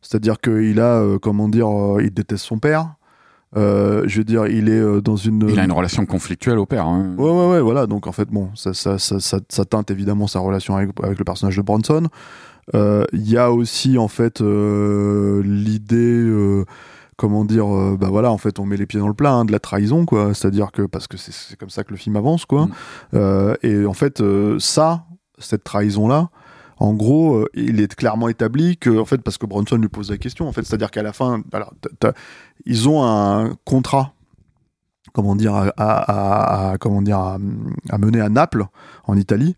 C'est-à-dire 0.02 0.40
qu'il 0.40 0.80
a, 0.80 1.18
comment 1.22 1.50
dire, 1.50 1.68
il 2.00 2.12
déteste 2.12 2.46
son 2.46 2.60
père, 2.60 2.97
Euh, 3.56 4.04
je 4.08 4.18
veux 4.18 4.24
dire, 4.26 4.48
il 4.48 4.68
est 4.68 4.74
euh, 4.80 5.00
dans 5.02 5.16
une. 5.16 5.48
Il 5.50 5.58
a 5.60 5.64
une 5.64 5.72
relation 5.72 6.06
conflictuelle 6.06 6.60
au 6.60 6.66
père. 6.66 6.86
Hein. 6.86 7.16
Ouais, 7.18 7.32
ouais, 7.32 7.48
ouais, 7.52 7.62
voilà. 7.62 7.88
Donc 7.88 8.06
en 8.08 8.12
fait, 8.12 8.28
bon, 8.30 8.50
ça, 8.56 8.74
ça, 8.74 9.00
ça, 9.00 9.20
ça, 9.20 9.40
ça 9.48 9.66
teinte 9.66 9.90
évidemment 9.90 10.28
sa 10.28 10.40
relation 10.40 10.76
avec, 10.76 10.90
avec 11.02 11.18
le 11.18 11.24
personnage 11.24 11.56
de 11.56 11.62
Bronson. 11.62 12.08
Euh, 12.76 13.06
Il 13.14 13.30
y 13.30 13.38
a 13.38 13.52
aussi 13.52 13.98
en 13.98 14.10
fait 14.10 14.42
euh, 14.42 15.42
l'idée, 15.46 16.30
comment 17.16 17.46
dire, 17.46 17.68
bah 17.98 18.10
voilà, 18.10 18.32
en 18.32 18.38
fait, 18.38 18.60
on 18.60 18.66
met 18.66 18.76
les 18.78 18.86
pieds 18.86 19.00
dans 19.00 19.08
le 19.08 19.14
plat 19.14 19.32
hein, 19.32 19.46
de 19.46 19.52
la 19.54 19.60
trahison, 19.60 20.06
quoi. 20.06 20.34
C'est-à-dire 20.34 20.72
que 20.74 20.82
parce 20.82 21.08
que 21.08 21.16
c'est- 21.18 21.56
comme 21.56 21.70
ça 21.70 21.84
que 21.86 21.92
le 21.92 21.98
film 21.98 22.18
avance, 22.18 22.46
quoi. 22.46 22.68
Mm. 23.14 23.56
Et 23.64 23.86
en 23.86 23.94
fait, 23.94 24.22
ça, 24.60 25.06
cette 25.40 25.64
trahison-là. 25.64 26.30
En 26.80 26.94
gros, 26.94 27.36
euh, 27.38 27.50
il 27.54 27.82
est 27.82 27.94
clairement 27.96 28.30
établi 28.30 28.78
que, 28.78 29.00
en 29.00 29.06
fait, 29.06 29.20
parce 29.20 29.38
que 29.38 29.46
Bronson 29.46 29.78
lui 29.78 29.90
pose 29.90 30.12
la 30.12 30.18
question, 30.18 30.48
en 30.48 30.52
fait, 30.52 30.64
c'est-à-dire 30.64 30.92
qu'à 30.92 31.04
la 31.04 31.14
fin, 31.14 31.42
ils 32.66 32.90
ont 32.90 33.04
un 33.04 33.56
contrat, 33.66 34.14
comment 35.14 35.36
dire, 35.36 35.72
comment 36.80 37.02
dire, 37.02 37.20
à 37.20 37.98
mener 37.98 38.22
à 38.22 38.30
Naples, 38.30 38.66
en 39.06 39.18
Italie. 39.18 39.56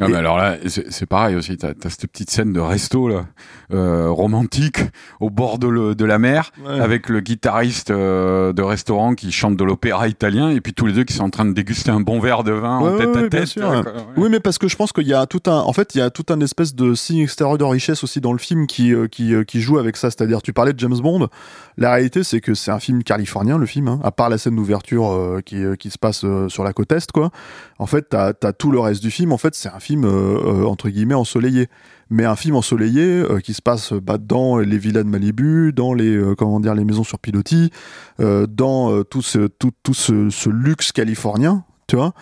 Et- 0.00 0.08
mais 0.08 0.16
alors 0.16 0.38
là, 0.38 0.56
c'est 0.66 1.06
pareil 1.06 1.34
aussi. 1.36 1.56
T'as 1.56 1.70
as 1.70 1.90
cette 1.90 2.06
petite 2.10 2.30
scène 2.30 2.52
de 2.52 2.60
resto 2.60 3.08
là, 3.08 3.26
euh, 3.72 4.08
romantique, 4.10 4.78
au 5.20 5.30
bord 5.30 5.58
de, 5.58 5.66
le- 5.68 5.94
de 5.94 6.04
la 6.04 6.18
mer, 6.18 6.52
avec 6.66 7.08
le 7.08 7.20
guitariste 7.20 7.90
euh, 7.90 8.52
de 8.52 8.62
restaurant 8.62 9.14
qui 9.14 9.32
chante 9.32 9.56
de 9.56 9.64
l'opéra 9.64 10.08
italien, 10.08 10.50
et 10.50 10.60
puis 10.60 10.72
tous 10.74 10.86
les 10.86 10.92
deux 10.92 11.04
qui 11.04 11.14
sont 11.14 11.24
en 11.24 11.30
train 11.30 11.44
de 11.44 11.52
déguster 11.52 11.90
un 11.90 12.00
bon 12.00 12.20
verre 12.20 12.44
de 12.44 12.52
vin 12.52 12.80
Ouais, 12.80 12.90
en 12.94 12.96
tête 12.98 13.08
ouais, 13.08 13.24
à 13.24 13.28
tête. 13.28 13.54
quoi. 13.54 13.82
Oui, 14.16 14.28
mais 14.30 14.40
parce 14.40 14.58
que 14.58 14.68
je 14.68 14.76
pense 14.76 14.92
qu'il 14.92 15.06
y 15.08 15.14
a 15.14 15.26
tout 15.26 15.42
un, 15.46 15.58
en 15.58 15.72
fait, 15.72 15.94
il 15.94 15.98
y 15.98 16.00
a 16.02 16.10
tout 16.10 16.26
un 16.30 16.40
espèce 16.40 16.74
de 16.74 16.94
signe 16.94 17.20
extérieur 17.22 17.58
de 17.58 17.64
richesse 17.64 18.04
aussi 18.04 18.20
dans 18.20 18.32
le 18.32 18.38
film 18.38 18.66
qui, 18.66 18.94
euh, 18.94 19.08
qui, 19.08 19.34
euh, 19.34 19.42
qui 19.44 19.60
joue 19.60 19.78
avec 19.78 19.96
ça. 19.96 20.10
C'est-à-dire, 20.10 20.42
tu 20.42 20.52
parlais 20.52 20.72
de 20.72 20.78
James 20.78 20.98
Bond. 21.00 21.28
La 21.76 21.92
réalité, 21.92 22.22
c'est 22.24 22.40
que 22.40 22.54
c'est 22.54 22.70
un 22.70 22.80
film 22.80 23.02
californien, 23.02 23.58
le 23.58 23.66
film, 23.66 23.88
hein, 23.88 24.00
à 24.04 24.10
part 24.10 24.28
la 24.28 24.38
scène 24.38 24.56
d'ouverture 24.56 25.10
euh, 25.12 25.40
qui, 25.44 25.62
qui 25.78 25.90
se 25.90 25.98
passe 25.98 26.24
sur 26.48 26.64
la 26.64 26.72
côte 26.72 26.92
est, 26.92 27.10
quoi. 27.12 27.30
En 27.78 27.86
fait, 27.86 28.08
t'as 28.10 28.32
as 28.42 28.52
tout 28.52 28.70
le 28.70 28.80
reste 28.80 29.02
du 29.02 29.10
film. 29.10 29.32
En 29.32 29.38
fait, 29.38 29.54
c'est 29.54 29.68
un 29.68 29.78
film 29.80 29.87
euh, 29.96 30.06
euh, 30.06 30.64
entre 30.64 30.88
guillemets 30.88 31.14
ensoleillé, 31.14 31.68
mais 32.10 32.24
un 32.24 32.36
film 32.36 32.56
ensoleillé 32.56 33.02
euh, 33.02 33.40
qui 33.40 33.54
se 33.54 33.62
passe 33.62 33.92
bah, 33.92 34.18
dans 34.18 34.58
les 34.58 34.78
villas 34.78 35.04
de 35.04 35.08
Malibu, 35.08 35.72
dans 35.72 35.94
les 35.94 36.20
comment 36.36 36.60
dire 36.60 36.74
les 36.74 36.84
maisons 36.84 37.04
sur 37.04 37.18
pilotis, 37.18 37.70
dans 38.18 39.02
tout 39.04 39.22
ce 39.22 39.46
tout, 39.46 39.72
tout 39.82 39.94
ce 39.94 40.48
luxe 40.48 40.92
californien, 40.92 41.64
tu 41.86 41.96
vois. 41.96 42.14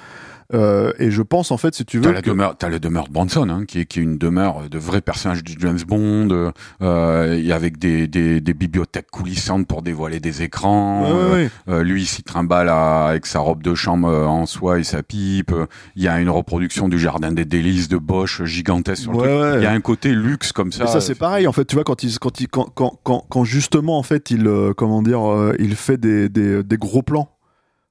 Euh, 0.54 0.92
et 0.98 1.10
je 1.10 1.22
pense 1.22 1.50
en 1.50 1.56
fait, 1.56 1.74
si 1.74 1.84
tu 1.84 1.96
veux, 1.98 2.04
T'as 2.04 2.12
la 2.12 2.22
que- 2.22 2.30
demeure, 2.30 2.56
t'as 2.56 2.68
la 2.68 2.78
demeure 2.78 3.08
de 3.08 3.12
Bronson, 3.12 3.48
hein, 3.48 3.64
qui 3.66 3.80
est 3.80 3.84
qui 3.86 3.98
est 3.98 4.02
une 4.02 4.16
demeure 4.16 4.68
de 4.70 4.78
vrai 4.78 5.00
personnage 5.00 5.42
de 5.42 5.50
James 5.58 5.80
Bond, 5.86 6.52
euh, 6.82 7.34
et 7.42 7.52
avec 7.52 7.78
des, 7.78 8.06
des 8.06 8.40
des 8.40 8.54
bibliothèques 8.54 9.10
coulissantes 9.10 9.66
pour 9.66 9.82
dévoiler 9.82 10.20
des 10.20 10.42
écrans. 10.42 11.02
Ouais, 11.02 11.10
euh, 11.10 11.32
ouais. 11.34 11.50
Euh, 11.68 11.82
lui, 11.82 12.02
il 12.02 12.06
s'y 12.06 12.22
trimballe 12.22 12.68
à- 12.68 13.06
avec 13.08 13.26
sa 13.26 13.40
robe 13.40 13.62
de 13.62 13.74
chambre 13.74 14.08
en 14.08 14.46
soie 14.46 14.78
et 14.78 14.84
sa 14.84 15.02
pipe. 15.02 15.52
Il 15.96 16.02
y 16.02 16.08
a 16.08 16.20
une 16.20 16.30
reproduction 16.30 16.88
du 16.88 16.98
jardin 16.98 17.32
des 17.32 17.44
délices 17.44 17.88
de 17.88 17.96
Bosch 17.96 18.42
gigantesque 18.44 19.02
sur 19.02 19.12
le 19.12 19.18
truc. 19.18 19.30
Il 19.56 19.62
y 19.62 19.66
a 19.66 19.72
un 19.72 19.80
côté 19.80 20.12
luxe 20.12 20.52
comme 20.52 20.70
ça. 20.72 20.84
Mais 20.84 20.90
ça 20.90 21.00
c'est 21.00 21.14
pareil 21.16 21.46
en 21.46 21.52
fait 21.52 21.64
tu 21.64 21.74
vois 21.74 21.84
quand 21.84 22.02
il 22.02 22.18
quand 22.18 22.40
il 22.40 22.48
quand 22.48 22.68
quand 22.74 23.00
quand, 23.02 23.24
quand 23.28 23.44
justement 23.44 23.98
en 23.98 24.02
fait 24.02 24.30
il 24.30 24.48
comment 24.76 25.02
dire 25.02 25.20
il 25.58 25.74
fait 25.74 25.96
des, 25.98 26.28
des 26.28 26.62
des 26.62 26.76
gros 26.76 27.02
plans 27.02 27.30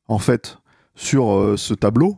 en 0.07 0.19
fait 0.19 0.57
sur 0.95 1.53
ce 1.57 1.73
tableau 1.73 2.15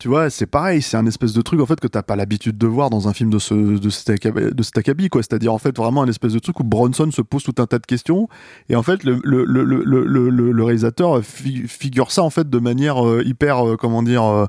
tu 0.00 0.08
vois 0.08 0.30
c'est 0.30 0.46
pareil 0.46 0.82
c'est 0.82 0.96
un 0.96 1.06
espèce 1.06 1.32
de 1.32 1.40
truc 1.42 1.60
en 1.60 1.66
fait 1.66 1.78
que 1.78 1.86
t'as 1.86 2.02
pas 2.02 2.16
l'habitude 2.16 2.58
de 2.58 2.66
voir 2.66 2.90
dans 2.90 3.06
un 3.06 3.12
film 3.12 3.30
de 3.30 3.38
ce 3.38 3.54
de 3.54 3.90
cet 3.90 4.26
de 4.26 4.62
cet 4.64 4.76
acabit 4.78 5.08
quoi 5.10 5.22
c'est-à-dire 5.22 5.52
en 5.52 5.58
fait 5.58 5.76
vraiment 5.76 6.02
un 6.02 6.08
espèce 6.08 6.32
de 6.32 6.38
truc 6.40 6.58
où 6.58 6.64
Bronson 6.64 7.08
se 7.12 7.22
pose 7.22 7.42
tout 7.44 7.54
un 7.58 7.66
tas 7.66 7.78
de 7.78 7.86
questions 7.86 8.28
et 8.68 8.74
en 8.76 8.82
fait 8.82 9.04
le 9.04 9.20
le 9.22 9.44
le 9.44 9.62
le 9.64 9.84
le, 10.30 10.64
réalisateur 10.64 11.22
fi- 11.22 11.68
figure 11.68 12.10
ça 12.10 12.22
en 12.22 12.30
fait 12.30 12.48
de 12.50 12.58
manière 12.58 13.06
euh, 13.06 13.22
hyper 13.24 13.64
euh, 13.68 13.76
comment 13.76 14.02
dire 14.02 14.24
euh, 14.24 14.46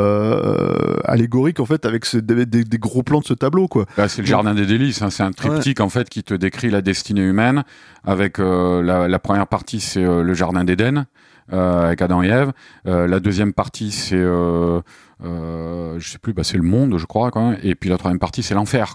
euh, 0.00 0.96
allégorique 1.04 1.60
en 1.60 1.66
fait 1.66 1.84
avec 1.86 2.04
ce- 2.04 2.18
des, 2.18 2.46
des- 2.46 2.64
des 2.64 2.78
gros 2.78 3.02
plans 3.02 3.20
de 3.20 3.24
ce 3.26 3.34
tableau 3.34 3.68
quoi 3.68 3.86
Là, 3.96 4.08
c'est 4.08 4.22
le 4.22 4.26
jardin 4.26 4.54
des 4.54 4.66
délices. 4.66 5.02
hein. 5.02 5.10
C'est 5.10 5.22
un 5.22 5.32
triptyque 5.32 5.80
en 5.80 5.88
fait 5.88 6.08
qui 6.08 6.22
te 6.22 6.34
décrit 6.34 6.70
la 6.70 6.82
destinée 6.82 7.22
humaine. 7.22 7.64
Avec 8.04 8.38
euh, 8.38 8.82
la, 8.82 9.08
la 9.08 9.18
première 9.18 9.46
partie, 9.46 9.78
c'est 9.80 10.02
le 10.02 10.32
jardin 10.32 10.64
d'Éden 10.64 11.04
avec 11.52 12.02
Adam 12.02 12.22
et 12.22 12.28
Ève. 12.28 12.52
Euh, 12.86 13.06
la 13.06 13.20
deuxième 13.20 13.52
partie, 13.52 13.90
c'est 13.90 14.16
euh, 14.16 14.80
euh, 15.24 15.96
je 15.98 16.08
sais 16.08 16.18
plus, 16.18 16.32
bah, 16.32 16.44
c'est 16.44 16.56
le 16.56 16.62
monde, 16.62 16.96
je 16.96 17.06
crois. 17.06 17.30
Quoi. 17.30 17.54
Et 17.62 17.74
puis 17.74 17.90
la 17.90 17.98
troisième 17.98 18.18
partie, 18.18 18.42
c'est 18.42 18.54
l'enfer. 18.54 18.94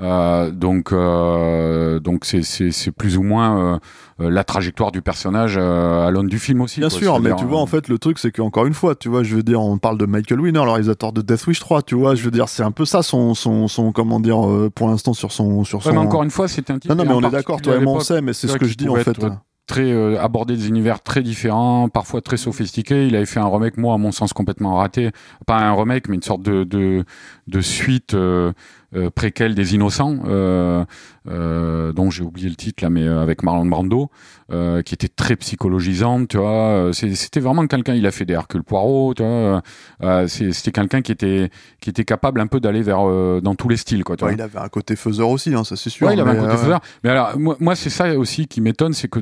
Euh, 0.00 0.50
donc 0.50 0.92
euh, 0.92 2.00
donc 2.00 2.24
c'est 2.24 2.42
c'est 2.42 2.72
c'est 2.72 2.90
plus 2.90 3.16
ou 3.16 3.22
moins 3.22 3.74
euh, 3.74 3.78
euh, 4.20 4.30
la 4.30 4.44
trajectoire 4.44 4.90
du 4.92 5.00
personnage 5.00 5.56
euh, 5.56 6.06
à 6.06 6.10
l'aune 6.10 6.26
du 6.26 6.38
film 6.38 6.60
aussi. 6.60 6.80
Bien 6.80 6.88
quoi. 6.88 6.98
sûr, 6.98 7.20
mais 7.20 7.34
tu 7.36 7.44
vois, 7.44 7.58
euh, 7.58 7.62
en 7.62 7.66
fait, 7.66 7.88
le 7.88 7.98
truc, 7.98 8.18
c'est 8.18 8.32
qu'encore 8.32 8.66
une 8.66 8.74
fois, 8.74 8.94
tu 8.94 9.08
vois, 9.08 9.22
je 9.22 9.36
veux 9.36 9.42
dire, 9.42 9.60
on 9.60 9.78
parle 9.78 9.98
de 9.98 10.06
Michael 10.06 10.40
Winner, 10.40 10.62
le 10.64 10.70
réalisateur 10.70 11.12
de 11.12 11.22
Death 11.22 11.46
Wish 11.46 11.60
3, 11.60 11.82
tu 11.82 11.94
vois, 11.94 12.14
je 12.14 12.24
veux 12.24 12.30
dire, 12.30 12.48
c'est 12.48 12.62
un 12.62 12.72
peu 12.72 12.84
ça 12.84 13.02
son, 13.02 13.34
son, 13.34 13.68
son 13.68 13.92
comment 13.92 14.20
dire, 14.20 14.46
euh, 14.46 14.70
pour 14.74 14.88
l'instant, 14.88 15.14
sur 15.14 15.32
son, 15.32 15.64
sur 15.64 15.78
ouais, 15.78 15.84
son. 15.84 15.92
mais 15.92 15.98
encore 15.98 16.22
une 16.22 16.30
fois, 16.30 16.48
c'était 16.48 16.72
un 16.72 16.78
type. 16.78 16.90
non, 16.90 16.96
non, 16.96 17.04
mais 17.04 17.14
on 17.14 17.28
est 17.28 17.32
d'accord, 17.32 17.62
toi 17.62 17.76
et 17.76 17.80
moi, 17.80 17.94
on 17.94 18.00
sait, 18.00 18.20
mais 18.20 18.32
c'est 18.32 18.48
ce 18.48 18.58
que 18.58 18.66
je 18.66 18.74
dis, 18.74 18.88
en 18.88 18.96
fait. 18.96 19.10
être 19.10 19.38
très 19.70 19.92
euh, 19.92 20.20
aborder 20.20 20.56
des 20.56 20.66
univers 20.66 21.00
très 21.00 21.22
différents, 21.22 21.88
parfois 21.88 22.20
très 22.20 22.36
sophistiqués. 22.36 23.06
Il 23.06 23.14
avait 23.14 23.24
fait 23.24 23.38
un 23.38 23.46
remake, 23.46 23.76
moi, 23.76 23.94
à 23.94 23.98
mon 23.98 24.10
sens, 24.10 24.32
complètement 24.32 24.74
raté. 24.74 25.10
Pas 25.46 25.58
un 25.58 25.72
remake, 25.72 26.08
mais 26.08 26.16
une 26.16 26.22
sorte 26.22 26.42
de 26.42 27.04
suite 27.60 28.14
euh, 28.14 28.52
euh, 28.96 29.10
préquelle 29.10 29.54
des 29.54 29.76
Innocents, 29.76 30.16
euh, 31.28 31.92
dont 31.92 32.10
j'ai 32.10 32.22
oublié 32.22 32.48
le 32.48 32.54
titre 32.56 32.82
là, 32.82 32.90
mais 32.90 33.02
euh, 33.06 33.20
avec 33.22 33.42
Marlon 33.42 33.66
Brando, 33.66 34.10
euh, 34.50 34.82
qui 34.82 34.94
était 34.94 35.08
très 35.08 35.36
psychologisante. 35.36 36.28
Tu 36.28 36.38
vois, 36.38 36.90
c'était 36.92 37.40
vraiment 37.40 37.66
quelqu'un. 37.66 37.94
Il 37.94 38.06
a 38.06 38.10
fait 38.10 38.24
des 38.24 38.32
Hercule 38.34 38.62
Poirot. 38.62 39.14
Tu 39.14 39.22
vois, 39.22 39.62
euh, 40.02 40.26
c'était 40.28 40.72
quelqu'un 40.72 41.02
qui 41.02 41.12
était 41.12 41.50
qui 41.80 41.90
était 41.90 42.04
capable 42.04 42.40
un 42.40 42.46
peu 42.46 42.60
d'aller 42.60 42.82
vers 42.82 43.00
dans 43.42 43.54
tous 43.54 43.68
les 43.68 43.76
styles. 43.76 44.04
Quoi, 44.04 44.16
tu 44.16 44.24
Ouais, 44.24 44.30
vois. 44.30 44.38
il 44.38 44.42
avait 44.42 44.58
un 44.58 44.68
côté 44.68 44.96
faiseur 44.96 45.28
aussi, 45.28 45.54
hein, 45.54 45.64
ça 45.64 45.76
c'est 45.76 45.90
sûr. 45.90 46.06
Ouais, 46.06 46.14
il 46.14 46.20
avait 46.20 46.30
un 46.30 46.36
côté 46.44 46.56
faiseur. 46.56 46.80
Mais 47.04 47.10
alors, 47.10 47.38
moi, 47.38 47.56
moi 47.60 47.74
c'est 47.74 47.90
ça 47.90 48.16
aussi 48.18 48.46
qui 48.46 48.60
m'étonne, 48.60 48.92
c'est 48.92 49.08
que, 49.08 49.20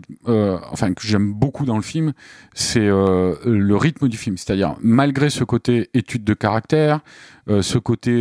enfin, 0.70 0.94
que 0.94 1.02
j'aime 1.06 1.32
beaucoup 1.32 1.64
dans 1.64 1.76
le 1.76 1.82
film, 1.82 2.12
c'est 2.54 2.86
le 2.86 3.74
rythme 3.76 4.08
du 4.08 4.16
film. 4.16 4.36
C'est-à-dire, 4.36 4.76
malgré 4.80 5.30
ce 5.30 5.44
côté 5.44 5.90
étude 5.94 6.24
de 6.24 6.34
caractère, 6.34 7.00
ce 7.48 7.78
côté, 7.78 8.12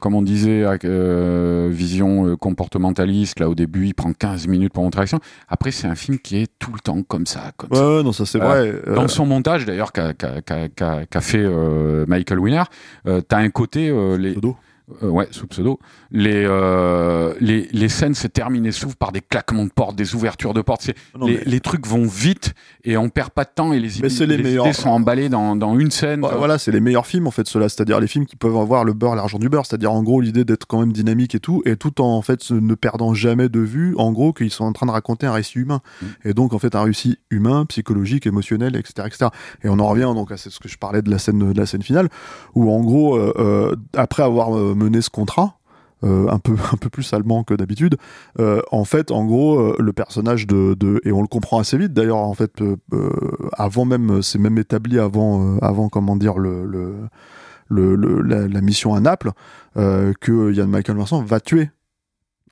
comme 0.00 0.14
on 0.14 0.22
disait, 0.22 0.64
vision 1.70 2.26
euh, 2.28 2.36
là 3.38 3.48
au 3.48 3.54
début, 3.54 3.86
il 3.86 3.94
prend 3.94 4.12
15 4.12 4.46
minutes 4.46 4.72
pour 4.72 4.82
montrer 4.84 5.02
l'action. 5.02 5.20
Après, 5.48 5.70
c'est 5.70 5.86
un 5.86 5.94
film 5.94 6.18
qui 6.18 6.36
est 6.42 6.50
tout 6.58 6.72
le 6.72 6.80
temps 6.80 7.02
comme 7.02 7.26
ça. 7.26 7.52
Comme 7.56 7.70
Ouais, 7.70 7.78
ça. 7.98 8.02
non, 8.02 8.12
ça 8.12 8.26
c'est 8.26 8.40
Euh, 8.40 8.44
vrai. 8.44 8.72
euh, 8.88 8.94
Dans 8.94 9.08
son 9.08 9.26
montage, 9.26 9.64
d'ailleurs, 9.66 9.92
qu'a 9.92 10.12
fait 11.20 11.38
euh, 11.44 12.04
Michael 12.08 12.38
Winner, 12.38 12.62
euh, 13.06 13.20
t'as 13.20 13.38
un 13.38 13.50
côté, 13.50 13.88
les. 14.18 14.34
Euh, 15.02 15.08
ouais, 15.08 15.28
sous 15.30 15.46
pseudo. 15.46 15.78
Les, 16.10 16.44
euh, 16.46 17.34
les, 17.40 17.68
les 17.72 17.88
scènes 17.88 18.14
se 18.14 18.26
terminent 18.26 18.66
et 18.66 18.72
s'ouvrent 18.72 18.96
par 18.96 19.12
des 19.12 19.20
claquements 19.22 19.64
de 19.64 19.70
portes, 19.70 19.96
des 19.96 20.14
ouvertures 20.14 20.52
de 20.54 20.60
portes. 20.60 20.82
C'est, 20.82 20.94
Non, 21.18 21.26
les, 21.26 21.36
mais- 21.38 21.42
les 21.46 21.60
trucs 21.60 21.86
vont 21.86 22.04
vite 22.06 22.52
et 22.84 22.96
on 22.96 23.08
perd 23.08 23.30
pas 23.30 23.44
de 23.44 23.50
temps 23.54 23.72
et 23.72 23.80
les, 23.80 23.88
Mais 24.02 24.08
c'est 24.10 24.26
les 24.26 24.36
les 24.36 24.42
meilleurs. 24.42 24.66
idées 24.66 24.74
sont 24.74 24.90
emballées 24.90 25.28
dans, 25.28 25.56
dans 25.56 25.78
une 25.78 25.90
scène. 25.90 26.22
Ouais, 26.24 26.36
voilà, 26.36 26.58
c'est 26.58 26.70
les 26.70 26.80
meilleurs 26.80 27.06
films 27.06 27.26
en 27.26 27.30
fait, 27.30 27.46
ceux-là. 27.46 27.68
C'est-à-dire 27.68 27.98
les 28.00 28.06
films 28.06 28.26
qui 28.26 28.36
peuvent 28.36 28.56
avoir 28.56 28.84
le 28.84 28.92
beurre, 28.92 29.14
l'argent 29.16 29.38
du 29.38 29.48
beurre. 29.48 29.64
C'est-à-dire 29.66 29.92
en 29.92 30.02
gros 30.02 30.20
l'idée 30.20 30.44
d'être 30.44 30.66
quand 30.66 30.80
même 30.80 30.92
dynamique 30.92 31.34
et 31.34 31.40
tout, 31.40 31.62
et 31.64 31.76
tout 31.76 32.00
en, 32.02 32.16
en 32.16 32.22
fait 32.22 32.50
ne 32.50 32.74
perdant 32.74 33.14
jamais 33.14 33.48
de 33.48 33.60
vue, 33.60 33.94
en 33.96 34.12
gros 34.12 34.32
qu'ils 34.32 34.50
sont 34.50 34.64
en 34.64 34.72
train 34.72 34.86
de 34.86 34.90
raconter 34.92 35.26
un 35.26 35.32
récit 35.32 35.58
humain. 35.60 35.80
Mm. 36.02 36.06
Et 36.26 36.34
donc 36.34 36.52
en 36.52 36.58
fait 36.58 36.74
un 36.74 36.82
récit 36.82 37.18
humain, 37.30 37.64
psychologique, 37.66 38.26
émotionnel, 38.26 38.76
etc., 38.76 39.06
etc. 39.06 39.26
Et 39.62 39.68
on 39.68 39.78
en 39.78 39.88
revient 39.88 40.12
donc 40.14 40.30
à 40.30 40.36
ce 40.36 40.48
que 40.60 40.68
je 40.68 40.76
parlais 40.76 41.00
de 41.00 41.10
la 41.10 41.18
scène 41.18 41.52
de 41.52 41.58
la 41.58 41.66
scène 41.66 41.82
finale, 41.82 42.08
où 42.54 42.70
en 42.70 42.80
gros 42.82 43.16
euh, 43.16 43.32
euh, 43.38 43.76
après 43.94 44.22
avoir 44.22 44.50
mené 44.74 45.00
ce 45.00 45.10
contrat. 45.10 45.58
euh, 46.04 46.28
un 46.28 46.38
peu 46.38 46.54
un 46.72 46.76
peu 46.76 46.90
plus 46.90 47.12
allemand 47.12 47.44
que 47.44 47.54
d'habitude 47.54 47.96
euh, 48.38 48.60
en 48.70 48.84
fait 48.84 49.10
en 49.10 49.24
gros 49.24 49.58
euh, 49.58 49.76
le 49.78 49.92
personnage 49.92 50.46
de, 50.46 50.74
de 50.74 51.00
et 51.04 51.12
on 51.12 51.22
le 51.22 51.28
comprend 51.28 51.58
assez 51.58 51.78
vite 51.78 51.92
d'ailleurs 51.92 52.18
en 52.18 52.34
fait 52.34 52.62
avant 53.52 53.84
même 53.84 54.20
c'est 54.22 54.38
même 54.38 54.58
établi 54.58 54.98
avant 54.98 55.56
avant 55.58 55.88
comment 55.88 56.16
dire 56.16 56.38
le, 56.38 56.66
le, 56.66 57.08
le, 57.68 58.20
la, 58.22 58.60
mission 58.60 58.94
à 58.94 59.00
Naples 59.00 59.30
que 59.74 60.52
Ian 60.52 60.66
Michael 60.66 60.96
Vincent 60.96 61.22
va 61.22 61.40
tuer 61.40 61.70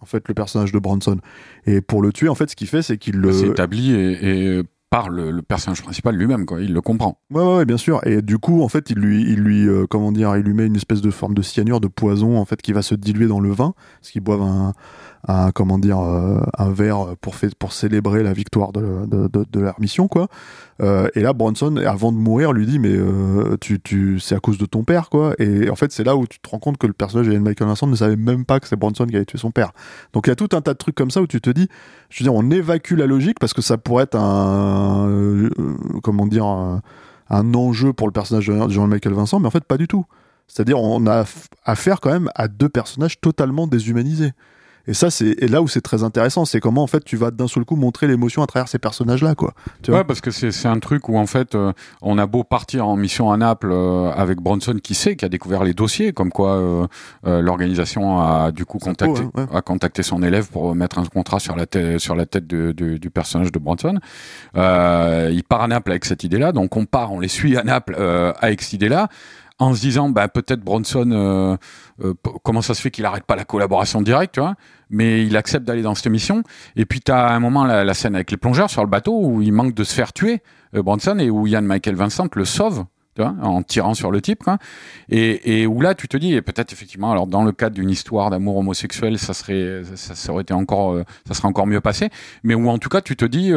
en 0.00 0.06
fait 0.06 0.26
le 0.28 0.34
personnage 0.34 0.72
de 0.72 0.78
Bronson 0.78 1.18
et 1.66 1.80
pour 1.80 2.00
le 2.02 2.12
tuer 2.12 2.28
en 2.28 2.34
fait 2.34 2.48
ce 2.50 2.56
qu'il 2.56 2.68
fait 2.68 2.82
c'est 2.82 2.96
qu'il 2.96 3.16
le 3.16 3.32
C'est 3.32 3.48
établi 3.48 3.92
et 3.94 4.62
par 4.92 5.08
le, 5.08 5.30
le 5.30 5.40
personnage 5.40 5.82
principal 5.82 6.14
lui-même, 6.14 6.44
quoi. 6.44 6.60
Il 6.60 6.74
le 6.74 6.82
comprend. 6.82 7.18
Ouais, 7.30 7.42
ouais, 7.42 7.64
bien 7.64 7.78
sûr. 7.78 8.06
Et 8.06 8.20
du 8.20 8.36
coup, 8.36 8.62
en 8.62 8.68
fait, 8.68 8.90
il 8.90 8.98
lui, 8.98 9.22
il 9.22 9.40
lui, 9.40 9.66
euh, 9.66 9.86
comment 9.88 10.12
dire, 10.12 10.36
il 10.36 10.42
lui 10.42 10.52
met 10.52 10.66
une 10.66 10.76
espèce 10.76 11.00
de 11.00 11.10
forme 11.10 11.32
de 11.32 11.40
cyanure, 11.40 11.80
de 11.80 11.88
poison, 11.88 12.36
en 12.36 12.44
fait, 12.44 12.60
qui 12.60 12.74
va 12.74 12.82
se 12.82 12.94
diluer 12.94 13.26
dans 13.26 13.40
le 13.40 13.50
vin, 13.50 13.72
parce 14.00 14.10
qu'ils 14.10 14.20
boivent 14.20 14.42
un, 14.42 14.74
un, 15.28 15.52
comment 15.52 15.78
dire, 15.78 16.00
euh, 16.00 16.40
un 16.58 16.70
verre 16.70 17.16
pour 17.20 17.34
pour 17.58 17.72
célébrer 17.72 18.22
la 18.22 18.32
victoire 18.32 18.72
de, 18.72 19.06
de, 19.06 19.60
leur 19.60 19.80
mission, 19.80 20.08
quoi. 20.08 20.28
Euh, 20.80 21.08
et 21.14 21.20
là, 21.20 21.32
Bronson, 21.32 21.76
avant 21.76 22.10
de 22.10 22.16
mourir, 22.16 22.52
lui 22.52 22.66
dit, 22.66 22.78
mais 22.78 22.92
euh, 22.92 23.56
tu, 23.60 23.80
tu, 23.80 24.18
c'est 24.18 24.34
à 24.34 24.40
cause 24.40 24.58
de 24.58 24.66
ton 24.66 24.82
père, 24.82 25.10
quoi. 25.10 25.34
Et 25.38 25.70
en 25.70 25.76
fait, 25.76 25.92
c'est 25.92 26.02
là 26.02 26.16
où 26.16 26.26
tu 26.26 26.40
te 26.40 26.48
rends 26.48 26.58
compte 26.58 26.76
que 26.76 26.88
le 26.88 26.92
personnage 26.92 27.28
de 27.28 27.38
Michael 27.38 27.68
Vincent 27.68 27.86
ne 27.86 27.94
savait 27.94 28.16
même 28.16 28.44
pas 28.44 28.58
que 28.58 28.66
c'est 28.66 28.76
Bronson 28.76 29.06
qui 29.06 29.14
avait 29.14 29.24
tué 29.24 29.38
son 29.38 29.52
père. 29.52 29.72
Donc 30.12 30.26
il 30.26 30.30
y 30.30 30.32
a 30.32 30.36
tout 30.36 30.48
un 30.52 30.60
tas 30.60 30.72
de 30.72 30.78
trucs 30.78 30.96
comme 30.96 31.10
ça 31.10 31.22
où 31.22 31.26
tu 31.26 31.40
te 31.40 31.50
dis, 31.50 31.68
je 32.10 32.22
veux 32.22 32.24
dire, 32.24 32.34
on 32.34 32.50
évacue 32.50 32.94
la 32.94 33.06
logique 33.06 33.38
parce 33.38 33.54
que 33.54 33.62
ça 33.62 33.78
pourrait 33.78 34.04
être 34.04 34.16
un, 34.16 35.48
comment 36.02 36.26
dire, 36.26 36.46
un, 36.46 36.82
enjeu 37.54 37.92
pour 37.92 38.08
le 38.08 38.12
personnage 38.12 38.48
de 38.48 38.68
Jean-Michel 38.68 39.14
Vincent, 39.14 39.38
mais 39.40 39.46
en 39.46 39.50
fait 39.50 39.64
pas 39.64 39.78
du 39.78 39.86
tout. 39.86 40.04
C'est-à-dire 40.48 40.78
on 40.78 41.06
a 41.06 41.22
aff- 41.22 41.46
affaire 41.64 42.00
quand 42.00 42.10
même 42.10 42.28
à 42.34 42.48
deux 42.48 42.68
personnages 42.68 43.20
totalement 43.20 43.66
déshumanisés. 43.66 44.32
Et 44.88 44.94
ça, 44.94 45.10
c'est 45.10 45.34
et 45.38 45.46
là 45.48 45.62
où 45.62 45.68
c'est 45.68 45.80
très 45.80 46.02
intéressant, 46.02 46.44
c'est 46.44 46.58
comment 46.60 46.82
en 46.82 46.86
fait 46.86 47.04
tu 47.04 47.16
vas 47.16 47.30
d'un 47.30 47.46
seul 47.46 47.64
coup 47.64 47.76
montrer 47.76 48.06
l'émotion 48.08 48.42
à 48.42 48.46
travers 48.46 48.68
ces 48.68 48.78
personnages-là, 48.78 49.34
quoi. 49.34 49.54
Tu 49.82 49.90
vois 49.90 50.00
Ouais, 50.00 50.04
parce 50.04 50.20
que 50.20 50.30
c'est 50.30 50.66
un 50.68 50.78
truc 50.80 51.08
où 51.08 51.16
en 51.16 51.26
fait, 51.26 51.54
euh, 51.54 51.72
on 52.00 52.18
a 52.18 52.26
beau 52.26 52.42
partir 52.42 52.88
en 52.88 52.96
mission 52.96 53.30
à 53.30 53.36
Naples 53.36 53.70
euh, 53.72 54.10
avec 54.12 54.40
Bronson 54.40 54.74
qui 54.82 54.94
sait, 54.94 55.14
qui 55.16 55.24
a 55.24 55.28
découvert 55.28 55.62
les 55.62 55.74
dossiers, 55.74 56.12
comme 56.12 56.30
quoi 56.30 56.56
euh, 56.56 56.86
euh, 57.26 57.40
l'organisation 57.42 58.20
a 58.20 58.50
du 58.50 58.64
coup 58.64 58.78
contacté, 58.78 59.22
hein, 59.22 59.30
ouais. 59.50 59.56
a 59.56 59.62
contacté 59.62 60.02
son 60.02 60.22
élève 60.22 60.48
pour 60.48 60.74
mettre 60.74 60.98
un 60.98 61.04
contrat 61.04 61.38
sur 61.38 61.54
la 61.56 61.66
tête 61.66 61.98
sur 61.98 62.14
la 62.16 62.26
tête 62.26 62.46
de- 62.46 62.72
de- 62.72 62.96
du 62.96 63.10
personnage 63.10 63.52
de 63.52 63.58
Bronson. 63.58 63.98
Euh, 64.56 65.30
il 65.32 65.44
part 65.44 65.62
à 65.62 65.68
Naples 65.68 65.90
avec 65.92 66.04
cette 66.04 66.24
idée-là, 66.24 66.52
donc 66.52 66.76
on 66.76 66.84
part, 66.84 67.12
on 67.12 67.20
les 67.20 67.28
suit 67.28 67.56
à 67.56 67.62
Naples 67.62 67.96
euh, 67.98 68.32
avec 68.40 68.62
cette 68.62 68.72
idée-là. 68.74 69.08
En 69.62 69.76
se 69.76 69.80
disant, 69.80 70.08
bah, 70.08 70.26
peut-être 70.26 70.60
Bronson, 70.60 71.08
euh, 71.12 71.56
euh, 72.02 72.14
comment 72.42 72.62
ça 72.62 72.74
se 72.74 72.82
fait 72.82 72.90
qu'il 72.90 73.04
arrête 73.04 73.22
pas 73.22 73.36
la 73.36 73.44
collaboration 73.44 74.02
directe, 74.02 74.34
tu 74.34 74.40
vois 74.40 74.56
Mais 74.90 75.24
il 75.24 75.36
accepte 75.36 75.64
d'aller 75.64 75.82
dans 75.82 75.94
cette 75.94 76.10
mission. 76.10 76.42
Et 76.74 76.84
puis, 76.84 77.00
tu 77.00 77.12
as 77.12 77.28
un 77.28 77.38
moment 77.38 77.64
la, 77.64 77.94
scène 77.94 78.16
avec 78.16 78.32
les 78.32 78.36
plongeurs 78.36 78.70
sur 78.70 78.82
le 78.82 78.88
bateau 78.88 79.16
où 79.16 79.40
il 79.40 79.52
manque 79.52 79.72
de 79.72 79.84
se 79.84 79.94
faire 79.94 80.12
tuer, 80.12 80.42
euh, 80.74 80.82
Bronson, 80.82 81.16
et 81.20 81.30
où 81.30 81.46
Ian 81.46 81.62
Michael 81.62 81.94
Vincent 81.94 82.26
le 82.34 82.44
sauve. 82.44 82.84
Tu 83.14 83.22
vois, 83.22 83.36
en 83.40 83.62
tirant 83.62 83.94
sur 83.94 84.10
le 84.10 84.20
type. 84.20 84.42
Et, 85.08 85.60
et 85.60 85.66
où 85.68 85.80
là, 85.80 85.94
tu 85.94 86.08
te 86.08 86.16
dis, 86.16 86.34
et 86.34 86.42
peut-être 86.42 86.72
effectivement, 86.72 87.12
alors 87.12 87.28
dans 87.28 87.44
le 87.44 87.52
cadre 87.52 87.76
d'une 87.76 87.90
histoire 87.90 88.30
d'amour 88.30 88.56
homosexuel, 88.56 89.16
ça 89.16 89.32
serait, 89.32 89.82
ça, 89.94 90.32
aurait 90.32 90.42
été 90.42 90.54
encore, 90.54 90.96
ça 91.28 91.34
serait 91.34 91.46
encore 91.46 91.68
mieux 91.68 91.80
passé. 91.80 92.08
Mais 92.42 92.54
où 92.54 92.68
en 92.68 92.78
tout 92.78 92.88
cas, 92.88 93.00
tu 93.00 93.14
te 93.14 93.26
dis, 93.26 93.52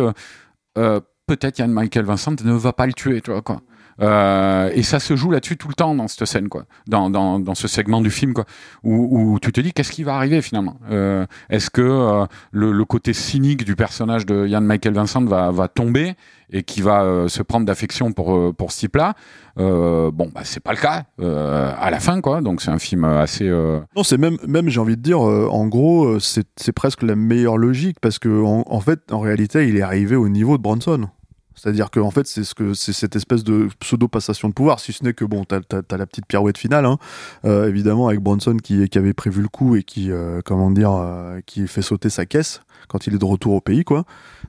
peut-être 0.76 1.58
Ian 1.58 1.70
Michael 1.70 2.06
Vincent 2.06 2.36
ne 2.44 2.54
va 2.54 2.74
pas 2.74 2.86
le 2.86 2.94
tuer, 2.94 3.22
tu 3.22 3.32
vois, 3.32 3.42
quoi. 3.42 3.62
Euh, 4.02 4.70
et 4.74 4.84
ça 4.84 5.00
se 5.00 5.16
joue 5.16 5.32
là-dessus 5.32 5.58
tout 5.58 5.68
le 5.68 5.74
temps 5.74 5.96
dans 5.96 6.08
cette 6.08 6.26
scène, 6.26 6.50
quoi, 6.50 6.66
dans, 6.88 7.10
dans, 7.10 7.40
dans 7.40 7.56
ce 7.56 7.68
segment 7.68 8.02
du 8.02 8.12
film, 8.12 8.34
quoi, 8.34 8.46
où, 8.84 9.40
tu 9.42 9.52
te 9.52 9.62
dis 9.62 9.72
qu'est-ce 9.72 9.92
qui 9.92 10.04
va 10.04 10.16
arriver 10.16 10.42
finalement? 10.42 10.78
Euh, 10.90 11.26
Est-ce 11.50 11.70
que 11.70 11.82
euh, 11.82 12.26
le, 12.52 12.86
côté 12.86 13.14
cynique 13.14 13.64
du 13.64 13.76
personnage 13.76 14.26
de 14.26 14.48
Ian 14.48 14.62
Michael 14.62 14.94
Vincent 14.94 15.24
va, 15.24 15.52
va 15.52 15.68
tomber 15.68 16.14
et 16.52 16.62
qui 16.62 16.82
va 16.82 17.26
se 17.28 17.42
prendre 17.42 17.66
d'affection 17.66 18.12
pour 18.12 18.54
pour 18.54 18.72
ce 18.72 18.82
type-là? 18.82 19.16
Bon, 19.58 20.30
bah 20.34 20.42
c'est 20.44 20.60
pas 20.60 20.74
le 20.74 20.78
cas 20.78 21.06
à 21.20 21.90
la 21.90 22.00
fin, 22.00 22.22
quoi. 22.22 22.42
Donc 22.42 22.62
c'est 22.62 22.70
un 22.70 22.78
film 22.78 23.04
assez. 23.04 23.50
Non, 23.50 24.04
c'est 24.04 24.18
même, 24.18 24.38
même 24.48 24.70
j'ai 24.70 24.80
envie 24.80 24.98
de 24.98 25.02
dire, 25.02 25.20
en 25.20 25.68
gros, 25.68 26.20
c'est 26.20 26.72
presque 26.74 27.02
la 27.02 27.16
meilleure 27.16 27.58
logique 27.58 28.00
parce 28.00 28.20
que 28.20 28.44
en 28.44 28.80
fait, 28.80 29.12
en 29.12 29.20
réalité, 29.20 29.68
il 29.68 29.78
est 29.78 29.82
arrivé 29.82 30.16
au 30.16 30.30
niveau 30.30 30.58
de 30.58 30.62
Bronson. 30.62 31.10
C'est-à-dire 31.56 31.90
que 31.90 32.00
en 32.00 32.12
fait, 32.12 32.28
c'est 32.28 32.44
ce 32.44 32.54
que 32.54 32.74
c'est 32.74 32.94
cette 32.94 33.16
espèce 33.16 33.44
de 33.44 33.70
pseudo 33.80 34.08
passation 34.08 34.50
de 34.50 34.54
pouvoir, 34.54 34.80
si 34.80 34.94
ce 34.94 35.04
n'est 35.04 35.14
que 35.14 35.26
bon, 35.26 35.46
t'as 35.46 35.60
as, 35.90 35.98
la 35.98 36.06
petite 36.06 36.26
pirouette 36.26 36.58
finale, 36.58 36.86
hein, 36.86 36.98
euh, 37.46 37.68
évidemment 37.68 38.08
avec 38.08 38.20
Bronson 38.20 38.58
qui, 38.62 38.88
qui 38.90 38.98
avait 38.98 39.14
prévu 39.14 39.42
le 39.42 39.48
coup 39.48 39.76
et 39.76 39.84
qui, 39.84 40.12
euh, 40.12 40.42
comment 40.44 40.70
dire, 40.70 40.92
euh, 40.92 41.40
qui 41.46 41.68
fait 41.68 41.82
sauter 41.82 42.10
sa 42.10 42.26
caisse 42.26 42.62
quand 42.88 43.08
il 43.08 43.16
est 43.16 43.18
de 43.18 43.26
retour 43.26 43.54
au 43.54 43.62
pays, 43.62 43.84
quoi. 43.84 44.04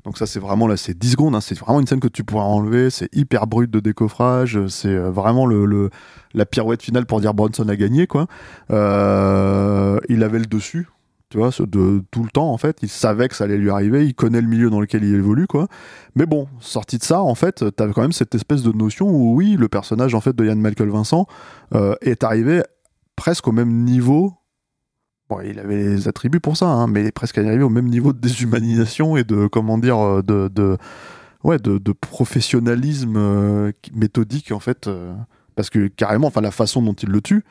Donc 0.04 0.18
ça, 0.18 0.26
c'est 0.26 0.40
vraiment 0.40 0.66
là, 0.66 0.76
c'est 0.76 0.98
10 0.98 1.12
secondes, 1.12 1.34
hein, 1.34 1.40
c'est 1.40 1.58
vraiment 1.58 1.80
une 1.80 1.86
scène 1.86 2.00
que 2.00 2.08
tu 2.08 2.22
pourras 2.22 2.44
enlever, 2.44 2.90
c'est 2.90 3.08
hyper 3.14 3.46
brut 3.46 3.70
de 3.70 3.80
décoffrage, 3.80 4.66
c'est 4.66 4.94
vraiment 4.96 5.46
le, 5.46 5.90
la 6.34 6.44
pirouette 6.44 6.82
finale 6.82 7.06
pour 7.06 7.20
dire 7.20 7.34
Bronson 7.34 7.68
a 7.68 7.76
gagné, 7.76 8.06
quoi. 8.06 8.26
Il 8.70 8.74
avait 10.22 10.38
le 10.38 10.46
dessus, 10.46 10.88
tu 11.28 11.38
vois, 11.38 11.50
de 11.58 12.04
tout 12.10 12.22
le 12.22 12.30
temps 12.30 12.52
en 12.52 12.58
fait. 12.58 12.78
Il 12.82 12.88
savait 12.88 13.28
que 13.28 13.34
ça 13.34 13.44
allait 13.44 13.58
lui 13.58 13.70
arriver, 13.70 14.06
il 14.06 14.14
connaît 14.14 14.40
le 14.40 14.46
milieu 14.46 14.70
dans 14.70 14.80
lequel 14.80 15.04
il 15.04 15.14
évolue, 15.14 15.46
quoi. 15.46 15.66
Mais 16.14 16.26
bon, 16.26 16.46
sorti 16.60 16.98
de 16.98 17.02
ça, 17.02 17.20
en 17.20 17.34
fait, 17.34 17.64
t'avais 17.74 17.92
quand 17.92 18.02
même 18.02 18.12
cette 18.12 18.34
espèce 18.34 18.62
de 18.62 18.72
notion 18.72 19.08
où 19.08 19.34
oui, 19.34 19.56
le 19.58 19.68
personnage 19.68 20.14
en 20.14 20.20
fait 20.20 20.34
de 20.36 20.44
Yann 20.44 20.60
Michael 20.60 20.90
Vincent 20.90 21.26
euh, 21.74 21.94
est 22.00 22.22
arrivé 22.22 22.62
presque 23.16 23.48
au 23.48 23.52
même 23.52 23.84
niveau. 23.84 24.34
Bon, 25.28 25.40
il 25.40 25.58
avait 25.58 25.76
les 25.76 26.06
attributs 26.06 26.38
pour 26.38 26.56
ça, 26.56 26.66
hein, 26.66 26.86
mais 26.86 27.00
il 27.00 27.06
est 27.06 27.12
presque 27.12 27.38
arrivé 27.38 27.64
au 27.64 27.68
même 27.68 27.88
niveau 27.88 28.12
de 28.12 28.18
déshumanisation 28.18 29.16
et 29.16 29.24
de 29.24 29.48
comment 29.48 29.78
dire 29.78 29.98
euh, 29.98 30.22
de, 30.22 30.78
ouais 31.42 31.58
de, 31.58 31.92
professionnalisme 31.92 33.16
euh, 33.16 33.72
méthodique 33.92 34.52
en 34.52 34.60
fait, 34.60 34.88
parce 35.56 35.70
que 35.70 35.88
carrément, 35.88 36.28
enfin 36.28 36.40
la 36.40 36.52
façon 36.52 36.82
dont 36.82 36.94
il 36.94 37.08
le 37.08 37.20
tue, 37.20 37.42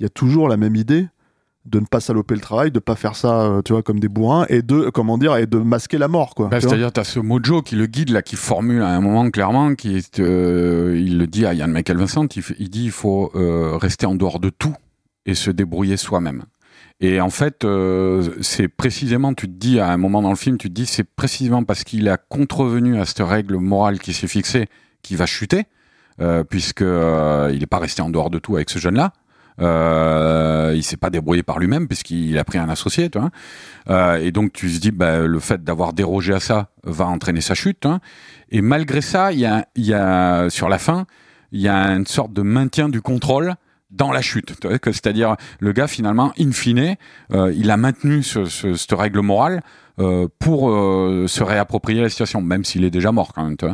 il 0.00 0.02
y 0.02 0.06
a 0.06 0.08
toujours 0.08 0.48
la 0.48 0.56
même 0.56 0.74
idée 0.74 1.06
de 1.64 1.78
ne 1.78 1.86
pas 1.86 2.00
saloper 2.00 2.34
le 2.34 2.40
travail, 2.40 2.70
de 2.72 2.80
pas 2.80 2.96
faire 2.96 3.14
ça, 3.14 3.42
euh, 3.42 3.62
tu 3.62 3.72
vois, 3.72 3.82
comme 3.82 4.00
des 4.00 4.08
bourrins, 4.08 4.46
et 4.48 4.62
de, 4.62 4.90
comment 4.90 5.16
dire, 5.16 5.36
et 5.36 5.46
de 5.46 5.58
masquer 5.58 5.96
la 5.96 6.08
mort, 6.08 6.34
quoi. 6.34 6.48
Bah. 6.48 6.60
C'est-à-dire, 6.60 6.92
tu 6.92 7.00
as 7.00 7.04
ce 7.04 7.20
mojo 7.20 7.62
qui 7.62 7.76
le 7.76 7.86
guide, 7.86 8.10
là, 8.10 8.22
qui 8.22 8.36
formule 8.36 8.82
à 8.82 8.88
un 8.88 9.00
moment 9.00 9.30
clairement, 9.30 9.74
qui 9.74 9.96
est, 9.96 10.18
euh, 10.18 11.00
il 11.00 11.18
le 11.18 11.26
dit 11.26 11.46
à 11.46 11.54
Ian 11.54 11.68
Michael 11.68 11.98
Vincent, 11.98 12.26
il, 12.58 12.70
dit 12.70 12.84
il 12.84 12.90
faut 12.90 13.30
euh, 13.34 13.76
rester 13.76 14.06
en 14.06 14.16
dehors 14.16 14.40
de 14.40 14.50
tout 14.50 14.74
et 15.24 15.34
se 15.34 15.50
débrouiller 15.50 15.96
soi-même. 15.96 16.44
Et 17.00 17.20
en 17.20 17.30
fait, 17.30 17.64
euh, 17.64 18.30
c'est 18.40 18.68
précisément, 18.68 19.32
tu 19.34 19.46
te 19.46 19.52
dis 19.52 19.78
à 19.78 19.88
un 19.88 19.96
moment 19.96 20.22
dans 20.22 20.30
le 20.30 20.36
film, 20.36 20.58
tu 20.58 20.68
te 20.68 20.74
dis 20.74 20.86
c'est 20.86 21.04
précisément 21.04 21.62
parce 21.62 21.84
qu'il 21.84 22.08
a 22.08 22.16
contrevenu 22.16 23.00
à 23.00 23.06
cette 23.06 23.26
règle 23.26 23.56
morale 23.56 23.98
qui 23.98 24.12
s'est 24.12 24.28
fixée 24.28 24.66
qu'il 25.02 25.16
va 25.16 25.26
chuter, 25.26 25.64
puisque 26.48 26.82
il 26.82 27.58
n'est 27.58 27.66
pas 27.66 27.78
resté 27.78 28.02
en 28.02 28.10
dehors 28.10 28.30
de 28.30 28.38
tout 28.38 28.54
avec 28.54 28.70
ce 28.70 28.78
jeune-là. 28.78 29.12
Euh, 29.62 30.72
il 30.74 30.82
s'est 30.82 30.96
pas 30.96 31.10
débrouillé 31.10 31.42
par 31.42 31.58
lui-même 31.58 31.86
puisqu'il 31.88 32.36
a 32.38 32.44
pris 32.44 32.58
un 32.58 32.68
associé, 32.68 33.08
tu 33.10 33.18
vois. 33.18 33.30
Euh, 33.90 34.16
et 34.16 34.32
donc 34.32 34.52
tu 34.52 34.70
te 34.70 34.78
dis, 34.78 34.90
bah, 34.90 35.20
le 35.20 35.38
fait 35.40 35.62
d'avoir 35.62 35.92
dérogé 35.92 36.34
à 36.34 36.40
ça 36.40 36.68
va 36.84 37.06
entraîner 37.06 37.40
sa 37.40 37.54
chute. 37.54 37.86
hein. 37.86 38.00
Et 38.50 38.60
malgré 38.60 39.00
ça, 39.00 39.32
il 39.32 39.38
y 39.40 39.46
a, 39.46 39.66
y 39.76 39.94
a 39.94 40.50
sur 40.50 40.68
la 40.68 40.78
fin, 40.78 41.06
il 41.52 41.60
y 41.60 41.68
a 41.68 41.88
une 41.88 42.06
sorte 42.06 42.32
de 42.32 42.42
maintien 42.42 42.88
du 42.88 43.00
contrôle 43.00 43.54
dans 43.90 44.10
la 44.10 44.22
chute. 44.22 44.54
C'est-à-dire, 44.84 45.36
le 45.60 45.72
gars 45.72 45.86
finalement, 45.86 46.32
in 46.40 46.50
fine, 46.52 46.96
euh, 47.32 47.52
il 47.54 47.70
a 47.70 47.76
maintenu 47.76 48.22
ce, 48.22 48.46
ce- 48.46 48.74
cette 48.74 48.92
règle 48.92 49.20
morale 49.20 49.62
euh, 49.98 50.28
pour 50.38 50.70
euh, 50.70 51.26
se 51.28 51.42
réapproprier 51.42 52.00
la 52.00 52.08
situation, 52.08 52.40
même 52.40 52.64
s'il 52.64 52.84
est 52.84 52.90
déjà 52.90 53.12
mort 53.12 53.32
quand 53.34 53.44
même. 53.44 53.56
tu. 53.56 53.66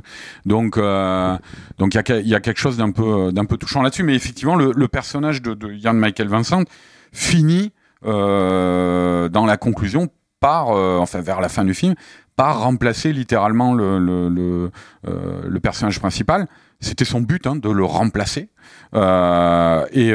Donc, 0.47 0.77
euh, 0.77 1.37
donc 1.79 1.95
il 1.95 2.03
y, 2.25 2.29
y 2.29 2.35
a 2.35 2.41
quelque 2.41 2.59
chose 2.59 2.77
d'un 2.77 2.91
peu, 2.91 3.33
d'un 3.33 3.45
peu 3.45 3.57
touchant 3.57 3.83
là-dessus. 3.83 4.03
Mais 4.03 4.14
effectivement, 4.14 4.57
le, 4.57 4.73
le 4.75 4.89
personnage 4.89 5.43
de, 5.43 5.55
de 5.55 5.73
Ian 5.73 5.95
Michael 5.95 6.29
Vincent 6.29 6.62
finit 7.12 7.73
euh, 8.05 9.29
dans 9.29 9.47
la 9.47 9.57
conclusion 9.57 10.09
par, 10.41 10.71
euh, 10.71 10.99
enfin 10.99 11.21
vers 11.21 11.41
la 11.41 11.49
fin 11.49 11.64
du 11.64 11.75
film, 11.75 11.95
par 12.37 12.61
remplacer 12.61 13.12
littéralement 13.12 13.75
le, 13.75 13.99
le, 13.99 14.29
le, 14.29 14.71
euh, 15.09 15.43
le 15.49 15.61
personnage 15.61 15.99
principal. 15.99 16.47
C'était 16.81 17.05
son 17.05 17.21
but 17.21 17.47
hein, 17.49 17.57
de 17.57 17.69
le 17.69 17.85
remplacer. 17.85 18.51
Euh, 18.95 19.85
et 19.93 20.12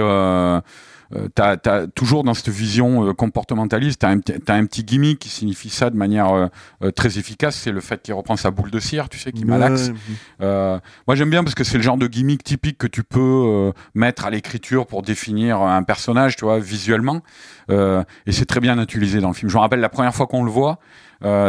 euh, 1.15 1.87
toujours 1.95 2.23
dans 2.23 2.33
cette 2.33 2.49
vision 2.49 3.07
euh, 3.07 3.13
comportementaliste, 3.13 4.01
t'as 4.01 4.09
un, 4.09 4.19
petit- 4.19 4.39
t'as 4.39 4.55
un 4.55 4.65
petit 4.65 4.83
gimmick 4.83 5.19
qui 5.19 5.29
signifie 5.29 5.69
ça 5.69 5.89
de 5.89 5.95
manière 5.95 6.29
euh, 6.33 6.47
euh, 6.83 6.91
très 6.91 7.17
efficace, 7.19 7.55
c'est 7.55 7.71
le 7.71 7.81
fait 7.81 8.01
qu'il 8.01 8.13
reprend 8.13 8.35
sa 8.35 8.51
boule 8.51 8.71
de 8.71 8.79
cire, 8.79 9.09
tu 9.09 9.19
sais, 9.19 9.31
qui 9.31 9.45
malaxe. 9.45 9.89
Ouais. 9.89 9.95
Euh, 10.41 10.79
moi 11.07 11.15
j'aime 11.15 11.29
bien 11.29 11.43
parce 11.43 11.55
que 11.55 11.63
c'est 11.63 11.77
le 11.77 11.83
genre 11.83 11.97
de 11.97 12.07
gimmick 12.07 12.43
typique 12.43 12.77
que 12.77 12.87
tu 12.87 13.03
peux 13.03 13.71
mettre 13.93 14.25
à 14.25 14.29
l'écriture 14.29 14.85
pour 14.87 15.01
définir 15.01 15.61
un 15.61 15.83
personnage, 15.83 16.35
tu 16.35 16.45
vois, 16.45 16.59
visuellement. 16.59 17.21
Et 17.69 18.31
c'est 18.31 18.45
très 18.45 18.59
bien 18.59 18.81
utilisé 18.81 19.19
dans 19.19 19.29
le 19.29 19.33
film. 19.33 19.49
Je 19.49 19.55
me 19.55 19.61
rappelle 19.61 19.79
la 19.79 19.89
première 19.89 20.13
fois 20.13 20.27
qu'on 20.27 20.43
le 20.43 20.51
voit, 20.51 20.79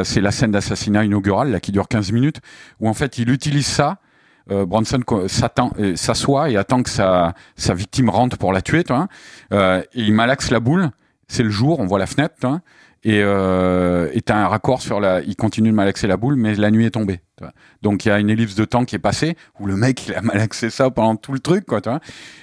c'est 0.05 0.21
la 0.21 0.31
scène 0.31 0.51
d'assassinat 0.53 1.05
inaugural, 1.05 1.51
là, 1.51 1.61
qui 1.61 1.73
dure 1.73 1.89
15 1.89 2.13
minutes, 2.13 2.41
où 2.81 2.89
en 2.89 2.95
fait 2.95 3.19
il 3.19 3.31
utilise 3.31 3.67
ça. 3.67 3.99
Euh, 4.51 4.67
Bronson 4.67 5.01
euh, 5.13 5.97
s'assoit 5.97 6.51
et 6.51 6.57
attend 6.57 6.83
que 6.83 6.91
sa, 6.91 7.35
sa 7.57 7.75
victime 7.75 8.11
rentre 8.11 8.37
pour 8.37 8.53
la 8.53 8.63
tuer. 8.63 8.85
Euh, 9.53 9.83
il 9.95 10.13
malaxe 10.13 10.51
la 10.51 10.61
boule. 10.61 10.91
C'est 11.29 11.43
le 11.43 11.51
jour, 11.51 11.81
on 11.81 11.87
voit 11.87 11.99
la 11.99 12.07
fenêtre, 12.07 12.35
tu 12.41 12.47
vois. 12.47 12.61
Et 13.05 13.21
euh, 13.23 14.09
t'as 14.25 14.37
un 14.37 14.49
raccord 14.49 14.81
sur 14.81 14.99
la. 15.01 15.21
Il 15.23 15.37
continue 15.37 15.71
de 15.71 15.75
malaxer 15.75 16.07
la 16.07 16.17
boule, 16.17 16.37
mais 16.37 16.55
la 16.55 16.71
nuit 16.71 16.87
est 16.87 16.91
tombée. 16.91 17.21
Donc 17.83 18.05
il 18.05 18.09
y 18.09 18.11
a 18.13 18.19
une 18.21 18.31
ellipse 18.31 18.55
de 18.55 18.65
temps 18.65 18.85
qui 18.85 18.95
est 18.95 19.01
passée 19.01 19.37
où 19.59 19.67
le 19.67 19.77
mec 19.77 20.07
il 20.07 20.15
a 20.15 20.21
malaxé 20.23 20.71
ça 20.71 20.91
pendant 20.91 21.17
tout 21.17 21.33
le 21.33 21.41
truc, 21.41 21.67
quoi. 21.67 21.81
Tu 21.81 21.89
vois. 21.89 22.01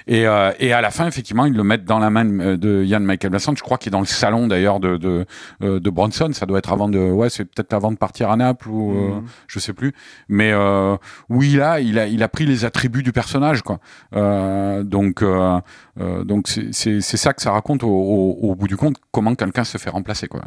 Et, 0.07 0.27
euh, 0.27 0.51
et 0.59 0.73
à 0.73 0.81
la 0.81 0.91
fin, 0.91 1.07
effectivement, 1.07 1.45
ils 1.45 1.53
le 1.53 1.63
mettent 1.63 1.85
dans 1.85 1.99
la 1.99 2.09
main 2.09 2.25
de 2.25 2.55
de 2.55 2.83
Ian 2.83 2.99
Michael 2.99 3.31
Vincent. 3.31 3.53
Je 3.55 3.63
crois 3.63 3.77
qu'il 3.77 3.89
est 3.89 3.91
dans 3.91 3.99
le 4.01 4.05
salon 4.05 4.47
d'ailleurs 4.47 4.79
de 4.79 4.97
de, 4.97 5.25
euh, 5.63 5.79
de 5.79 5.89
Bronson. 5.89 6.29
Ça 6.33 6.45
doit 6.45 6.57
être 6.59 6.71
avant 6.73 6.89
de. 6.89 6.99
Ouais, 6.99 7.29
c'est 7.29 7.45
peut-être 7.45 7.73
avant 7.73 7.91
de 7.91 7.97
partir 7.97 8.29
à 8.29 8.35
Naples 8.35 8.69
ou 8.69 8.91
euh, 8.91 9.15
Mhm. 9.15 9.23
je 9.47 9.59
sais 9.59 9.73
plus. 9.73 9.93
Mais 10.27 10.51
euh, 10.51 10.97
oui, 11.29 11.53
là, 11.53 11.79
il 11.79 11.97
a 11.97 12.07
il 12.07 12.21
a 12.23 12.27
pris 12.27 12.45
les 12.45 12.65
attributs 12.65 13.03
du 13.03 13.11
personnage, 13.13 13.61
quoi. 13.61 13.79
Euh, 14.15 14.83
donc 14.83 15.21
euh, 15.23 15.59
euh, 15.99 16.23
donc 16.23 16.47
c'est 16.47 17.01
ça 17.01 17.33
que 17.33 17.41
ça 17.41 17.51
raconte 17.51 17.83
au, 17.83 17.87
au, 17.89 18.37
au 18.49 18.55
bout 18.55 18.67
du 18.67 18.75
compte 18.77 18.97
comment 19.11 19.35
quelqu'un 19.35 19.63
se 19.63 19.77
fait 19.77 19.89
remplacer, 19.89 20.27
quoi. 20.27 20.41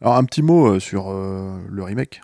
Alors 0.00 0.16
un 0.16 0.24
petit 0.24 0.42
mot 0.42 0.68
euh, 0.74 0.80
sur 0.80 1.10
euh, 1.10 1.58
le 1.70 1.82
remake 1.82 2.20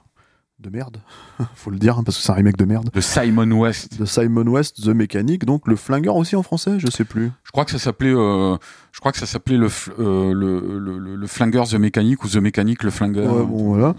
de 0.61 0.71
merde, 0.71 0.99
faut 1.55 1.71
le 1.71 1.79
dire 1.79 1.99
hein, 1.99 2.03
parce 2.05 2.17
que 2.19 2.23
c'est 2.23 2.31
un 2.33 2.35
remake 2.35 2.57
de 2.57 2.65
merde 2.65 2.91
De 2.93 3.01
Simon 3.01 3.51
West. 3.53 3.99
de 3.99 4.05
Simon 4.05 4.47
West, 4.47 4.83
The 4.85 4.89
Mechanic, 4.89 5.45
donc 5.45 5.67
le 5.67 5.77
flingueur 5.77 6.17
aussi 6.17 6.37
en 6.37 6.43
français, 6.43 6.79
je 6.79 6.91
sais 6.91 7.05
plus. 7.05 7.31
Je 7.45 7.51
crois 7.51 7.65
que 7.65 7.71
ça 7.71 7.79
s'appelait, 7.79 8.13
euh, 8.15 8.57
je 8.93 9.01
crois 9.01 9.13
que 9.13 9.19
ça 9.19 9.27
s'appelait 9.27 9.57
le, 9.57 9.69
euh, 9.99 10.33
le, 10.35 10.79
le, 10.79 11.17
le, 11.17 11.27
flingueur 11.27 11.67
The 11.67 11.75
Mécanique 11.75 12.23
ou 12.25 12.29
The 12.29 12.37
Mécanique 12.37 12.83
le 12.83 12.91
flingueur. 12.91 13.35
Ouais, 13.35 13.45
bon, 13.45 13.75
voilà. 13.75 13.95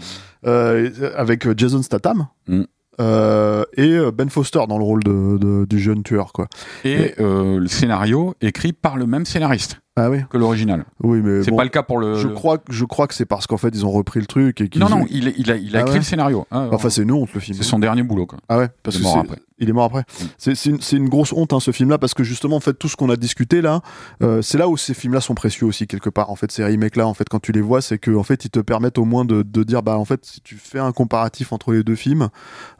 Euh, 0.46 0.90
avec 1.16 1.46
euh, 1.46 1.54
Jason 1.56 1.82
Statham. 1.82 2.26
Mm. 2.48 2.62
euh, 3.00 3.64
et 3.76 3.92
euh, 3.94 4.10
Ben 4.12 4.28
Foster 4.30 4.60
dans 4.68 4.78
le 4.78 4.84
rôle 4.84 5.02
de, 5.02 5.38
de- 5.38 5.64
du 5.68 5.78
jeune 5.78 6.02
tueur, 6.02 6.32
quoi. 6.32 6.46
Et 6.84 7.14
euh, 7.20 7.58
le 7.58 7.66
scénario 7.68 8.34
écrit 8.40 8.72
par 8.72 8.96
le 8.96 9.06
même 9.06 9.24
scénariste 9.26 9.78
Ah 9.94 10.08
oui. 10.08 10.20
que 10.30 10.38
l'original. 10.38 10.84
Oui, 11.02 11.20
mais 11.22 11.42
C'est 11.42 11.50
bon, 11.50 11.58
pas 11.58 11.64
le 11.64 11.68
cas 11.70 11.82
pour 11.82 11.98
le. 11.98 12.14
je 12.14 12.26
crois, 12.28 12.56
que- 12.58 12.72
je 12.72 12.84
crois 12.86 13.06
que 13.06 13.12
c'est 13.14 13.26
parce 13.26 13.46
qu'en 13.46 13.58
fait 13.58 13.68
ils 13.74 13.84
ont 13.84 13.90
repris 13.90 14.20
le 14.20 14.26
truc 14.26 14.60
et 14.62 14.68
qu'ils. 14.70 14.80
Non, 14.80 14.88
non, 14.88 15.04
il, 15.10 15.34
il 15.36 15.50
a, 15.50 15.56
il 15.56 15.76
a 15.76 15.80
Ah 15.80 15.82
écrit 15.82 15.92
ouais 15.92 15.98
le 15.98 16.04
scénario. 16.04 16.46
hein. 16.50 16.70
Enfin, 16.72 16.88
c'est 16.88 17.02
une 17.02 17.12
honte 17.12 17.32
le 17.34 17.40
film. 17.40 17.56
c'est 17.58 17.62
son 17.64 17.78
dernier 17.78 18.02
boulot. 18.02 18.24
Quoi. 18.24 18.38
Ah 18.48 18.56
ouais, 18.56 18.68
parce 18.82 18.96
Il 18.96 19.00
est 19.00 19.02
que 19.02 19.08
mort 19.08 19.18
après. 19.18 19.38
il 19.58 19.68
est 19.68 19.72
mort 19.74 19.84
après. 19.84 20.04
C'est 20.38 20.54
c'est 20.54 20.70
une, 20.70 20.78
une 21.04 21.08
grosse 21.10 21.34
honte 21.34 21.52
hein, 21.52 21.60
ce 21.60 21.72
film-là 21.72 21.98
parce 21.98 22.14
que 22.14 22.24
justement 22.24 22.56
en 22.56 22.60
fait 22.60 22.72
tout 22.72 22.88
ce 22.88 22.96
qu'on 22.96 23.10
a 23.10 23.16
discuté 23.16 23.60
là, 23.60 23.82
euh, 24.22 24.40
c'est 24.40 24.56
là 24.56 24.66
où 24.68 24.78
ces 24.78 24.94
films-là 24.94 25.20
sont 25.20 25.34
précieux 25.34 25.66
aussi 25.66 25.86
quelque 25.86 26.08
part. 26.08 26.30
En 26.30 26.36
fait, 26.36 26.50
ces 26.50 26.64
remakes-là, 26.64 27.06
en 27.06 27.12
fait, 27.12 27.28
quand 27.28 27.40
tu 27.40 27.52
les 27.52 27.60
vois, 27.60 27.82
c'est 27.82 27.98
que 27.98 28.12
en 28.16 28.22
fait 28.22 28.46
ils 28.46 28.50
te 28.50 28.60
permettent 28.60 28.96
au 28.96 29.04
moins 29.04 29.26
de, 29.26 29.42
de 29.42 29.62
dire 29.62 29.82
bah 29.82 29.98
en 29.98 30.06
fait 30.06 30.24
si 30.24 30.40
tu 30.40 30.54
fais 30.56 30.78
un 30.78 30.92
comparatif 30.92 31.52
entre 31.52 31.70
les 31.72 31.82
deux 31.84 31.96
films, 31.96 32.30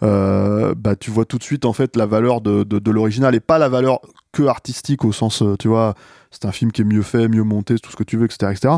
euh, 0.03 0.75
bah 0.77 0.97
tu 0.97 1.11
vois 1.11 1.25
tout 1.25 1.37
de 1.39 1.45
suite 1.45 1.65
en 1.65 1.73
fait 1.73 1.97
la 1.97 2.07
valeur 2.07 2.41
de, 2.41 2.65
de, 2.65 2.79
de 2.79 2.91
l'original 2.91 3.35
et 3.35 3.41
pas 3.41 3.59
la 3.59 3.69
valeur 3.69 4.01
que 4.33 4.45
artistique 4.45 5.05
au 5.05 5.13
sens 5.13 5.43
euh, 5.43 5.57
tu 5.59 5.69
vois 5.69 5.95
c'est 6.33 6.47
un 6.47 6.53
film 6.53 6.73
qui 6.73 6.83
est 6.83 6.85
mieux 6.85 7.03
fait, 7.03 7.29
mieux 7.29 7.45
monté, 7.45 7.79
tout 7.79 7.91
ce 7.91 7.97
que 7.97 8.03
tu 8.03 8.17
veux, 8.17 8.25
etc. 8.25 8.51
etc. 8.51 8.75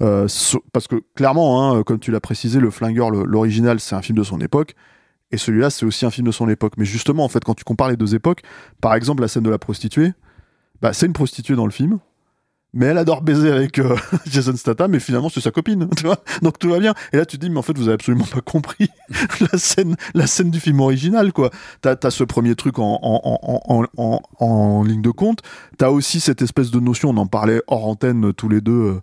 Euh, 0.00 0.26
parce 0.72 0.88
que 0.88 1.02
clairement, 1.14 1.72
hein, 1.72 1.82
comme 1.84 2.00
tu 2.00 2.10
l'as 2.10 2.20
précisé, 2.20 2.58
Le 2.58 2.70
Flingueur, 2.70 3.10
l'original, 3.10 3.78
c'est 3.78 3.94
un 3.94 4.02
film 4.02 4.18
de 4.18 4.24
son 4.24 4.40
époque. 4.40 4.74
Et 5.30 5.36
celui-là, 5.36 5.70
c'est 5.70 5.84
aussi 5.84 6.06
un 6.06 6.10
film 6.10 6.26
de 6.26 6.32
son 6.32 6.48
époque. 6.48 6.74
Mais 6.76 6.84
justement, 6.84 7.24
en 7.24 7.28
fait, 7.28 7.44
quand 7.44 7.54
tu 7.54 7.64
compares 7.64 7.88
les 7.88 7.96
deux 7.96 8.14
époques, 8.14 8.42
par 8.80 8.94
exemple, 8.94 9.20
la 9.22 9.28
scène 9.28 9.42
de 9.42 9.50
la 9.50 9.58
prostituée, 9.58 10.12
bah, 10.80 10.92
c'est 10.92 11.06
une 11.06 11.12
prostituée 11.12 11.56
dans 11.56 11.66
le 11.66 11.72
film, 11.72 11.98
mais 12.74 12.86
elle 12.86 12.98
adore 12.98 13.22
baiser 13.22 13.50
avec 13.50 13.78
euh, 13.78 13.96
Jason 14.26 14.56
Statham, 14.56 14.94
et 14.94 15.00
finalement, 15.00 15.28
c'est 15.28 15.40
sa 15.40 15.50
copine, 15.50 15.88
tu 15.96 16.04
vois. 16.04 16.18
Donc 16.42 16.58
tout 16.58 16.68
va 16.68 16.80
bien. 16.80 16.92
Et 17.12 17.16
là, 17.16 17.24
tu 17.24 17.38
te 17.38 17.44
dis, 17.44 17.50
mais 17.50 17.58
en 17.58 17.62
fait, 17.62 17.76
vous 17.76 17.84
avez 17.84 17.94
absolument 17.94 18.26
pas 18.26 18.40
compris 18.40 18.88
la 19.52 19.58
scène, 19.58 19.96
la 20.14 20.26
scène 20.26 20.50
du 20.50 20.60
film 20.60 20.80
original, 20.80 21.32
quoi. 21.32 21.50
T'as 21.80 21.96
as 22.02 22.10
ce 22.10 22.24
premier 22.24 22.54
truc 22.56 22.78
en, 22.78 22.98
en, 23.02 23.86
en, 23.96 24.20
en, 24.40 24.82
ligne 24.82 25.02
de 25.02 25.10
compte. 25.10 25.40
T'as 25.78 25.90
aussi 25.90 26.20
cette 26.20 26.42
espèce 26.42 26.70
de 26.70 26.80
notion, 26.80 27.10
on 27.10 27.16
en 27.16 27.26
parlait 27.26 27.62
hors 27.68 27.86
antenne 27.86 28.26
euh, 28.26 28.32
tous 28.32 28.48
les 28.48 28.60
deux, 28.60 29.00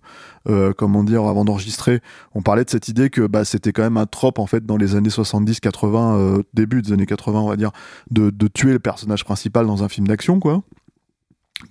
euh, 0.48 0.72
comment 0.76 1.02
dire, 1.02 1.22
avant 1.24 1.44
d'enregistrer. 1.44 2.00
On 2.34 2.42
parlait 2.42 2.64
de 2.64 2.70
cette 2.70 2.88
idée 2.88 3.10
que 3.10 3.26
bah, 3.26 3.44
c'était 3.44 3.72
quand 3.72 3.82
même 3.82 3.96
un 3.96 4.06
trope, 4.06 4.38
en 4.38 4.46
fait, 4.46 4.66
dans 4.66 4.76
les 4.76 4.96
années 4.96 5.10
70, 5.10 5.60
80, 5.60 6.16
euh, 6.18 6.42
début 6.52 6.82
des 6.82 6.92
années 6.92 7.06
80, 7.06 7.40
on 7.40 7.48
va 7.48 7.56
dire, 7.56 7.72
de, 8.10 8.30
de 8.30 8.48
tuer 8.48 8.72
le 8.72 8.78
personnage 8.78 9.24
principal 9.24 9.66
dans 9.66 9.82
un 9.82 9.88
film 9.88 10.06
d'action, 10.06 10.40
quoi. 10.40 10.62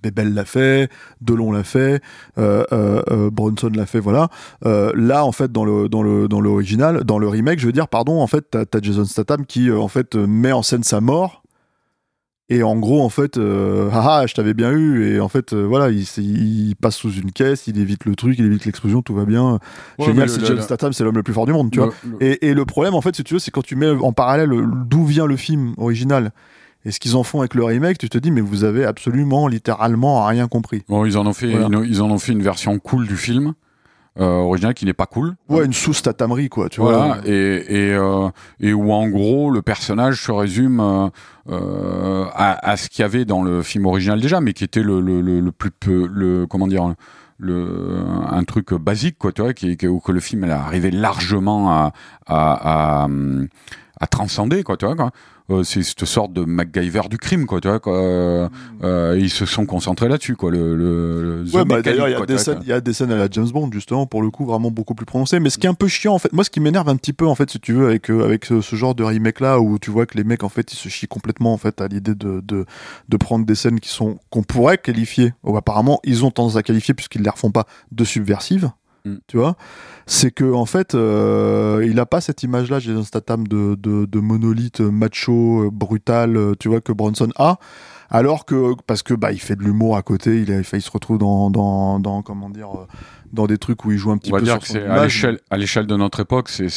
Bebel 0.04 0.34
l'a 0.34 0.46
fait, 0.46 0.90
Delon 1.20 1.52
l'a 1.52 1.64
fait, 1.64 2.02
euh, 2.38 2.64
euh, 2.72 3.02
euh, 3.12 3.30
Bronson 3.30 3.70
l'a 3.76 3.86
fait, 3.86 4.00
voilà. 4.00 4.30
Euh, 4.66 4.92
là, 4.96 5.26
en 5.26 5.32
fait, 5.34 5.52
dans 5.52 5.66
le 5.66 5.90
dans 5.90 6.02
le 6.02 6.28
dans 6.30 6.40
l'original, 6.40 7.04
dans 7.04 7.20
le 7.20 7.28
remake, 7.28 7.60
je 7.60 7.66
veux 7.66 7.74
dire, 7.74 7.88
pardon, 7.90 8.22
en 8.22 8.28
fait, 8.28 8.46
t'as 8.52 8.62
as 8.62 8.82
Jason 8.82 9.04
Statham 9.06 9.46
qui, 9.46 9.70
en 9.72 9.88
fait, 9.90 10.16
met 10.16 10.52
en 10.54 10.62
scène 10.64 10.84
sa 10.84 11.02
mort. 11.02 11.44
Et 12.50 12.64
en 12.64 12.76
gros, 12.78 13.02
en 13.02 13.08
fait, 13.10 13.38
haha, 13.38 14.28
je 14.28 14.34
t'avais 14.34 14.54
bien 14.54 14.72
eu. 14.72 15.06
Et 15.16 15.20
en 15.22 15.30
fait, 15.30 15.54
voilà, 15.54 15.90
il, 15.90 16.76
passe 16.82 16.98
sous 16.98 17.12
une 17.14 17.32
caisse, 17.32 17.68
il 17.68 17.80
évite 17.80 18.04
le 18.04 18.14
truc, 18.16 18.38
il 18.40 18.46
évite 18.46 18.66
l'explosion, 18.66 19.02
tout 19.02 19.14
va 19.14 19.24
bien. 19.24 19.58
Ouais, 19.98 20.06
Génial, 20.08 20.28
c'est 20.30 20.40
Jason 20.42 20.62
Statham, 20.62 20.92
c'est 20.92 21.06
l'homme 21.06 21.16
le 21.16 21.24
plus 21.24 21.34
fort 21.34 21.46
du 21.46 21.54
monde, 21.54 21.72
tu 21.72 21.80
vois. 21.80 21.94
Le- 22.10 22.22
Et, 22.26 22.48
et 22.50 22.54
le 22.54 22.66
problème, 22.66 22.94
en 22.94 23.00
fait, 23.00 23.16
si 23.16 23.24
tu 23.24 23.36
veux, 23.36 23.40
c'est 23.40 23.52
quand 23.52 23.64
tu 23.64 23.78
mets 23.78 23.90
en 23.90 24.12
parallèle 24.12 24.50
le- 24.50 24.66
d'où 24.86 25.06
vient 25.06 25.28
le 25.28 25.38
film 25.38 25.74
original 25.78 26.32
et 26.86 26.92
ce 26.92 27.00
qu'ils 27.00 27.16
en 27.16 27.24
font 27.24 27.40
avec 27.40 27.54
le 27.56 27.64
remake, 27.64 27.98
tu 27.98 28.10
te 28.10 28.18
dis, 28.18 28.32
mais 28.32 28.42
vous 28.42 28.64
avez 28.64 28.86
absolument, 28.86 29.48
littéralement, 29.48 30.26
rien 30.26 30.48
compris. 30.48 30.84
Bon, 30.90 31.06
ils 31.06 31.18
en 31.18 31.26
ont 31.28 31.34
fait, 31.34 31.52
Voilà. 31.52 31.68
ils, 31.70 31.76
en- 31.78 31.84
ils 31.84 32.02
en 32.02 32.10
ont 32.12 32.20
fait 32.20 32.32
une 32.32 32.42
version 32.44 32.80
cool 32.80 33.08
du 33.08 33.18
film 33.18 33.54
euh, 34.20 34.26
original 34.26 34.74
qui 34.74 34.86
n'est 34.86 34.94
pas 34.94 35.06
cool. 35.06 35.36
Ouais, 35.48 35.64
une 35.64 35.72
sous-statamerie, 35.74 36.50
quoi, 36.50 36.68
tu 36.68 36.82
voilà, 36.82 36.98
vois. 37.06 37.18
et, 37.26 37.32
et, 37.70 37.94
euh, 37.94 38.28
et 38.60 38.74
où 38.74 38.92
en 38.92 39.08
gros 39.08 39.50
le 39.52 39.62
personnage 39.62 40.22
se 40.22 40.32
résume 40.34 40.82
euh, 40.82 41.08
euh, 41.50 42.26
à, 42.34 42.72
à 42.72 42.76
ce 42.78 42.90
qu'il 42.90 43.04
y 43.04 43.06
avait 43.06 43.24
dans 43.26 43.42
le 43.42 43.62
film 43.64 43.86
original 43.86 44.20
déjà, 44.20 44.42
mais 44.42 44.52
qui 44.54 44.64
était 44.66 44.84
le, 44.84 45.00
le, 45.00 45.22
le, 45.22 45.40
le 45.40 45.52
plus 45.54 45.72
peu, 45.72 46.10
le 46.12 46.46
comment 46.46 46.68
dire, 46.68 46.94
le 47.38 48.00
un 48.30 48.44
truc 48.44 48.74
basique 48.74 49.18
quoi, 49.18 49.32
tu 49.32 49.42
vois, 49.42 49.54
qui, 49.54 49.78
qui- 49.78 49.88
où 49.88 50.00
que 50.00 50.12
le 50.12 50.20
film 50.20 50.44
elle 50.44 50.52
arrivait 50.52 50.92
largement 50.92 51.72
à 51.72 51.94
à, 52.28 53.04
à, 53.04 53.08
à 54.00 54.08
transcender 54.08 54.64
quoi, 54.64 54.78
tu 54.78 54.86
vois 54.86 54.96
quoi. 54.96 55.12
Euh, 55.52 55.64
c'est 55.64 55.84
cette 55.84 56.06
sorte 56.06 56.34
de 56.34 56.45
MacGyver 56.45 57.02
du 57.10 57.18
crime 57.18 57.45
quoi, 57.45 57.60
tu 57.62 57.68
vois 57.68 57.80
quoi. 57.80 57.97
Euh, 58.02 58.49
euh, 58.84 59.18
ils 59.20 59.30
se 59.30 59.45
sont 59.45 59.66
concentrés 59.66 60.08
là-dessus 60.08 60.36
quoi, 60.36 60.49
le, 60.52 60.76
le, 60.76 61.39
le 61.43 61.45
The 61.49 61.54
Ouais, 61.54 61.66
bah, 61.66 61.82
d'ailleurs, 61.82 62.08
il 62.08 62.12
y, 62.12 62.16
a 62.16 62.26
des 62.26 62.38
scènes- 62.38 62.60
il 62.64 62.68
y 62.70 62.74
a 62.74 62.82
des 62.82 62.93
scènes 62.93 63.12
à 63.12 63.18
la 63.18 63.28
James 63.30 63.49
Bond, 63.49 63.70
justement, 63.72 64.06
pour 64.06 64.22
le 64.22 64.30
coup, 64.30 64.45
vraiment 64.45 64.72
beaucoup 64.72 64.95
plus 64.95 65.06
prononcées. 65.06 65.39
Mais 65.39 65.49
ce 65.49 65.58
qui 65.58 65.68
est 65.68 65.70
un 65.70 65.74
peu 65.74 65.88
chiant, 65.88 66.14
en 66.14 66.20
fait, 66.20 66.32
moi, 66.34 66.43
ce 66.43 66.49
qui 66.49 66.60
m'énerve 66.60 66.88
un 66.89 66.95
petit 66.95 67.14
peu, 67.14 67.28
en 67.28 67.36
fait, 67.36 67.49
si 67.52 67.60
tu 67.60 67.74
veux, 67.74 67.88
avec, 67.88 68.10
avec 68.10 68.45
ce, 68.45 68.62
ce 68.62 68.76
genre 68.76 68.95
de 68.95 69.04
remake-là, 69.04 69.60
où 69.60 69.78
tu 69.80 69.91
vois 69.91 70.06
que 70.06 70.18
les 70.18 70.24
mecs, 70.24 70.43
en 70.43 70.49
fait, 70.49 70.72
ils 70.74 70.78
se 70.78 70.89
chient 70.89 71.08
complètement, 71.08 71.54
en 71.54 71.58
fait, 71.58 71.82
à 71.82 71.88
l'idée 71.88 72.16
de, 72.16 72.41
de, 72.41 72.66
de 73.10 73.18
prendre 73.18 73.45
des 73.45 73.56
scènes 73.56 73.80
qui 73.80 73.89
sont, 73.89 74.20
qu'on 74.30 74.43
pourrait 74.43 74.78
qualifier, 74.78 75.34
ou 75.43 75.58
apparemment, 75.58 75.99
ils 76.04 76.24
ont 76.26 76.32
tendance 76.32 76.56
à 76.56 76.64
qualifier, 76.64 76.93
puisqu'ils 76.93 77.22
les 77.24 77.30
refont 77.30 77.52
pas, 77.52 77.66
de 77.91 78.04
subversives. 78.04 78.72
Mm. 79.06 79.16
Tu 79.28 79.38
vois, 79.38 79.56
c'est 80.06 80.32
que 80.32 80.52
en 80.52 80.66
fait, 80.66 80.95
euh, 80.95 81.86
il 81.88 81.99
a 81.99 82.06
pas 82.06 82.22
cette 82.22 82.43
image-là, 82.43 82.80
Jason 82.80 83.04
Statham, 83.04 83.47
de, 83.47 83.76
de, 83.76 84.06
de 84.06 84.20
monolithe 84.20 84.82
macho, 84.82 85.66
euh, 85.66 85.70
brutal, 85.72 86.38
euh, 86.38 86.54
tu 86.60 86.68
vois, 86.70 86.82
que 86.82 86.91
Bronson 86.91 87.30
a. 87.36 87.58
Alors 88.14 88.45
que 88.45 88.74
parce 88.88 89.04
que 89.04 89.14
bah 89.14 89.32
il 89.32 89.39
fait 89.39 89.56
de 89.56 89.64
l'humour 89.64 89.95
à 89.95 90.02
côté, 90.02 90.41
il, 90.41 90.52
a, 90.52 90.60
il 90.60 90.82
se 90.82 90.91
retrouve 90.91 91.18
dans, 91.18 91.49
dans, 91.49 91.97
dans 91.99 92.22
comment 92.22 92.49
dire 92.49 92.68
dans 93.32 93.47
des 93.47 93.58
trucs 93.58 93.86
où 93.86 93.91
il 93.93 93.97
joue 93.97 94.12
un 94.12 94.18
petit 94.18 94.32
on 94.32 94.36
va 94.36 94.39
peu 94.39 94.45
dire 94.45 94.54
sur 94.56 94.62
que 94.62 94.68
son 94.68 94.76
à 94.80 94.82
image. 94.82 95.04
l'échelle 95.04 95.39
à 95.49 95.58
l'échelle 95.58 95.88
de 95.88 95.95
notre 95.95 96.20
époque 96.20 96.49
c'est 96.49 96.68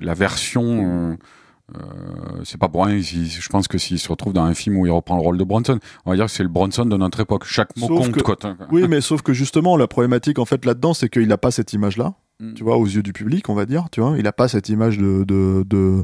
la 0.00 0.14
version 0.14 1.10
euh, 1.12 1.16
c'est 2.44 2.58
pas 2.58 2.68
pour 2.68 2.84
rien 2.84 3.00
si- 3.02 3.26
je 3.26 3.48
pense 3.48 3.68
que 3.68 3.78
s'il 3.78 3.98
se 3.98 4.08
retrouve 4.08 4.32
dans 4.34 4.44
un 4.44 4.52
film 4.54 4.76
où 4.76 4.86
il 4.86 4.90
reprend 4.90 5.16
le 5.16 5.22
rôle 5.22 5.38
de 5.38 5.44
Bronson 5.44 5.78
on 6.04 6.10
va 6.10 6.16
dire 6.16 6.26
que 6.26 6.30
c'est 6.30 6.42
le 6.42 6.48
Bronson 6.50 6.84
de 6.84 6.96
notre 6.96 7.20
époque 7.20 7.44
chaque 7.46 7.74
mot 7.78 7.86
Sauf 7.88 7.98
compte 7.98 8.12
que-. 8.12 8.64
Oui, 8.70 8.86
mais 8.88 9.00
sauf 9.00 9.22
que 9.22 9.32
justement 9.32 9.76
la 9.76 9.86
problématique 9.88 10.38
en 10.38 10.44
fait 10.44 10.64
là-dedans, 10.66 10.92
c'est 10.94 11.08
qu'il 11.08 11.30
a 11.32 11.38
pas 11.38 11.50
cette 11.50 11.72
image-là, 11.72 12.14
Mm. 12.40 12.54
tu 12.54 12.64
vois, 12.64 12.76
aux 12.76 12.84
yeux 12.86 13.02
du 13.04 13.12
public, 13.12 13.48
on 13.48 13.54
va 13.54 13.64
dire, 13.64 13.86
tu 13.92 14.00
vois, 14.00 14.16
il 14.18 14.26
a 14.26 14.32
pas 14.32 14.48
cette 14.48 14.68
image 14.68 14.98
de, 14.98 15.22
de, 15.24 15.64
de 15.66 16.02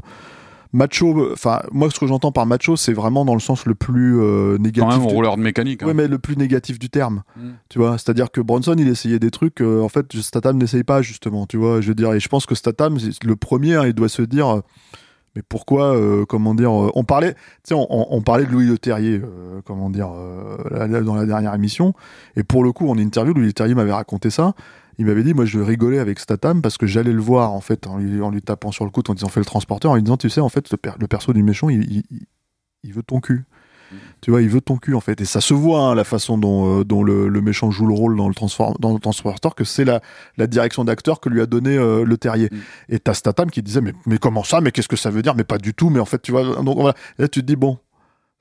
macho. 0.73 1.29
Enfin, 1.33 1.59
moi 1.73 1.89
ce 1.91 1.99
que 1.99 2.07
j'entends 2.07 2.31
par 2.31 2.45
macho, 2.45 2.77
c'est 2.77 2.93
vraiment 2.93 3.25
dans 3.25 3.33
le 3.33 3.41
sens 3.41 3.65
le 3.65 3.75
plus 3.75 4.17
euh, 4.19 4.55
quand 4.55 4.63
négatif. 4.63 4.97
même 4.99 5.07
du- 5.09 5.13
rouleur 5.13 5.35
de 5.37 5.41
mécanique 5.41 5.83
hein. 5.83 5.87
Ouais, 5.87 5.93
mais 5.93 6.07
le 6.07 6.19
plus 6.19 6.37
négatif 6.37 6.79
du 6.79 6.89
terme. 6.89 7.23
Mm. 7.35 7.49
Tu 7.69 7.79
vois, 7.79 7.97
c'est-à-dire 7.97 8.31
que 8.31 8.39
Bronson, 8.41 8.75
il 8.77 8.87
essayait 8.87 9.19
des 9.19 9.29
trucs, 9.31 9.61
euh, 9.61 9.81
en 9.81 9.89
fait, 9.89 10.05
Statham 10.21 10.57
n'essaye 10.57 10.83
pas, 10.85 11.01
justement, 11.01 11.45
tu 11.45 11.57
vois, 11.57 11.81
je 11.81 11.89
veux 11.89 11.95
dire, 11.95 12.13
et 12.13 12.19
je 12.21 12.29
pense 12.29 12.45
que 12.45 12.55
Statham, 12.55 12.97
c'est 12.97 13.23
le 13.25 13.35
premier, 13.35 13.75
hein, 13.75 13.85
il 13.85 13.93
doit 13.93 14.09
se 14.09 14.21
dire, 14.21 14.47
euh, 14.47 14.61
mais 15.35 15.41
pourquoi, 15.47 15.95
euh, 15.95 16.25
comment 16.25 16.53
dire, 16.53 16.71
euh, 16.71 16.91
on 16.95 17.03
parlait, 17.03 17.35
on, 17.71 18.21
parlait 18.21 18.45
de 18.45 18.51
Louis 18.51 18.67
Leterrier, 18.67 19.21
euh, 19.23 19.61
comment 19.65 19.89
dire, 19.89 20.09
dans 20.09 21.15
la 21.15 21.25
dernière 21.25 21.53
émission, 21.55 21.93
et 22.35 22.43
pour 22.43 22.63
le 22.63 22.71
coup, 22.71 22.89
en 22.89 22.97
interview, 22.97 23.33
Louis 23.33 23.47
Leterrier 23.47 23.75
m'avait 23.75 23.93
raconté 23.93 24.29
ça, 24.29 24.53
il 24.97 25.05
m'avait 25.05 25.23
dit, 25.23 25.33
moi, 25.33 25.45
je 25.45 25.59
rigolais 25.59 25.99
avec 25.99 26.19
Statham 26.19 26.61
parce 26.61 26.77
que 26.77 26.85
j'allais 26.85 27.13
le 27.13 27.21
voir, 27.21 27.53
en 27.53 27.61
fait, 27.61 27.87
en 27.87 27.97
lui, 27.97 28.41
tapant 28.41 28.71
sur 28.71 28.83
le 28.85 28.91
coude, 28.91 29.09
en 29.09 29.13
disant, 29.13 29.29
fais 29.29 29.39
le 29.39 29.45
transporteur, 29.45 29.91
en 29.91 29.95
lui 29.95 30.03
disant, 30.03 30.17
tu 30.17 30.29
sais, 30.29 30.41
en 30.41 30.49
fait, 30.49 30.69
le, 30.69 30.77
per- 30.77 30.93
le 30.99 31.07
perso 31.07 31.33
du 31.33 31.43
méchant, 31.43 31.69
il 31.69 32.03
veut 32.83 33.03
ton 33.03 33.19
cul. 33.19 33.45
Tu 34.21 34.29
vois, 34.29 34.43
il 34.43 34.49
veut 34.49 34.61
ton 34.61 34.77
cul 34.77 34.93
en 34.93 34.99
fait. 34.99 35.19
Et 35.19 35.25
ça 35.25 35.41
se 35.41 35.53
voit, 35.53 35.81
hein, 35.81 35.95
la 35.95 36.03
façon 36.03 36.37
dont, 36.37 36.81
euh, 36.81 36.83
dont 36.85 37.03
le, 37.03 37.27
le 37.27 37.41
méchant 37.41 37.71
joue 37.71 37.87
le 37.87 37.93
rôle 37.93 38.15
dans 38.15 38.27
le, 38.27 38.35
transform 38.35 38.75
dans 38.79 38.93
le 38.93 38.99
transporteur, 38.99 39.55
que 39.55 39.63
c'est 39.63 39.83
la, 39.83 40.01
la 40.37 40.45
direction 40.45 40.83
d'acteur 40.83 41.19
que 41.19 41.29
lui 41.29 41.41
a 41.41 41.47
donné 41.47 41.75
euh, 41.75 42.05
le 42.05 42.17
terrier. 42.17 42.49
Mm. 42.51 42.57
Et 42.89 42.99
t'as 42.99 43.15
Statham 43.15 43.49
qui 43.49 43.63
disait, 43.63 43.81
mais, 43.81 43.93
mais 44.05 44.19
comment 44.19 44.43
ça? 44.43 44.61
Mais 44.61 44.71
qu'est-ce 44.71 44.87
que 44.87 44.95
ça 44.95 45.09
veut 45.09 45.23
dire? 45.23 45.33
Mais 45.35 45.43
pas 45.43 45.57
du 45.57 45.73
tout. 45.73 45.89
Mais 45.89 45.99
en 45.99 46.05
fait, 46.05 46.21
tu 46.21 46.31
vois, 46.31 46.43
donc 46.61 46.77
voilà. 46.77 46.93
Là, 47.17 47.27
tu 47.27 47.41
te 47.41 47.45
dis, 47.45 47.55
bon, 47.55 47.79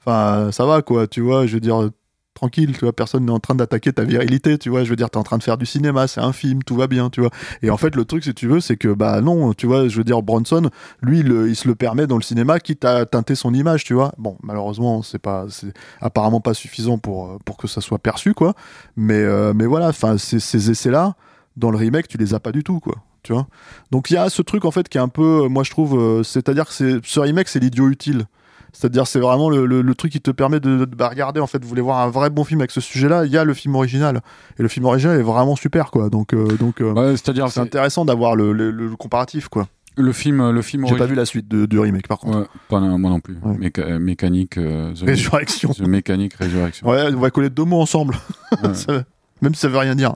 enfin, 0.00 0.52
ça 0.52 0.66
va 0.66 0.82
quoi, 0.82 1.06
tu 1.06 1.22
vois, 1.22 1.46
je 1.46 1.54
veux 1.54 1.60
dire, 1.60 1.90
tranquille, 2.34 2.72
tu 2.72 2.80
vois, 2.80 2.92
personne 2.92 3.26
n'est 3.26 3.32
en 3.32 3.40
train 3.40 3.54
d'attaquer 3.54 3.92
ta 3.92 4.04
virilité, 4.04 4.56
tu 4.58 4.70
vois, 4.70 4.84
je 4.84 4.90
veux 4.90 4.96
dire, 4.96 5.10
t'es 5.10 5.16
en 5.16 5.22
train 5.22 5.38
de 5.38 5.42
faire 5.42 5.58
du 5.58 5.66
cinéma, 5.66 6.06
c'est 6.06 6.20
un 6.20 6.32
film, 6.32 6.62
tout 6.62 6.76
va 6.76 6.86
bien, 6.86 7.10
tu 7.10 7.20
vois. 7.20 7.30
Et 7.62 7.70
en 7.70 7.76
fait, 7.76 7.94
le 7.96 8.04
truc, 8.04 8.24
si 8.24 8.34
tu 8.34 8.46
veux, 8.46 8.60
c'est 8.60 8.76
que, 8.76 8.88
bah 8.88 9.20
non, 9.20 9.52
tu 9.52 9.66
vois, 9.66 9.88
je 9.88 9.96
veux 9.96 10.04
dire, 10.04 10.22
Bronson, 10.22 10.70
lui, 11.02 11.20
il, 11.20 11.56
se 11.56 11.68
le 11.68 11.74
permet 11.74 12.06
dans 12.06 12.16
le 12.16 12.22
cinéma, 12.22 12.60
quitte 12.60 12.84
à 12.84 13.04
teinter 13.04 13.34
son 13.34 13.52
image, 13.52 13.84
tu 13.84 13.94
vois. 13.94 14.12
Bon, 14.18 14.36
malheureusement, 14.42 15.02
c'est 15.02 15.18
pas, 15.18 15.46
c'est 15.48 15.72
apparemment 16.00 16.40
pas 16.40 16.54
suffisant 16.54 16.98
pour, 16.98 17.26
euh, 17.26 17.38
pour 17.44 17.56
que 17.56 17.66
ça 17.66 17.80
soit 17.80 17.98
perçu, 17.98 18.32
quoi. 18.32 18.54
Mais, 18.96 19.20
euh, 19.20 19.52
mais 19.54 19.66
voilà, 19.66 19.88
enfin, 19.88 20.16
ces, 20.16 20.70
essais-là, 20.70 21.14
dans 21.56 21.70
le 21.70 21.76
remake, 21.76 22.08
tu 22.08 22.16
les 22.16 22.34
as 22.34 22.40
pas 22.40 22.52
du 22.52 22.64
tout, 22.64 22.80
quoi. 22.80 22.96
Tu 23.22 23.34
vois. 23.34 23.48
Donc 23.90 24.10
il 24.10 24.14
y 24.14 24.16
a 24.16 24.30
ce 24.30 24.40
truc 24.40 24.64
en 24.64 24.70
fait 24.70 24.88
qui 24.88 24.96
est 24.96 25.00
un 25.00 25.08
peu, 25.08 25.42
euh, 25.44 25.48
moi 25.50 25.62
je 25.62 25.70
trouve, 25.70 26.22
c'est-à-dire 26.22 26.66
que 26.66 27.00
ce 27.04 27.20
remake, 27.20 27.48
c'est 27.48 27.60
l'idiot 27.60 27.90
utile. 27.90 28.24
C'est-à-dire 28.72 29.06
c'est 29.06 29.20
vraiment 29.20 29.50
le, 29.50 29.66
le- 29.66 29.82
le 29.82 29.94
truc 29.94 30.12
qui 30.12 30.20
te 30.20 30.30
permet 30.30 30.60
de, 30.60 30.78
de- 30.78 30.84
bah, 30.84 31.08
regarder 31.08 31.40
en 31.40 31.46
fait, 31.46 31.62
vous 31.62 31.68
voulez 31.68 31.80
voir 31.82 31.98
un 32.00 32.08
vrai 32.10 32.30
bon 32.30 32.44
film 32.44 32.60
avec 32.60 32.70
ce 32.70 32.80
sujet-là, 32.80 33.24
il 33.26 33.32
y 33.32 33.36
a 33.38 33.44
le 33.44 33.54
film 33.54 33.74
original 33.74 34.20
et 34.58 34.62
le 34.62 34.68
film 34.68 34.84
original 34.86 35.18
est 35.18 35.22
vraiment 35.22 35.56
super 35.56 35.90
quoi. 35.90 36.08
Donc 36.10 36.32
euh, 36.34 36.56
donc 36.58 36.80
euh, 36.80 36.92
Ouais, 36.92 37.10
c'est-à-dire 37.12 37.48
c'est 37.48 37.54
c'est 37.54 37.60
intéressant 37.60 38.04
d'avoir 38.04 38.36
le, 38.36 38.52
le- 38.52 38.70
comparatif 38.96 39.48
quoi. 39.48 39.66
le 39.96 40.12
film 40.12 40.50
le 40.50 40.62
film 40.62 40.86
J'ai 40.86 40.96
pas 40.96 41.06
vu 41.06 41.14
la 41.14 41.26
suite 41.26 41.48
de- 41.48 41.66
du 41.66 41.78
remake 41.78 42.06
par 42.08 42.18
contre. 42.18 42.38
Ouais, 42.40 42.46
pas 42.68 42.80
moi 42.80 43.10
non 43.10 43.20
plus 43.20 43.36
Ouais. 43.42 43.56
Méca- 43.56 43.82
euh, 43.82 43.98
mécanique 43.98 44.56
euh, 44.58 44.92
The, 44.94 45.02
Résurrection. 45.06 45.70
The 45.72 45.80
mécanique 45.86 46.34
résurrection 46.34 46.88
Ouais, 46.88 47.06
on 47.14 47.18
va 47.20 47.30
coller 47.30 47.50
deux 47.50 47.64
mots 47.64 47.80
ensemble. 47.80 48.14
Ça- 48.74 49.02
Même 49.42 49.54
si 49.54 49.60
ça 49.60 49.68
veut 49.68 49.78
rien 49.78 49.94
dire. 49.94 50.14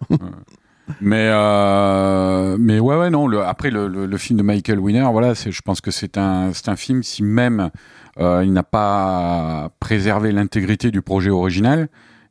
Mais 1.01 1.29
euh, 1.33 2.57
mais 2.59 2.79
ouais 2.79 2.97
ouais 2.97 3.09
non. 3.11 3.27
Le, 3.27 3.43
après 3.43 3.71
le, 3.71 3.89
le, 3.89 4.05
le 4.05 4.17
film 4.19 4.39
de 4.39 4.43
Michael 4.43 4.79
Winner, 4.79 5.07
voilà, 5.11 5.35
c'est 5.35 5.51
je 5.51 5.63
pense 5.63 5.81
que 5.81 5.91
c'est 5.91 6.19
un 6.19 6.53
c'est 6.53 6.69
un 6.69 6.77
film 6.77 7.03
si 7.03 7.23
même 7.23 7.71
il 8.19 8.53
n'a 8.53 8.63
pas 8.63 9.71
préservé 9.81 10.33
l'intégrité 10.33 10.91
du 10.91 11.03
projet 11.03 11.31
original 11.31 11.89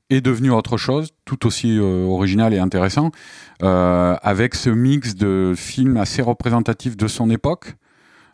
est 0.09 0.21
devenu 0.21 0.51
autre 0.51 0.77
chose, 0.77 1.09
tout 1.25 1.45
aussi 1.47 1.77
euh, 1.77 2.05
original 2.05 2.53
et 2.53 2.59
intéressant, 2.59 3.11
euh, 3.61 4.15
avec 4.21 4.55
ce 4.55 4.69
mix 4.69 5.15
de 5.15 5.53
films 5.55 5.97
assez 5.97 6.21
représentatifs 6.21 6.97
de 6.97 7.07
son 7.07 7.29
époque, 7.29 7.75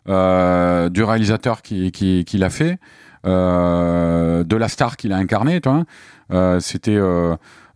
euh, 0.08 0.88
du 0.88 1.02
réalisateur 1.02 1.62
qui, 1.62 2.24
l'a 2.34 2.50
fait, 2.50 2.78
euh, 3.26 4.44
de 4.44 4.56
la 4.56 4.68
star 4.68 4.96
qu'il 4.96 5.12
a 5.12 5.16
incarné. 5.16 5.60
Toi, 5.60 5.84
hein. 6.30 6.58
c'était 6.60 6.98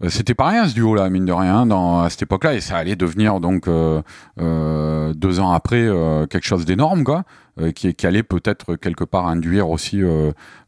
c'était 0.09 0.35
pas 0.35 0.49
rien 0.49 0.67
ce 0.67 0.75
duo 0.75 0.95
là 0.95 1.09
mine 1.09 1.25
de 1.25 1.33
rien 1.33 1.69
à 1.71 2.11
cette 2.11 2.23
époque 2.23 2.45
là 2.45 2.55
et 2.55 2.61
ça 2.61 2.77
allait 2.77 2.97
devenir 2.97 3.41
donc 3.41 3.69
euh, 3.69 4.03
euh, 4.41 5.13
deux 5.15 5.41
ans 5.41 5.53
après 5.53 5.83
euh, 5.83 6.27
quelque 6.27 6.45
chose 6.45 6.65
d'énorme 6.65 7.05
quoi 7.05 7.25
qui, 7.75 7.95
qui 7.95 8.07
allait 8.07 8.23
peut-être 8.23 8.77
quelque 8.77 9.05
part 9.05 9.29
induire 9.29 9.71
aussi 9.71 10.03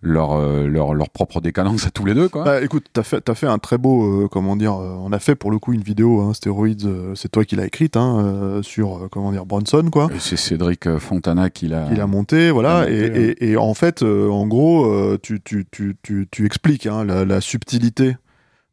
leur, 0.02 0.38
leur 0.40 0.94
leur 0.94 1.10
propre 1.10 1.40
décadence 1.40 1.86
à 1.86 1.90
tous 1.90 2.04
les 2.04 2.14
deux 2.14 2.28
quoi 2.28 2.44
bah, 2.44 2.62
écoute 2.62 2.86
t'as 2.92 3.02
fait 3.02 3.20
t'as 3.20 3.34
fait 3.34 3.46
un 3.46 3.58
très 3.58 3.78
beau 3.78 4.28
comment 4.28 4.56
dire 4.56 4.74
on 4.74 5.12
a 5.12 5.18
fait 5.18 5.34
pour 5.34 5.50
le 5.50 5.58
coup 5.58 5.72
une 5.72 5.82
vidéo 5.82 6.20
hein, 6.20 6.32
stéroïdes 6.32 6.88
c'est 7.14 7.30
toi 7.30 7.44
qui 7.44 7.56
l'as 7.56 7.66
écrite 7.66 7.96
hein, 7.96 8.60
sur 8.62 9.08
comment 9.10 9.32
dire 9.32 9.46
Bronson 9.46 9.88
quoi 9.90 10.08
c'est 10.18 10.36
Cédric 10.36 10.98
Fontana 10.98 11.50
qui 11.50 11.68
l'a 11.68 11.88
qui 11.88 11.96
l'a 11.96 12.06
monté 12.06 12.50
voilà 12.50 12.80
monté, 12.80 12.92
et, 12.92 13.10
ouais. 13.10 13.36
et, 13.40 13.50
et, 13.50 13.56
en 13.56 13.74
fait 13.74 14.02
en 14.02 14.46
gros 14.46 15.16
tu 15.18 15.40
tu 15.42 15.66
tu 15.70 15.96
tu, 16.02 16.28
tu 16.30 16.46
expliques 16.46 16.86
hein, 16.86 17.04
la, 17.04 17.24
la 17.24 17.40
subtilité 17.40 18.16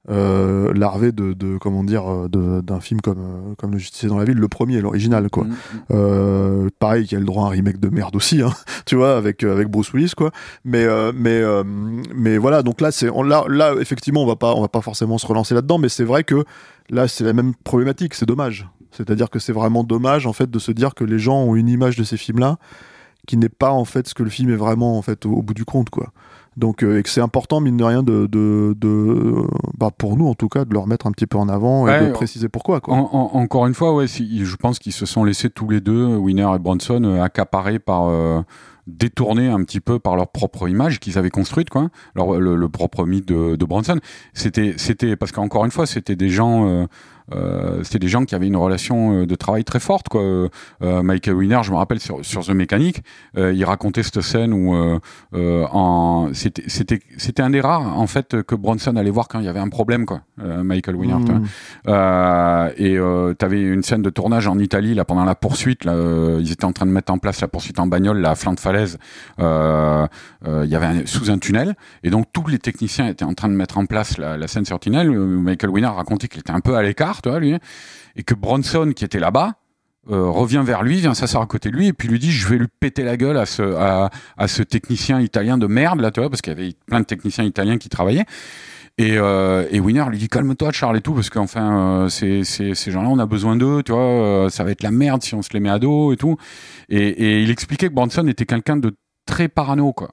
euh, 0.09 0.73
larvé 0.73 1.11
de, 1.11 1.33
de, 1.33 1.57
comment 1.57 1.83
dire 1.83 2.03
d'un 2.29 2.79
film 2.81 2.99
comme 3.01 3.19
euh, 3.19 3.55
comme 3.57 3.71
le 3.71 3.77
Justicier 3.77 4.09
dans 4.09 4.17
la 4.17 4.25
ville 4.25 4.37
le 4.37 4.47
premier 4.47 4.81
l'original 4.81 5.29
quoi. 5.29 5.45
Mm, 5.45 5.55
euh, 5.91 6.69
pareil 6.79 7.07
qui 7.07 7.15
a 7.15 7.19
le 7.19 7.25
droit 7.25 7.45
à 7.45 7.47
un 7.47 7.51
remake 7.51 7.79
de 7.79 7.89
merde 7.89 8.15
aussi 8.15 8.41
hein, 8.41 8.51
tu 8.85 8.95
vois 8.95 9.15
avec 9.15 9.43
avec 9.43 9.69
Bruce 9.69 9.93
Willis 9.93 10.11
quoi. 10.15 10.31
Mais 10.65 10.83
euh, 10.83 11.11
mais 11.15 11.41
euh, 11.41 11.63
mais 11.65 12.37
voilà 12.37 12.63
donc 12.63 12.81
là 12.81 12.91
c'est 12.91 13.07
là 13.07 13.45
là 13.47 13.75
effectivement 13.79 14.23
on 14.23 14.27
va 14.27 14.35
pas 14.35 14.53
on 14.53 14.61
va 14.61 14.67
pas 14.67 14.81
forcément 14.81 15.17
se 15.17 15.25
relancer 15.25 15.55
là 15.55 15.61
dedans 15.61 15.77
mais 15.77 15.89
c'est 15.89 16.03
vrai 16.03 16.23
que 16.23 16.43
là 16.89 17.07
c'est 17.07 17.23
la 17.23 17.33
même 17.33 17.53
problématique 17.63 18.13
c'est 18.13 18.25
dommage. 18.25 18.67
C'est-à-dire 18.91 19.29
que 19.29 19.39
c'est 19.39 19.53
vraiment 19.53 19.83
dommage 19.83 20.27
en 20.27 20.33
fait 20.33 20.51
de 20.51 20.59
se 20.59 20.71
dire 20.71 20.93
que 20.93 21.03
les 21.03 21.17
gens 21.17 21.37
ont 21.43 21.55
une 21.55 21.67
image 21.69 21.95
de 21.95 22.03
ces 22.03 22.17
films 22.17 22.39
là 22.39 22.57
qui 23.25 23.37
n'est 23.37 23.49
pas 23.49 23.71
en 23.71 23.85
fait 23.85 24.07
ce 24.07 24.13
que 24.13 24.21
le 24.21 24.29
film 24.29 24.51
est 24.51 24.57
vraiment 24.57 24.97
en 24.97 25.01
fait 25.01 25.25
au, 25.25 25.31
au 25.31 25.41
bout 25.41 25.53
du 25.53 25.63
compte 25.65 25.89
quoi 25.89 26.11
donc 26.57 26.83
euh, 26.83 26.99
et 26.99 27.03
que 27.03 27.09
c'est 27.09 27.21
important 27.21 27.59
mine 27.61 27.77
de 27.77 27.83
rien 27.83 28.03
de, 28.03 28.27
de, 28.27 28.75
de 28.77 29.43
bah, 29.77 29.89
pour 29.97 30.17
nous 30.17 30.27
en 30.27 30.35
tout 30.35 30.49
cas 30.49 30.65
de 30.65 30.73
le 30.73 30.79
remettre 30.79 31.07
un 31.07 31.11
petit 31.11 31.27
peu 31.27 31.37
en 31.37 31.49
avant 31.49 31.83
Ouais, 31.83 32.03
et 32.03 32.07
de 32.07 32.11
préciser 32.11 32.49
pourquoi 32.49 32.79
quoi. 32.81 32.95
En- 32.95 33.09
en- 33.13 33.37
encore 33.39 33.65
une 33.67 33.73
fois, 33.73 33.93
ouais, 33.93 34.07
si- 34.07 34.45
je 34.45 34.55
pense 34.55 34.79
qu'ils 34.79 34.93
se 34.93 35.05
sont 35.05 35.23
laissés 35.23 35.49
tous 35.49 35.67
les 35.69 35.81
deux, 35.81 36.15
Winner 36.15 36.47
et 36.55 36.59
Bronson, 36.59 37.01
euh, 37.03 37.21
accaparés 37.21 37.79
par, 37.79 38.05
euh, 38.09 38.41
détournés 38.85 39.47
un 39.47 39.63
petit 39.63 39.79
peu 39.79 39.97
par 39.99 40.15
leur 40.17 40.27
propre 40.27 40.67
image 40.67 40.99
qu'ils 40.99 41.17
avaient 41.17 41.29
construite, 41.29 41.69
quoi. 41.69 41.89
Le, 42.15 42.55
le 42.55 42.69
propre 42.69 43.05
mythe 43.05 43.25
de, 43.27 43.55
de 43.55 43.65
Bronson, 43.65 43.97
c'était, 44.33 44.73
c'était 44.77 45.15
parce 45.15 45.31
qu'encore 45.31 45.63
une 45.65 45.71
fois, 45.71 45.85
c'était 45.85 46.15
des 46.17 46.29
gens. 46.29 46.87
Euh, 47.32 47.84
c'était 47.84 47.99
des 47.99 48.07
gens 48.07 48.26
qui 48.26 48.36
avaient 48.36 48.47
une 48.47 48.57
relation 48.57 49.21
euh, 49.21 49.26
de 49.26 49.36
travail 49.36 49.63
très 49.63 49.80
forte 49.80 50.09
quoi. 50.09 50.21
Euh, 50.21 50.49
Michael 50.82 51.36
Winner, 51.36 51.61
je 51.63 51.71
me 51.71 51.78
rappelle 51.78 51.99
sur, 51.99 52.24
sur 52.26 52.45
The 52.45 52.49
Mechanic, 52.51 53.03
il 53.38 53.63
racontait 53.65 54.03
cette 54.03 54.21
scène 54.21 54.53
où 54.53 54.76
en 55.34 56.30
c'était 56.34 56.63
c'était 56.67 56.99
c'était 57.17 57.41
un 57.41 57.49
des 57.49 57.61
rares 57.61 57.99
en 57.99 58.07
fait 58.07 58.41
que 58.43 58.55
Bronson 58.55 58.95
allait 58.95 59.09
voir 59.09 59.28
quand 59.28 59.39
il 59.39 59.45
y 59.45 59.49
avait 59.49 59.59
un 59.59 59.69
problème 59.69 60.05
quoi. 60.05 60.21
Michael 60.38 60.95
Winner. 60.95 61.24
tu. 61.26 61.32
Mmh. 61.32 61.45
Euh, 61.88 62.71
et 62.78 62.97
euh, 62.97 63.34
t'avais 63.34 63.61
une 63.61 63.84
scène 63.84 64.01
de 64.01 64.09
tournage 64.09 64.47
en 64.47 64.57
Italie 64.59 64.93
là 64.93 65.05
pendant 65.05 65.26
la 65.26 65.36
poursuite. 65.36 65.86
Là, 65.86 65.93
ils 66.39 66.51
étaient 66.51 66.65
en 66.65 66.74
train 66.74 66.86
de 66.86 66.91
mettre 66.91 67.11
en 67.11 67.17
place 67.17 67.41
la 67.41 67.47
poursuite 67.47 67.80
en 67.80 67.88
bagnole, 67.88 68.19
là, 68.19 68.32
à 68.32 68.36
flanc 68.36 68.53
de 68.53 68.59
falaise. 68.59 68.97
Il 69.39 69.43
y 69.43 70.76
avait 70.76 70.86
un, 70.86 71.05
sous 71.05 71.30
un 71.32 71.38
tunnel, 71.38 71.76
et 72.03 72.09
donc 72.09 72.28
tous 72.34 72.47
les 72.47 72.59
techniciens 72.59 73.07
étaient 73.07 73.26
en 73.26 73.34
train 73.34 73.49
de 73.49 73.53
mettre 73.53 73.78
en 73.78 73.86
place 73.86 74.17
la, 74.17 74.38
la 74.38 74.47
scène 74.47 74.65
sur 74.65 74.80
tunnel. 74.80 75.09
Michael 75.11 75.69
Winner 75.69 75.88
racontait 75.88 76.28
qu'il 76.28 76.39
était 76.39 76.51
un 76.51 76.59
peu 76.59 76.76
à 76.76 76.84
l'écart, 76.84 77.12
et 78.16 78.24
que 78.24 78.34
Bronson 78.34 78.91
qui 78.95 79.05
était 79.05 79.20
là-bas. 79.20 79.53
euh, 80.11 80.30
revient 80.30 80.61
vers 80.66 80.84
lui, 80.84 80.97
vient 80.99 81.14
s'asseoir 81.14 81.41
à 81.43 81.47
côté 81.47 81.70
de 81.72 81.78
lui 81.78 81.88
et 81.88 81.93
puis 81.93 82.09
lui 82.09 82.20
dit 82.20 82.30
je 82.32 82.45
vais 82.49 82.57
lui 82.57 82.68
péter 82.80 83.03
la 83.03 83.16
gueule 83.16 83.38
à 83.38 83.45
ce 83.45 83.64
à, 83.64 84.47
ce 84.47 84.61
technicien 84.61 85.22
italien 85.22 85.57
de 85.57 85.66
merde 85.68 86.01
là 86.01 86.11
tu 86.11 86.20
vois 86.20 86.30
parce 86.30 86.41
qu'il 86.41 86.51
y 86.51 86.55
avait 86.57 86.74
plein 86.88 86.99
de 86.99 87.05
techniciens 87.05 87.45
italiens 87.45 87.78
qui 87.78 87.88
travaillaient 87.88 88.26
et, 88.97 89.18
euh, 89.18 89.66
et 89.72 89.80
Winner 89.80 90.03
lui 90.09 90.18
dit 90.18 90.28
calme-toi 90.28 90.72
Charles 90.74 90.97
et 90.97 91.01
tout 91.01 91.14
parce 91.14 91.30
qu'enfin 91.30 92.03
euh, 92.03 92.09
ces, 92.09 92.43
ces, 92.43 92.76
ces 92.76 92.91
gens-là 92.91 93.07
on 93.09 93.18
a 93.18 93.26
besoin 93.26 93.55
d'eux 93.55 93.82
tu 93.82 93.93
vois 93.93 94.47
ça 94.49 94.66
va 94.66 94.72
être 94.72 94.84
la 94.84 94.91
merde 94.91 95.24
si 95.24 95.36
on 95.36 95.41
se 95.41 95.51
les 95.53 95.61
met 95.61 95.70
à 95.70 95.80
dos 95.80 96.11
et 96.11 96.18
tout 96.18 96.36
et, 96.89 96.97
et 97.07 97.41
il 97.41 97.49
expliquait 97.49 97.88
que 97.88 97.93
Bronson 97.93 98.28
était 98.28 98.45
quelqu'un 98.45 98.76
de 98.76 98.91
très 99.26 99.47
parano 99.47 99.93
quoi 99.93 100.09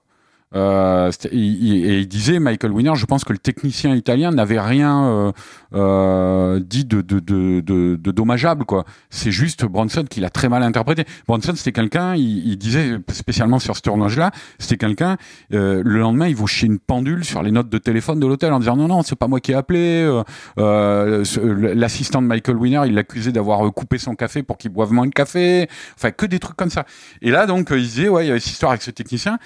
euh, 0.54 1.10
il- 1.32 1.84
et 1.86 2.00
il 2.00 2.08
disait 2.08 2.40
Michael 2.40 2.72
Winner 2.72 2.92
je 2.96 3.06
pense 3.06 3.24
que 3.24 3.32
le 3.32 3.38
technicien 3.38 3.94
italien 3.94 4.30
n'avait 4.32 4.60
rien 4.60 5.04
euh, 5.04 5.32
euh, 5.74 6.60
dit 6.60 6.84
de, 6.84 7.00
de, 7.02 7.20
de, 7.20 7.60
de, 7.60 8.10
dommageable 8.10 8.64
quoi. 8.64 8.84
C'est 9.10 9.30
juste 9.30 9.64
Bronson 9.64 10.04
qui 10.08 10.20
l'a 10.20 10.30
très 10.30 10.48
mal 10.48 10.62
interprété. 10.64 11.04
Bronson 11.28 11.52
c'était 11.54 11.72
quelqu'un 11.72 12.16
il, 12.16 12.48
il 12.48 12.56
disait 12.58 12.98
spécialement 13.12 13.58
sur 13.60 13.76
ce 13.76 13.82
tournage 13.82 14.16
là 14.16 14.32
c'était 14.58 14.76
quelqu'un 14.76 15.16
euh, 15.52 15.82
le 15.84 16.00
lendemain 16.00 16.26
il 16.26 16.34
vous 16.34 16.48
chier 16.48 16.66
une 16.66 16.78
pendule 16.80 17.24
sur 17.24 17.42
les 17.42 17.52
notes 17.52 17.68
de 17.68 17.78
téléphone 17.78 18.18
de 18.18 18.26
l'hôtel 18.26 18.52
en 18.52 18.58
disant 18.58 18.76
non 18.76 18.88
non 18.88 19.02
c'est 19.02 19.16
pas 19.16 19.28
moi 19.28 19.40
qui 19.40 19.52
ai 19.52 19.54
appelé 19.54 20.02
euh, 20.02 20.22
euh, 20.58 21.24
l'assistant 21.74 22.22
de 22.22 22.26
Michael 22.26 22.56
Winner 22.56 22.82
il 22.86 22.94
l'accusait 22.94 23.32
d'avoir 23.32 23.72
coupé 23.72 23.98
son 23.98 24.14
café 24.16 24.42
pour 24.42 24.58
qu'il 24.58 24.70
boive 24.72 24.92
moins 24.92 25.06
de 25.06 25.12
café. 25.12 25.68
Enfin 25.96 26.10
que 26.10 26.26
des 26.26 26.38
trucs 26.40 26.56
comme 26.56 26.70
ça. 26.70 26.84
Et 27.22 27.30
là 27.30 27.46
donc 27.46 27.68
il 27.70 27.82
disait 27.82 28.08
ouais 28.08 28.24
il 28.24 28.28
y 28.28 28.30
avait 28.32 28.40
cette 28.40 28.52
histoire 28.52 28.72
avec 28.72 28.82
ce 28.82 28.90
technicien 28.90 29.38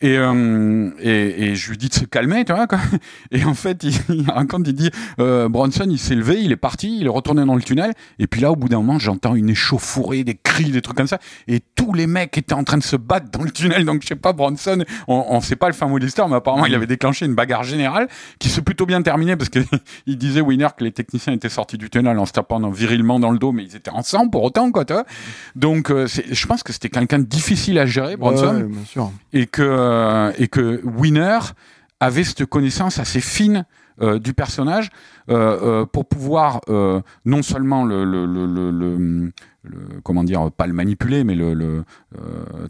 et, 0.00 0.16
euh, 0.16 0.90
et, 1.00 1.48
et 1.48 1.54
je 1.56 1.70
lui 1.70 1.76
dis 1.76 1.88
de 1.88 1.94
se 1.94 2.04
calmer, 2.04 2.44
tu 2.44 2.52
vois, 2.52 2.66
quoi. 2.66 2.78
Et 3.30 3.44
en 3.44 3.54
fait, 3.54 3.82
il, 3.82 3.94
il 4.08 4.30
raconte, 4.30 4.68
il 4.68 4.74
dit, 4.74 4.90
euh, 5.18 5.48
Bronson, 5.48 5.86
il 5.90 5.98
s'est 5.98 6.14
levé, 6.14 6.40
il 6.40 6.52
est 6.52 6.56
parti, 6.56 6.98
il 7.00 7.06
est 7.06 7.10
retourné 7.10 7.44
dans 7.44 7.56
le 7.56 7.62
tunnel. 7.62 7.92
Et 8.18 8.26
puis 8.26 8.40
là, 8.40 8.52
au 8.52 8.56
bout 8.56 8.68
d'un 8.68 8.78
moment, 8.78 8.98
j'entends 8.98 9.34
une 9.34 9.50
échauffourée, 9.50 10.24
des 10.24 10.34
cris, 10.34 10.70
des 10.70 10.82
trucs 10.82 10.96
comme 10.96 11.08
ça. 11.08 11.18
Et 11.48 11.60
tous 11.88 11.94
les 11.94 12.06
mecs 12.06 12.36
étaient 12.36 12.52
en 12.54 12.64
train 12.64 12.76
de 12.76 12.82
se 12.82 12.96
battre 12.96 13.30
dans 13.30 13.42
le 13.42 13.50
tunnel. 13.50 13.84
Donc, 13.86 14.02
je 14.02 14.08
sais 14.08 14.14
pas, 14.16 14.34
Bronson, 14.34 14.84
on, 15.06 15.24
on 15.30 15.40
sait 15.40 15.56
pas 15.56 15.68
le 15.68 15.72
fin 15.72 15.86
mot 15.86 15.98
de 15.98 16.04
l'histoire, 16.04 16.28
mais 16.28 16.36
apparemment, 16.36 16.66
il 16.66 16.74
avait 16.74 16.86
déclenché 16.86 17.24
une 17.24 17.34
bagarre 17.34 17.62
générale 17.62 18.08
qui 18.38 18.50
s'est 18.50 18.60
plutôt 18.60 18.84
bien 18.84 19.00
terminée 19.00 19.36
parce 19.36 19.48
que 19.48 19.60
il 20.06 20.18
disait, 20.18 20.42
Winner, 20.42 20.68
que 20.76 20.84
les 20.84 20.92
techniciens 20.92 21.32
étaient 21.32 21.48
sortis 21.48 21.78
du 21.78 21.88
tunnel 21.88 22.18
en 22.18 22.26
se 22.26 22.32
tapant 22.32 22.58
virilement 22.70 23.18
dans 23.18 23.30
le 23.30 23.38
dos, 23.38 23.52
mais 23.52 23.64
ils 23.64 23.74
étaient 23.76 23.90
ensemble 23.90 24.30
pour 24.30 24.42
autant, 24.42 24.70
quoi. 24.70 24.84
Donc, 25.56 25.90
euh, 25.90 26.06
je 26.06 26.46
pense 26.46 26.62
que 26.62 26.72
c'était 26.72 26.90
quelqu'un 26.90 27.20
de 27.20 27.24
difficile 27.24 27.78
à 27.78 27.86
gérer, 27.86 28.16
Bronson 28.16 28.46
Ouais, 28.56 28.62
ouais, 28.62 28.68
bien 28.68 28.84
sûr. 28.84 29.10
et 29.32 29.46
que 29.46 29.62
euh, 29.62 30.32
et 30.38 30.48
que 30.48 30.80
Winner 30.84 31.38
avait 32.00 32.24
cette 32.24 32.44
connaissance 32.46 32.98
assez 32.98 33.20
fine 33.20 33.64
euh, 34.00 34.18
du 34.18 34.32
personnage 34.32 34.90
euh, 35.28 35.80
euh, 35.82 35.86
pour 35.86 36.06
pouvoir 36.06 36.60
non 37.24 37.42
seulement 37.42 37.84
le, 37.84 39.32
comment 40.04 40.24
dire 40.24 40.50
pas 40.52 40.66
le 40.66 40.72
manipuler 40.72 41.24
mais 41.24 41.34
le, 41.34 41.54
le 41.54 41.84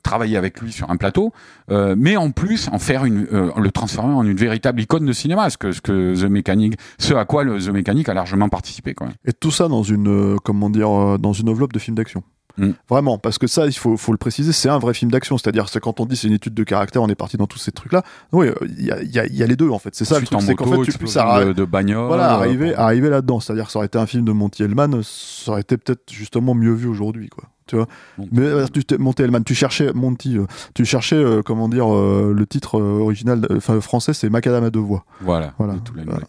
travailler 0.02 0.36
avec 0.36 0.60
lui 0.60 0.72
sur 0.72 0.90
un 0.90 0.96
plateau 0.96 1.32
mais 1.70 2.16
en 2.16 2.30
plus 2.30 2.68
en 2.72 2.78
faire 2.78 3.04
une 3.04 3.26
le 3.56 3.70
transformer 3.70 4.14
en 4.14 4.24
une 4.24 4.36
véritable 4.36 4.80
icône 4.80 5.04
de 5.04 5.12
cinéma 5.12 5.50
ce 5.50 5.58
que 5.58 5.72
ce 5.72 5.80
que 5.80 6.14
The 6.20 6.30
Mechanic 6.30 6.78
ce 6.98 7.14
à 7.14 7.24
quoi 7.24 7.44
le 7.44 7.58
The 7.58 7.68
Mechanic 7.68 8.08
a 8.08 8.14
largement 8.14 8.48
participé 8.48 8.94
quoi. 8.94 9.08
Et 9.24 9.32
tout 9.32 9.50
ça 9.50 9.68
dans 9.68 9.82
une 9.82 10.36
comment 10.44 10.70
dire 10.70 11.18
dans 11.18 11.32
une 11.32 11.48
enveloppe 11.48 11.72
de 11.72 11.78
film 11.78 11.96
d'action. 11.96 12.22
Mm. 12.58 12.70
Vraiment, 12.88 13.18
parce 13.18 13.38
que 13.38 13.46
ça, 13.46 13.66
il 13.66 13.72
faut, 13.72 13.96
faut 13.96 14.12
le 14.12 14.18
préciser, 14.18 14.52
c'est 14.52 14.68
un 14.68 14.78
vrai 14.78 14.92
film 14.94 15.10
d'action. 15.10 15.38
C'est-à-dire, 15.38 15.68
c'est 15.68 15.80
quand 15.80 16.00
on 16.00 16.06
dit 16.06 16.16
c'est 16.16 16.26
une 16.28 16.34
étude 16.34 16.54
de 16.54 16.64
caractère, 16.64 17.02
on 17.02 17.08
est 17.08 17.14
parti 17.14 17.36
dans 17.36 17.46
tous 17.46 17.58
ces 17.58 17.72
trucs-là. 17.72 18.02
Oui, 18.32 18.48
euh, 18.48 18.54
il 18.78 18.84
y, 18.84 18.90
a, 18.90 19.02
y, 19.02 19.18
a, 19.18 19.26
y 19.26 19.42
a 19.42 19.46
les 19.46 19.56
deux 19.56 19.70
en 19.70 19.78
fait. 19.78 19.94
C'est 19.94 20.04
ça 20.04 20.18
le 20.18 20.26
truc, 20.26 20.40
c'est 20.42 20.54
qu'en 20.54 20.66
fait, 20.66 20.82
tu 20.90 20.98
puisses 20.98 21.14
de, 21.14 21.52
de 21.52 21.64
bagnole 21.64 22.08
voilà, 22.08 22.32
euh, 22.32 22.36
arriver, 22.40 22.74
arriver 22.74 23.08
là-dedans. 23.10 23.40
C'est-à-dire, 23.40 23.66
que 23.66 23.72
ça 23.72 23.78
aurait 23.78 23.86
été 23.86 23.98
un 23.98 24.06
film 24.06 24.24
de 24.24 24.32
Monty 24.32 24.62
Hellman, 24.64 25.00
ça 25.02 25.52
aurait 25.52 25.60
été 25.62 25.76
peut-être 25.76 26.02
justement 26.12 26.54
mieux 26.54 26.72
vu 26.74 26.88
aujourd'hui, 26.88 27.28
quoi. 27.28 27.44
Tu 27.66 27.76
vois? 27.76 27.86
Monty 28.16 28.30
Mais 28.32 28.42
euh, 28.46 28.66
tu 28.66 28.82
Monty 28.98 29.22
Hellman, 29.22 29.44
tu 29.44 29.54
cherchais 29.54 29.92
Monty, 29.92 30.38
euh, 30.38 30.46
tu 30.74 30.84
cherchais 30.86 31.16
euh, 31.16 31.42
comment 31.42 31.68
dire 31.68 31.94
euh, 31.94 32.32
le 32.34 32.46
titre 32.46 32.80
euh, 32.80 33.00
original, 33.00 33.46
euh, 33.50 33.58
enfin 33.58 33.78
français, 33.82 34.14
c'est 34.14 34.30
Macadam 34.30 34.64
à 34.64 34.70
deux 34.70 34.80
voix. 34.80 35.04
voilà, 35.20 35.52
Voilà. 35.58 35.74
les 35.94 36.04
Voilà. 36.04 36.20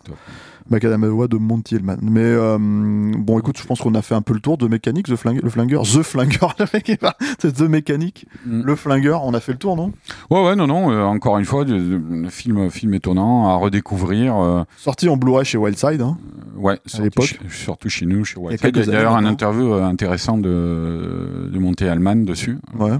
Acteurs. 0.61 0.71
Macadam 0.71 1.03
à 1.03 1.07
deux 1.07 1.11
voix 1.13 1.27
de 1.27 1.37
Monty 1.37 1.75
Hellman. 1.75 1.97
Mais 2.01 2.21
euh, 2.23 2.57
bon, 2.59 3.39
écoute, 3.39 3.57
je 3.59 3.65
pense 3.65 3.79
qu'on 3.79 3.95
a 3.95 4.01
fait 4.01 4.15
un 4.15 4.21
peu 4.21 4.33
le 4.33 4.39
tour 4.39 4.57
de 4.57 4.67
mécanique, 4.67 5.07
The 5.07 5.15
Flingueur, 5.15 5.43
le 5.43 5.49
flingueur, 5.49 5.83
The 5.83 6.01
Flingueur, 6.03 6.55
le 6.59 6.65
mec 6.73 6.89
est 6.89 6.97
pas- 6.97 7.15
c'est 7.39 7.53
The 7.53 7.61
Mécanique, 7.61 8.25
Mm. 8.45 8.61
le 8.63 8.75
flingueur. 8.75 9.23
On 9.25 9.33
a 9.33 9.39
fait 9.39 9.51
le 9.53 9.57
tour, 9.57 9.75
non? 9.75 9.91
Ouais, 10.29 10.43
ouais, 10.43 10.55
non, 10.55 10.67
non. 10.67 10.91
euh, 10.91 11.03
encore 11.03 11.37
une 11.37 11.45
fois, 11.45 11.65
de- 11.65 11.77
de- 11.77 12.23
de- 12.23 12.29
film, 12.29 12.69
film 12.69 12.93
étonnant 12.93 13.49
à 13.49 13.55
redécouvrir. 13.55 14.37
euh, 14.37 14.63
Sorti 14.77 15.09
en 15.09 15.17
Blu-ray 15.17 15.45
chez 15.45 15.57
Wildside. 15.57 16.01
Hein. 16.01 16.17
ouais, 16.57 16.79
surtout 16.85 17.03
l'époque. 17.03 17.39
surtout 17.49 17.89
chez 17.89 18.05
nous, 18.05 18.25
chez 18.25 18.35
quelques 18.59 18.77
Il 18.77 18.85
y 18.85 18.89
a 18.89 18.91
d'ailleurs 18.91 19.15
un 19.15 19.25
interview 19.25 19.73
euh, 19.73 19.83
intéressant 19.83 20.37
de, 20.37 21.49
de 21.51 21.59
Monté 21.59 21.87
Allman 21.87 22.25
dessus, 22.25 22.57
Ouais. 22.77 22.91
euh, 22.91 22.97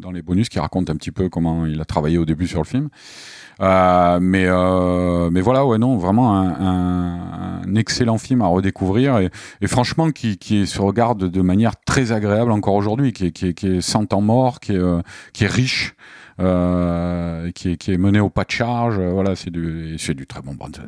dans 0.00 0.10
les 0.10 0.22
bonus, 0.22 0.48
qui 0.48 0.58
raconte 0.58 0.90
un 0.90 0.96
petit 0.96 1.10
peu 1.10 1.28
comment 1.28 1.66
il 1.66 1.80
a 1.80 1.84
travaillé 1.84 2.18
au 2.18 2.24
début 2.24 2.46
sur 2.46 2.60
le 2.60 2.66
film. 2.66 2.88
Euh, 3.60 4.18
mais 4.22 4.44
euh, 4.46 5.30
mais 5.30 5.40
voilà, 5.40 5.66
ouais, 5.66 5.78
non, 5.78 5.96
vraiment 5.96 6.36
un, 6.36 6.48
un, 6.48 7.62
un 7.66 7.74
excellent 7.74 8.16
film 8.18 8.40
à 8.42 8.46
redécouvrir 8.46 9.18
et, 9.18 9.30
et 9.60 9.66
franchement 9.66 10.10
qui, 10.12 10.38
qui 10.38 10.66
se 10.66 10.80
regarde 10.80 11.24
de 11.28 11.42
manière 11.42 11.72
très 11.84 12.12
agréable 12.12 12.52
encore 12.52 12.74
aujourd'hui, 12.74 13.12
qui, 13.12 13.26
est- 13.26 13.32
qui, 13.32 13.46
est- 13.48 13.54
qui 13.54 13.66
est 13.66 13.80
sans 13.80 14.06
temps 14.06 14.20
mort, 14.20 14.60
qui 14.60 14.72
est 14.72 14.76
euh, 14.78 15.00
qui 15.32 15.44
est 15.44 15.48
riche. 15.48 15.94
Euh, 16.40 17.50
qui, 17.50 17.70
est, 17.72 17.76
qui 17.76 17.92
est 17.92 17.98
mené 17.98 18.20
au 18.20 18.30
pas 18.30 18.44
de 18.44 18.50
charge, 18.52 19.00
voilà, 19.00 19.34
c'est 19.34 19.50
du, 19.50 19.96
c'est 19.98 20.14
du 20.14 20.24
très 20.26 20.40
bon 20.40 20.54
Bronson. 20.54 20.82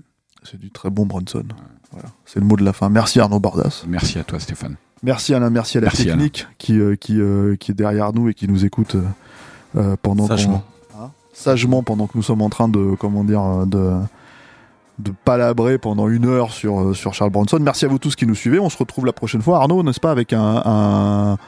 C'est 0.45 0.61
du 0.61 0.71
très 0.71 0.91
bon 0.91 1.07
Bronson. 1.07 1.43
Voilà, 1.91 2.09
c'est 2.25 2.39
le 2.39 2.47
mot 2.47 2.55
de 2.57 2.65
la 2.65 2.73
fin. 2.73 2.89
Merci 2.89 3.19
Arnaud 3.19 3.41
Bardas. 3.41 3.83
Merci 3.89 4.21
à 4.21 4.23
toi, 4.25 4.39
Stéphane. 4.39 4.77
Merci 5.03 5.35
Alain, 5.35 5.51
merci 5.51 5.79
à 5.79 5.81
la 5.81 5.87
Merci, 5.87 6.05
technique 6.07 6.47
qui, 6.59 6.79
euh, 6.79 6.95
qui, 6.95 7.21
euh, 7.21 7.57
qui 7.57 7.73
est 7.73 7.75
derrière 7.75 8.13
nous 8.13 8.29
et 8.29 8.35
qui 8.35 8.47
nous 8.47 8.65
écoute 8.65 8.97
euh, 9.77 9.97
pendant 10.03 10.29
qu'on- 10.47 10.63
Sagement. 11.41 11.83
Pendant 11.83 12.07
que 12.07 12.13
nous 12.17 12.23
sommes 12.23 12.43
en 12.43 12.51
train 12.51 12.69
de 12.69 12.95
comment 12.99 13.25
dire 13.25 13.67
de 13.67 13.99
de 14.99 15.13
palabrer 15.25 15.79
pendant 15.79 16.09
une 16.09 16.27
heure 16.27 16.53
sur 16.53 16.81
euh, 16.81 16.95
sur 16.95 17.15
Charles 17.15 17.31
Bronson. 17.31 17.59
Merci 17.61 17.87
à 17.87 17.89
vous 17.89 17.99
tous 17.99 18.15
qui 18.17 18.27
nous 18.27 18.35
suivez. 18.35 18.59
On 18.59 18.69
se 18.69 18.77
retrouve 18.77 19.07
la 19.07 19.13
prochaine 19.13 19.43
fois, 19.43 19.59
Arnaud, 19.59 19.83
n'est-ce 19.83 20.01
pas, 20.01 20.11
avec 20.11 20.33
un, 20.33 20.63
un 20.65 21.39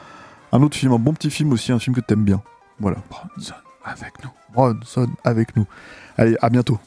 un 0.51 0.61
autre 0.61 0.75
film, 0.77 0.91
un 0.93 0.99
bon 0.99 1.13
petit 1.13 1.29
film 1.29 1.51
aussi, 1.53 1.71
un 1.71 1.79
film 1.79 1.95
que 1.95 2.01
t'aimes 2.01 2.23
bien. 2.23 2.41
Voilà. 2.79 2.97
Bronson 3.09 3.53
avec 3.83 4.13
nous. 4.23 4.29
Bronson 4.53 5.07
avec 5.23 5.55
nous. 5.55 5.65
Allez, 6.17 6.35
à 6.41 6.49
bientôt. 6.49 6.79